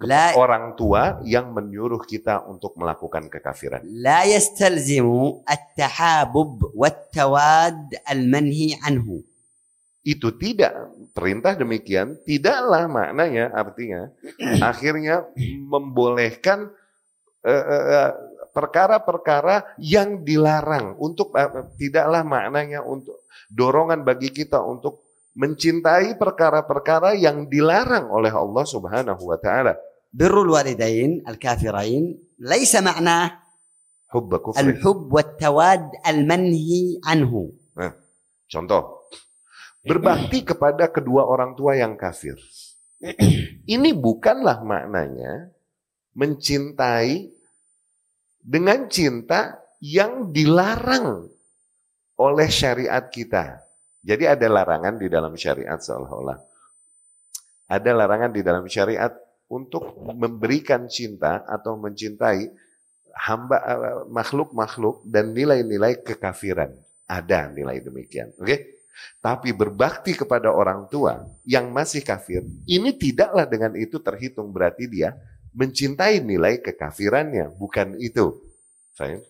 [0.00, 3.84] La, orang tua yang menyuruh kita untuk melakukan kekafiran.
[3.84, 9.27] La yastalzimu at-tahabub wat-tawad al-manhi anhu
[10.08, 10.72] itu tidak
[11.12, 14.08] perintah demikian tidaklah maknanya artinya
[14.72, 15.28] akhirnya
[15.68, 16.72] membolehkan
[17.44, 18.12] eh, eh, eh,
[18.56, 21.36] perkara-perkara yang dilarang untuk
[21.76, 25.04] tidaklah maknanya untuk dorongan bagi kita untuk
[25.36, 29.78] mencintai perkara-perkara yang dilarang oleh Allah Subhanahu wa taala.
[30.08, 33.44] Birrul walidain al-kafirain laisa makna
[34.10, 37.54] hubb al-hubb wat-tawad al-manhi anhu.
[37.78, 37.94] Nah,
[38.50, 38.97] contoh
[39.88, 42.36] berbakti kepada kedua orang tua yang kafir.
[43.74, 45.48] Ini bukanlah maknanya
[46.12, 47.32] mencintai
[48.44, 51.30] dengan cinta yang dilarang
[52.18, 53.64] oleh syariat kita.
[54.02, 56.38] Jadi ada larangan di dalam syariat seolah-olah.
[57.68, 59.12] Ada larangan di dalam syariat
[59.48, 62.48] untuk memberikan cinta atau mencintai
[63.28, 66.72] hamba eh, makhluk-makhluk dan nilai-nilai kekafiran.
[67.08, 68.36] Ada nilai demikian.
[68.36, 68.44] Oke?
[68.44, 68.60] Okay?
[69.23, 75.15] Tapi berbakti kepada orang tua yang masih kafir, ini tidaklah dengan itu terhitung berarti dia
[75.55, 78.35] mencintai nilai kekafirannya, bukan itu.
[78.93, 79.23] Fahim?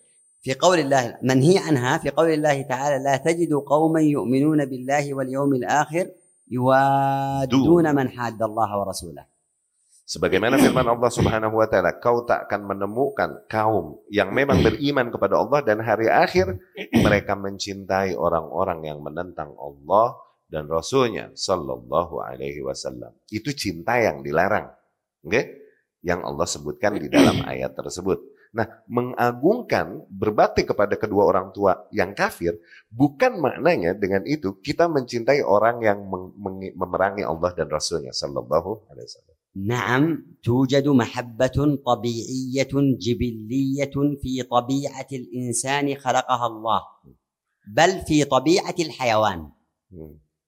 [0.43, 5.53] في قول الله منهي عنها في قول الله تعالى لا تجد قوما يؤمنون بالله واليوم
[5.53, 6.07] الآخر
[6.51, 9.25] يوادون من حاد الله ورسوله
[10.08, 15.36] Sebagaimana firman Allah Subhanahu wa taala, kau tak akan menemukan kaum yang memang beriman kepada
[15.36, 16.56] Allah dan hari akhir
[16.96, 20.16] mereka mencintai orang-orang yang menentang Allah
[20.48, 23.12] dan Rasulnya Sallallahu Alaihi Wasallam.
[23.28, 24.72] Itu cinta yang dilarang?
[25.20, 25.60] Okay?
[26.00, 28.16] Yang Allah sebutkan di dalam ayat tersebut.
[28.56, 32.56] Nah, mengagungkan berbakti kepada kedua orang tua yang kafir
[32.88, 36.00] bukan maknanya dengan itu kita mencintai orang yang
[36.72, 39.37] memerangi Allah dan Rasulnya Sallallahu Alaihi Wasallam.
[39.56, 42.68] نعم توجد محبة طبيعية
[43.00, 43.90] جبلية
[44.22, 46.80] في طبيعة الإنسان خلقها الله
[47.68, 49.50] بل في طبيعة الحيوان.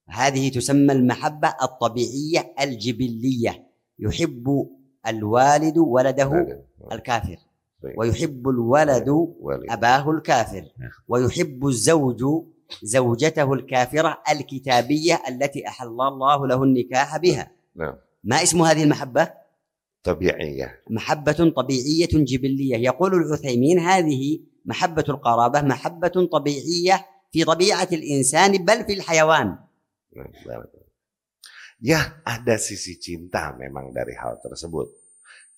[0.09, 3.67] هذه تسمى المحبة الطبيعية الجبلية
[3.99, 4.69] يحب
[5.07, 6.47] الوالد ولده
[6.93, 7.37] الكافر
[7.83, 7.99] طيب.
[7.99, 9.35] ويحب الولد
[9.71, 10.91] أباه الكافر نعم.
[11.09, 12.25] ويحب الزوج
[12.83, 17.51] زوجته الكافرة الكتابية التي أحل الله له النكاح بها.
[17.77, 17.95] نعم.
[18.24, 19.46] ما اسم هذه المحبة؟
[20.06, 28.86] طبيعية محبة طبيعية جبلية يقول العثيمين هذه محبة القرابة محبة طبيعية في طبيعة الإنسان بل
[28.86, 29.58] في الحيوان
[31.84, 34.96] Ya, ada sisi cinta memang dari hal tersebut.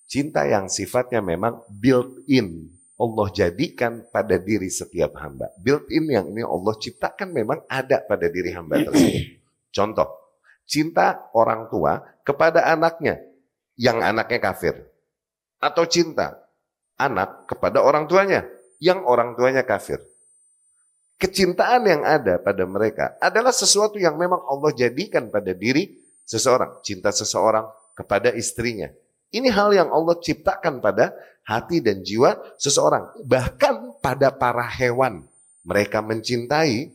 [0.10, 2.74] Cinta yang sifatnya memang built-in.
[2.98, 5.54] Allah jadikan pada diri setiap hamba.
[5.62, 9.38] Built-in yang ini Allah ciptakan memang ada pada diri hamba tersebut.
[9.70, 10.21] Contoh,
[10.73, 13.21] cinta orang tua kepada anaknya
[13.77, 14.89] yang anaknya kafir.
[15.61, 16.49] Atau cinta
[16.97, 18.49] anak kepada orang tuanya
[18.81, 20.01] yang orang tuanya kafir.
[21.21, 25.93] Kecintaan yang ada pada mereka adalah sesuatu yang memang Allah jadikan pada diri
[26.27, 26.83] seseorang.
[26.83, 28.91] Cinta seseorang kepada istrinya.
[29.31, 31.15] Ini hal yang Allah ciptakan pada
[31.47, 33.23] hati dan jiwa seseorang.
[33.23, 35.23] Bahkan pada para hewan.
[35.63, 36.91] Mereka mencintai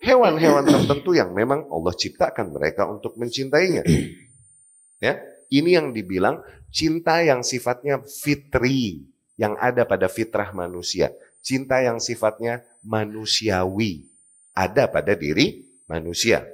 [0.00, 3.84] hewan-hewan tertentu yang memang Allah ciptakan mereka untuk mencintainya.
[5.00, 5.16] Ya,
[5.48, 9.08] ini yang dibilang cinta yang sifatnya fitri,
[9.40, 11.08] yang ada pada fitrah manusia.
[11.40, 14.04] Cinta yang sifatnya manusiawi,
[14.52, 16.44] ada pada diri manusia.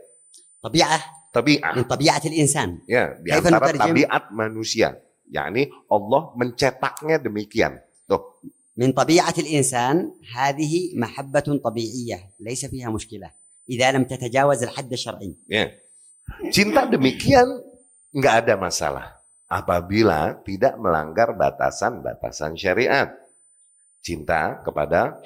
[0.62, 1.02] Tabi'ah.
[1.34, 1.72] Tabi'ah.
[1.74, 2.86] Min tabi'atil insan.
[2.86, 4.94] Ya, di antara tabiat manusia.
[5.26, 7.82] yakni Allah mencetaknya demikian.
[8.06, 8.38] Tuh,
[8.77, 13.31] من طبيعة الإنسان هذه محبة طبيعية ليس فيها مشكلة
[13.69, 15.69] إذا لم تتجاوز الحد الشرعي yeah.
[16.49, 17.47] cinta demikian
[18.15, 19.05] nggak ada masalah
[19.51, 23.11] apabila tidak melanggar batasan-batasan syariat
[23.99, 25.19] cinta kepada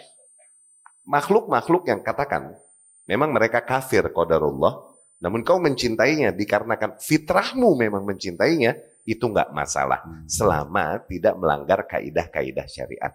[1.05, 2.57] makhluk-makhluk yang katakan
[3.05, 8.75] memang mereka kafir qadarullah namun kau mencintainya dikarenakan fitrahmu memang mencintainya
[9.05, 10.25] itu nggak masalah hmm.
[10.25, 13.13] selama tidak melanggar kaidah-kaidah syariat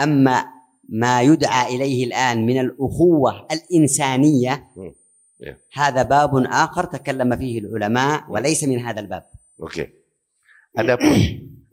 [0.00, 0.44] أما
[0.88, 4.64] ما يدعى إليه الآن من الأخوة الإنسانية
[5.72, 9.24] هذا باب آخر تكلم فيه العلماء وليس من هذا الباب
[9.58, 9.74] Oke.
[9.74, 9.86] Okay.
[10.78, 11.18] Adapun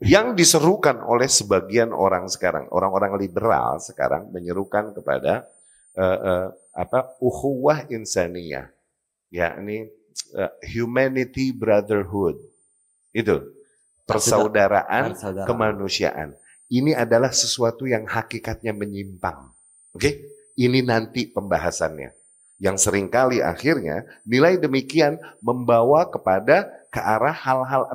[0.02, 5.46] yang diserukan oleh sebagian orang sekarang, orang-orang liberal sekarang menyerukan kepada
[5.94, 8.74] uh, uh, apa ukhuwah insaniyah,
[9.30, 9.86] yakni
[10.34, 12.42] uh, humanity brotherhood.
[13.14, 13.54] Itu
[14.02, 15.14] persaudaraan
[15.46, 16.34] kemanusiaan
[16.71, 19.51] ini adalah sesuatu yang hakikatnya menyimpang.
[19.91, 19.99] Oke?
[19.99, 20.13] Okay?
[20.55, 22.15] Ini nanti pembahasannya.
[22.61, 27.89] Yang sering kali akhirnya nilai demikian membawa kepada ke arah hal-hal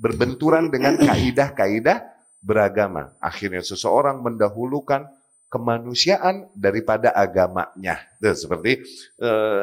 [0.00, 2.06] berbenturan dengan kaidah-kaidah
[2.40, 3.12] beragama.
[3.20, 5.04] Akhirnya seseorang mendahulukan
[5.52, 8.00] kemanusiaan daripada agamanya.
[8.22, 8.80] Tuh, seperti
[9.20, 9.60] uh,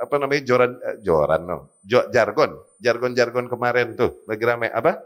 [0.00, 1.56] apa namanya joran uh, joran no.
[1.84, 5.00] jargon, jargon-jargon kemarin tuh lagi ramai apa?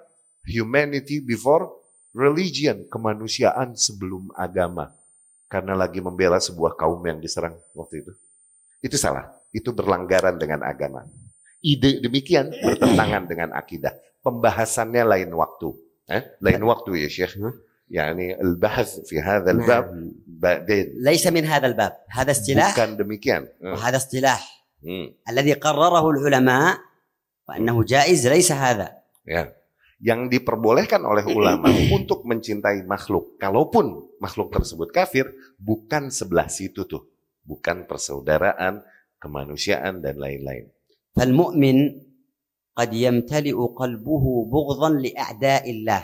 [0.46, 1.85] Humanity before
[2.15, 4.91] religion, kemanusiaan sebelum agama.
[5.51, 8.11] Karena lagi membela sebuah kaum yang diserang waktu itu.
[8.79, 9.27] Itu salah.
[9.51, 11.03] Itu berlanggaran dengan agama.
[11.59, 13.91] Ide demikian bertentangan dengan akidah.
[14.23, 15.75] Pembahasannya lain waktu.
[16.07, 16.23] Eh?
[16.39, 17.35] Lain waktu ya Syekh.
[17.91, 23.97] يعني البحث في هذا الباب بعدين ليس من هذا الباب هذا اصطلاح bukan demikian وهذا
[23.97, 24.67] اصطلاح
[25.29, 26.77] الذي قرره العلماء
[27.49, 28.95] وأنه جائز ليس هذا
[29.27, 29.51] ya
[30.01, 35.29] yang diperbolehkan oleh ulama untuk mencintai makhluk, kalaupun makhluk tersebut kafir,
[35.61, 37.05] bukan sebelah situ tuh,
[37.45, 38.81] bukan persaudaraan,
[39.21, 40.73] kemanusiaan dan lain-lain.
[41.11, 41.77] فالمؤمن
[42.71, 46.03] قد يمتلئ قلبه بغضا لأعداء الله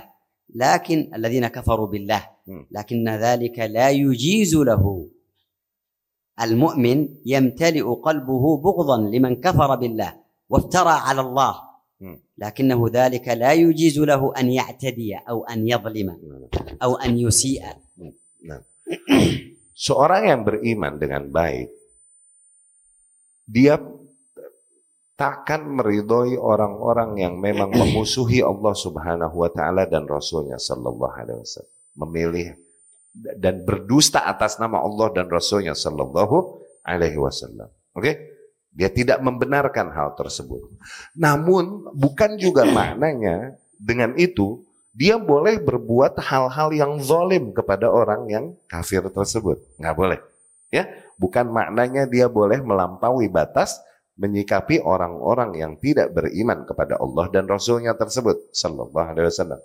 [0.56, 2.24] لكن الذين كفروا بالله
[2.72, 4.84] لكن ذلك لا يجيز له
[6.42, 10.12] المؤمن يمتلئ قلبه بغضا لمن كفر بالله
[10.50, 11.54] وافترى على الله
[12.38, 16.10] لكنه ذلك لا يجيز له أن يعتدي أو أن يظلم
[16.84, 17.64] أو أن يسيء
[19.78, 21.70] Seorang yang beriman dengan baik,
[23.46, 23.78] dia
[25.14, 31.76] takkan meridhoi orang-orang yang memang memusuhi Allah Subhanahu wa taala dan Rasulnya sallallahu alaihi wasallam.
[31.94, 32.48] Memilih
[33.38, 37.70] dan berdusta atas nama Allah dan Rasulnya sallallahu alaihi wasallam.
[37.94, 38.02] Oke?
[38.02, 38.16] Okay?
[38.78, 40.62] Dia tidak membenarkan hal tersebut.
[41.18, 44.62] Namun bukan juga maknanya dengan itu
[44.94, 49.62] dia boleh berbuat hal-hal yang zalim kepada orang yang kafir tersebut.
[49.78, 50.20] Nggak boleh.
[50.74, 53.78] Ya, bukan maknanya dia boleh melampaui batas
[54.18, 59.62] menyikapi orang-orang yang tidak beriman kepada Allah dan Rasulnya tersebut sallallahu alaihi wasallam.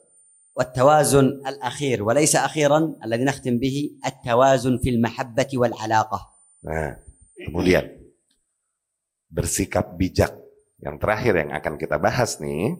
[0.53, 6.20] والتوازن الأخير وليس أخيرا الذي نختم به التوازن في المحبة والعلاقة.
[6.69, 7.01] Nah,
[7.49, 7.95] kemudian
[9.33, 10.37] bersikap bijak.
[10.83, 12.77] Yang terakhir yang akan kita bahas nih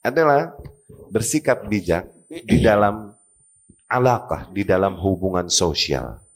[0.00, 0.56] adalah
[1.12, 3.12] bersikap bijak di dalam
[3.86, 6.26] alaqah, di dalam hubungan sosial.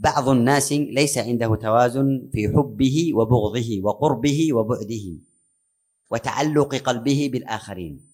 [0.00, 5.06] بعض الناس ليس عنده توازن في حبه وبغضه وقربه وبعده
[6.10, 8.10] وتعلق قلبه بالآخرين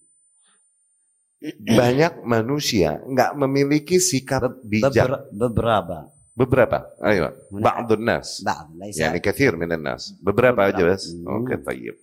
[1.62, 6.10] banyak manusia nggak memiliki sikap bijak beberapa
[6.40, 11.58] beberapa ayo ba'dun nas بعض ليس yani kathir minan nas beberapa aja bas oke okay,
[11.64, 11.96] tayyib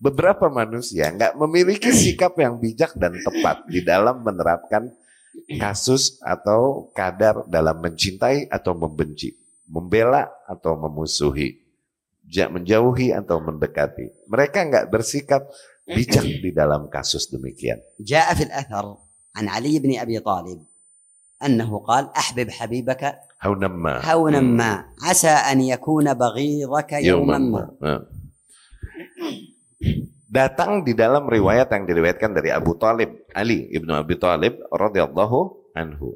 [0.00, 4.92] beberapa manusia nggak memiliki sikap yang bijak dan tepat di dalam menerapkan
[5.60, 9.34] kasus atau kadar dalam mencintai atau membenci,
[9.66, 11.58] membela atau memusuhi,
[12.26, 14.10] menjauhi atau mendekati.
[14.26, 15.46] Mereka nggak bersikap
[15.86, 17.78] bijak di dalam kasus demikian.
[18.00, 18.86] جاء في الأثر
[19.36, 20.60] عن علي بن أبي طالب
[21.44, 23.02] أنه قال أحبب حبيبك
[23.40, 27.38] هونا ما هونا ما عسى أن يكون بغيضك يوما
[27.80, 28.04] ما
[30.30, 36.14] datang di dalam riwayat yang diriwayatkan dari Abu Talib Ali ibnu Abi Talib radhiyallahu anhu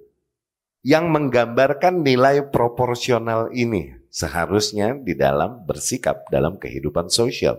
[0.84, 7.58] yang menggambarkan nilai proporsional ini seharusnya di dalam bersikap dalam kehidupan sosial.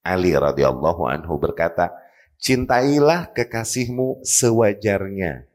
[0.00, 1.92] Ali radhiyallahu anhu berkata,
[2.40, 5.46] "Cintailah kekasihmu sewajarnya.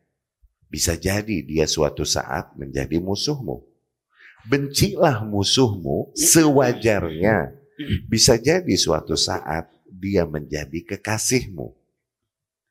[0.71, 3.67] Bisa jadi dia suatu saat menjadi musuhmu.
[4.47, 7.59] Bencilah musuhmu sewajarnya.
[8.07, 11.75] Bisa jadi suatu saat dia menjadi kekasihmu.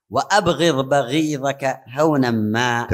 [0.10, 2.90] Wa abghir baghidaka haunan ma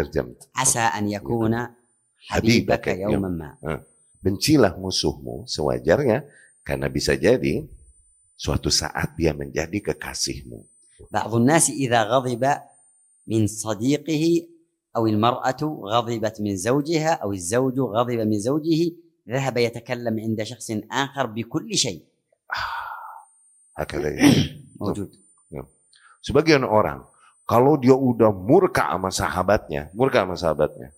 [0.51, 2.35] asa an yakuna ya.
[2.35, 3.51] habibaka yawman ya.
[3.61, 3.79] ma.
[4.19, 6.25] Bencilah musuhmu sewajarnya
[6.65, 7.61] karena bisa jadi
[8.33, 10.65] suatu saat dia menjadi kekasihmu.
[11.13, 12.65] Ba'dhu nasi idza ghadiba
[13.29, 14.54] min sadiqihi
[14.96, 18.80] أو المرأة غضبت من زوجها أو الزوج غضب من زوجه
[19.28, 22.02] ذهب يتكلم عند شخص آخر بكل شيء
[23.78, 24.22] Hakada ya.
[24.80, 25.10] موجود
[25.50, 25.66] Ya.
[26.22, 27.02] Sebagian orang
[27.42, 30.94] kalau dia udah murka sama sahabatnya, murka sama sahabatnya,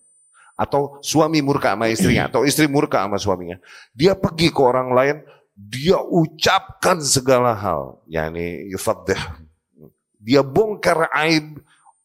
[0.52, 3.56] atau suami murka sama istrinya, atau istri murka sama suaminya,
[3.96, 5.16] dia pergi ke orang lain,
[5.56, 9.16] dia ucapkan segala hal, yakni yufaddih.
[10.20, 11.56] Dia bongkar aib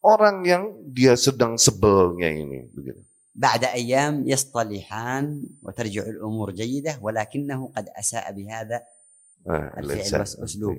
[0.01, 3.01] orang yang dia sedang sebelnya ini, begitu.
[3.37, 8.81] بعد أيام يصطلحان وترجع الأمور جيدة ولكنه قد أساء بهذا
[9.45, 10.19] Nah, الفعل lisan.
[10.25, 10.77] والأسلوب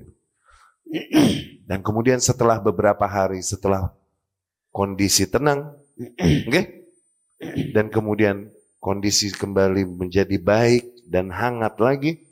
[1.71, 3.95] Dan kemudian setelah beberapa hari setelah
[4.75, 5.71] kondisi tenang,
[6.51, 6.63] oke?
[7.71, 8.51] Dan kemudian
[8.83, 12.27] kondisi kembali menjadi baik dan hangat lagi,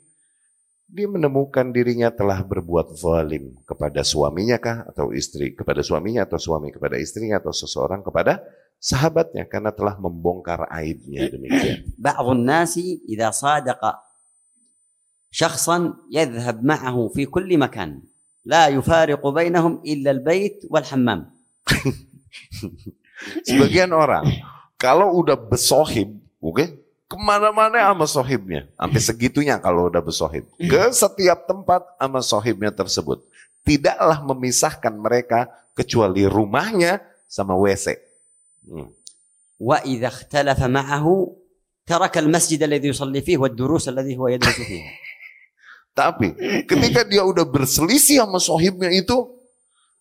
[0.92, 6.68] dia menemukan dirinya telah berbuat zalim kepada suaminya kah atau istri kepada suaminya atau suami
[6.68, 8.44] kepada istrinya atau seseorang kepada
[8.76, 11.88] sahabatnya karena telah membongkar aibnya demikian.
[12.04, 14.04] Ba'dun nasi idza sadaqa
[15.32, 18.04] syakhsan yadhhab ma'ahu fi kulli makan
[18.44, 21.32] la yufariqu bainahum illa al-bait wal hammam.
[23.48, 24.28] Sebagian orang
[24.76, 26.68] kalau udah bersohib, oke, okay,
[27.11, 33.23] kemana-mana sama sohibnya, sampai segitunya kalau udah besohib, ke setiap tempat sama sohibnya tersebut,
[33.63, 37.95] tidaklah memisahkan mereka kecuali rumahnya sama WC.
[38.67, 38.91] Hmm.
[39.57, 41.05] وإذا اختلف معه
[41.89, 44.93] ترك المسجد الذي يصلي فيه والدروس الذي هو يدرس فيها
[45.97, 46.29] Tapi
[46.69, 49.17] ketika dia udah berselisih sama sohibnya itu,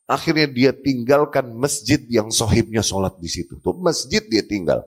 [0.06, 3.58] Akhirnya dia tinggalkan masjid yang sohibnya sholat di situ.
[3.58, 4.86] Tuh masjid dia tinggal.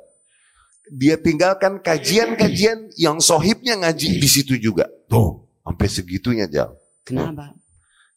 [0.89, 4.85] dia tinggalkan kajian-kajian yang sohibnya ngaji di situ juga.
[5.09, 6.77] Tuh, sampai segitunya jauh.
[7.05, 7.56] Kenapa?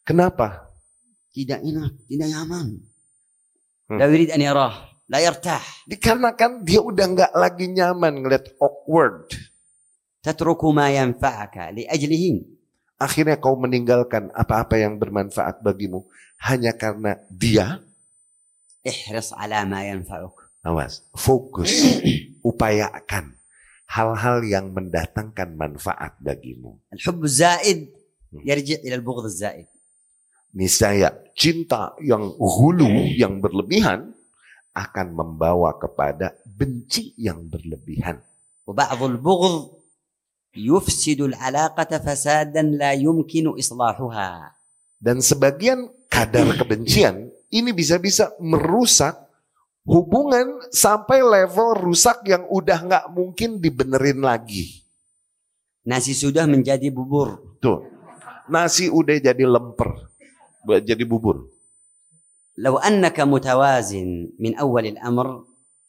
[0.03, 0.47] Kenapa?
[1.31, 2.67] Tidak enak, tidak nyaman.
[3.87, 3.99] Hmm.
[3.99, 4.75] Dawirid anirah.
[5.87, 9.31] Dikarenakan dia udah nggak lagi nyaman ngeliat awkward.
[10.19, 12.43] Tatruku ma yanfa'aka li ajlihin.
[12.99, 16.03] Akhirnya kau meninggalkan apa-apa yang bermanfaat bagimu
[16.43, 17.79] hanya karena dia.
[18.83, 20.36] Ihris ala ma yanfa'uk
[20.66, 21.98] Awas, fokus,
[22.46, 23.34] upayakan
[23.90, 26.78] hal-hal yang mendatangkan manfaat bagimu.
[26.94, 27.78] الحب الزائد
[28.46, 29.66] يرجع إلى البغض الزائد
[30.52, 34.12] Niscaya cinta yang hulu, yang berlebihan
[34.76, 38.20] akan membawa kepada benci yang berlebihan.
[38.68, 39.54] وبعض البغض
[40.56, 44.30] يفسد العلاقة فسادا لا يمكن إصلاحها
[45.02, 49.18] Dan sebagian kadar kebencian ini bisa-bisa merusak
[49.86, 54.82] hubungan sampai level rusak yang udah nggak mungkin dibenerin lagi.
[55.82, 57.82] nasi sudah menjadi bubur Tuh,
[58.46, 59.90] nasi udah jadi lemper,
[60.62, 61.50] buat jadi bubur.
[62.52, 65.26] لو أنك متوازن من أول الأمر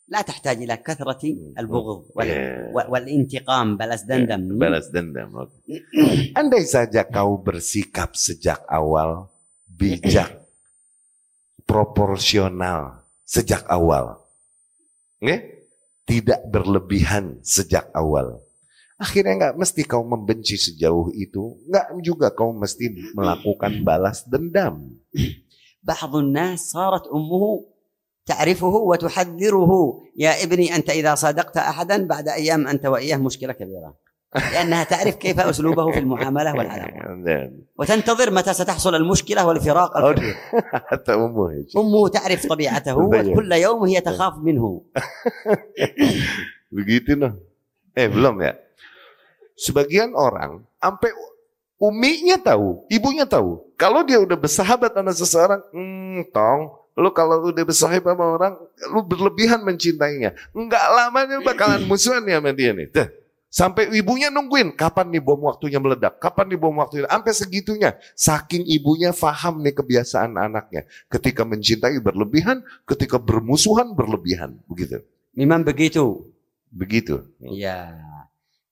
[0.07, 1.21] لا تحتاج إلى كثرة
[1.59, 2.27] البغض وال...
[2.27, 2.71] Yeah.
[2.71, 5.27] وال- والانتقام balas dendam Balas dendam.
[5.35, 5.53] oke.
[6.33, 9.27] Andai saja kau bersikap sejak awal
[9.67, 10.31] bijak,
[11.67, 14.19] proporsional sejak awal,
[15.23, 15.65] Nge?
[16.03, 18.43] tidak berlebihan sejak awal.
[18.99, 24.99] Akhirnya nggak mesti kau membenci sejauh itu, nggak juga kau mesti melakukan balas dendam.
[25.83, 27.65] بعض الناس صارت أمه
[28.25, 29.71] تعرفه وتحذره
[30.15, 33.93] يا ابني أنت إذا صادقت أحدا بعد أيام أنت وإياه مشكلة كبيرة
[34.33, 40.35] لأنها تعرف كيف أسلوبه في المعاملة والعلاقة Dan وتنتظر متى ستحصل المشكلة والفراق الكبير
[40.89, 41.53] hatta umur.
[41.77, 43.27] أمه تعرف طبيعته Betul.
[43.29, 44.81] وكل يوم هي تخاف منه
[46.73, 47.37] Begitu noh.
[47.93, 48.57] Eh belum ya.
[49.53, 51.13] Sebagian orang sampai
[51.77, 53.61] uminya tahu, ibunya tahu.
[53.77, 58.53] Kalau dia udah bersahabat sama seseorang, hmm, tong, lu kalau udah bersahabat sama orang,
[58.89, 60.33] lu berlebihan mencintainya.
[60.57, 62.89] Enggak lama dia bakalan musuhan ya sama dia nih.
[62.89, 63.05] Tuh.
[63.53, 67.93] Sampai ibunya nungguin kapan nih bom waktunya meledak, kapan nih bom waktunya, sampai segitunya.
[68.17, 70.89] Saking ibunya faham nih kebiasaan anaknya.
[71.05, 75.05] Ketika mencintai berlebihan, ketika bermusuhan berlebihan, begitu.
[75.37, 76.13] ممن بقيتوا
[76.73, 77.21] Begitu.
[77.53, 77.93] يا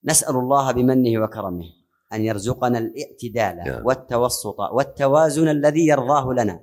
[0.02, 1.68] نسأل الله بمنه وكرمه
[2.12, 3.82] أن يرزقنا الاعتدال يا.
[3.86, 6.56] والتوسط والتوازن الذي يرضاه لنا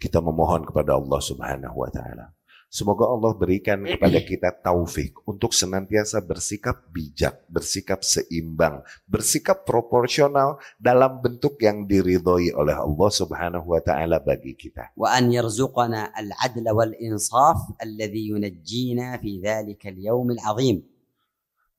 [0.00, 2.32] Kita memohon kepada Allah Subhanahu wa taala.
[2.67, 11.23] Semoga Allah berikan kepada kita taufik untuk senantiasa bersikap bijak, bersikap seimbang, bersikap proporsional dalam
[11.23, 14.91] bentuk yang diridhoi oleh Allah Subhanahu wa taala bagi kita.
[14.99, 20.83] Wa an yarzuqana al-'adla wal insaf alladhi yunajjina fi dhalika al-yawm al-'azim.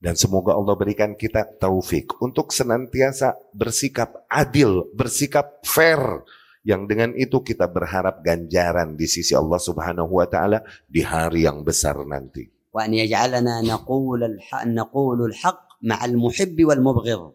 [0.01, 6.25] Dan semoga Allah berikan kita taufik untuk senantiasa bersikap adil, bersikap fair,
[6.63, 11.63] yang dengan itu kita berharap ganjaran di sisi Allah Subhanahu wa taala di hari yang
[11.63, 12.47] besar nanti.
[12.69, 17.33] Wa an yaj'alana al-haq ma'al muhibbi wal mubghid.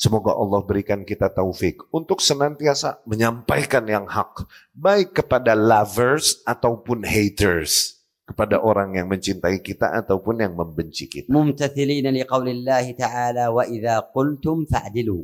[0.00, 8.00] Semoga Allah berikan kita taufik untuk senantiasa menyampaikan yang hak, baik kepada lovers ataupun haters,
[8.24, 11.28] kepada orang yang mencintai kita ataupun yang membenci kita.
[11.28, 15.20] Mumtathilina liqaulillahi ta'ala wa idza qultum fa'dilu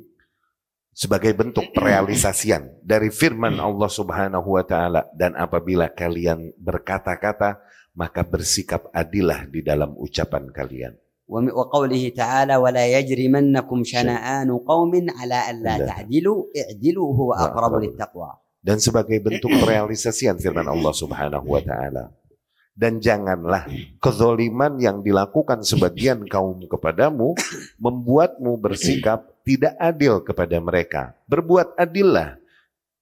[0.96, 3.66] sebagai bentuk realisasian dari firman mm.
[3.68, 5.04] Allah Subhanahu wa taala.
[5.12, 7.60] Dan apabila kalian berkata-kata
[7.92, 10.96] maka bersikap adillah di dalam ucapan kalian.
[11.26, 17.82] Wa qawlihi ta'ala wa la yajrimannakum syana'anu qaumin ala alla ta'dilu i'dilu huwa nah, aqrabu.
[18.64, 22.14] Dan sebagai bentuk realisasian firman Allah Subhanahu wa taala.
[22.76, 23.64] Dan janganlah
[23.98, 27.32] kezoliman yang dilakukan sebagian kaum kepadamu
[27.84, 31.13] membuatmu bersikap tidak adil kepada mereka.
[31.25, 32.37] Berbuat adillah.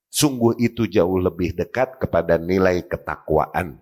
[0.09, 3.77] Sungguh itu jauh lebih dekat kepada nilai ketakwaan.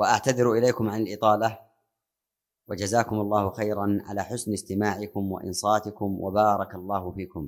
[0.00, 1.58] وأعتذر إليكم عن الإطالة
[2.68, 7.44] وجزاكم الله خيرا على حسن استماعكم وإنصاتكم وبارك الله فيكم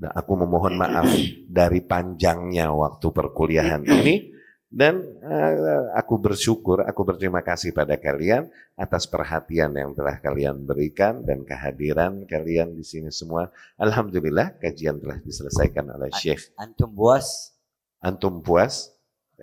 [0.00, 1.12] Nah, aku memohon maaf
[1.44, 4.32] dari panjangnya waktu perkuliahan ini
[4.75, 11.23] Dan eh, aku bersyukur, aku berterima kasih pada kalian atas perhatian yang telah kalian berikan
[11.23, 13.47] dan kehadiran kalian di sini semua.
[13.79, 16.51] Alhamdulillah kajian telah diselesaikan oleh Syekh.
[16.59, 17.55] Antum puas?
[18.03, 18.91] Antum puas?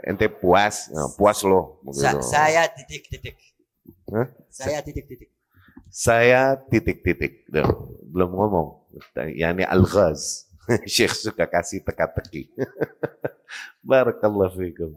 [0.05, 0.93] Ente puas?
[0.93, 1.81] Eh, puas loh.
[1.97, 3.41] Sa saya titik-titik.
[4.53, 5.33] Saya titik-titik.
[5.89, 7.49] Saya titik-titik.
[8.05, 8.69] Belum ngomong.
[9.17, 10.45] Yani al-ghaz.
[10.93, 12.53] Syekh suka kasih teka-teki.
[13.89, 14.93] Barakallahu fiikum.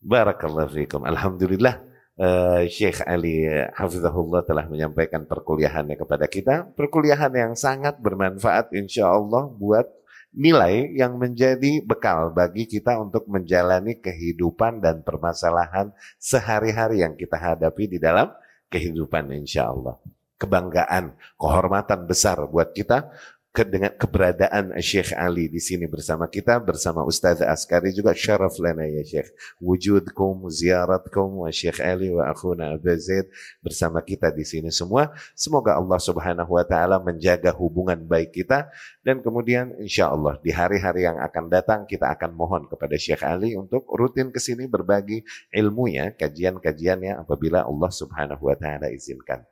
[0.00, 1.04] Barakallahu fikum.
[1.04, 1.76] Alhamdulillah
[2.16, 3.44] uh, Syekh Ali
[3.76, 6.72] Hafizahullah telah menyampaikan perkuliahannya kepada kita.
[6.72, 9.84] Perkuliahan yang sangat bermanfaat insya Allah buat
[10.32, 17.90] nilai yang menjadi bekal bagi kita untuk menjalani kehidupan dan permasalahan sehari-hari yang kita hadapi
[17.90, 18.32] di dalam
[18.72, 20.00] kehidupan insya Allah.
[20.40, 23.12] Kebanggaan, kehormatan besar buat kita
[23.50, 28.86] ke, dengan keberadaan Syekh Ali di sini bersama kita bersama Ustaz Askari juga syaraf lana
[28.86, 33.26] ya Syekh wujudkum ziaratkum wa Syekh Ali wa akhuna Abu Zaid
[33.58, 35.10] bersama kita di sini semua.
[35.34, 38.70] Semoga Allah Subhanahu wa taala menjaga hubungan baik kita.
[39.02, 43.58] Dan kemudian insya Allah di hari-hari yang akan datang kita akan mohon kepada Syekh Ali
[43.58, 49.42] untuk rutin ke sini berbagi ilmunya kajian-kajiannya apabila Allah Subhanahu wa taala izinkan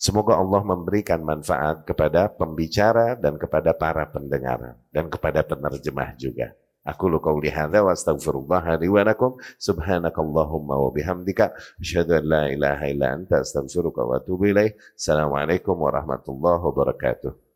[0.00, 6.56] Semoga Allah memberikan manfaat kepada pembicara dan kepada para pendengar dan kepada penerjemah juga.
[6.88, 12.42] Aku lu qauli hadza wa astaghfirullah li wa lakum subhanakallahumma wa bihamdika asyhadu an la
[12.48, 14.80] ilaha illa anta astaghfiruka wa atubu ilaik.
[14.96, 17.49] Assalamualaikum warahmatullahi wabarakatuh.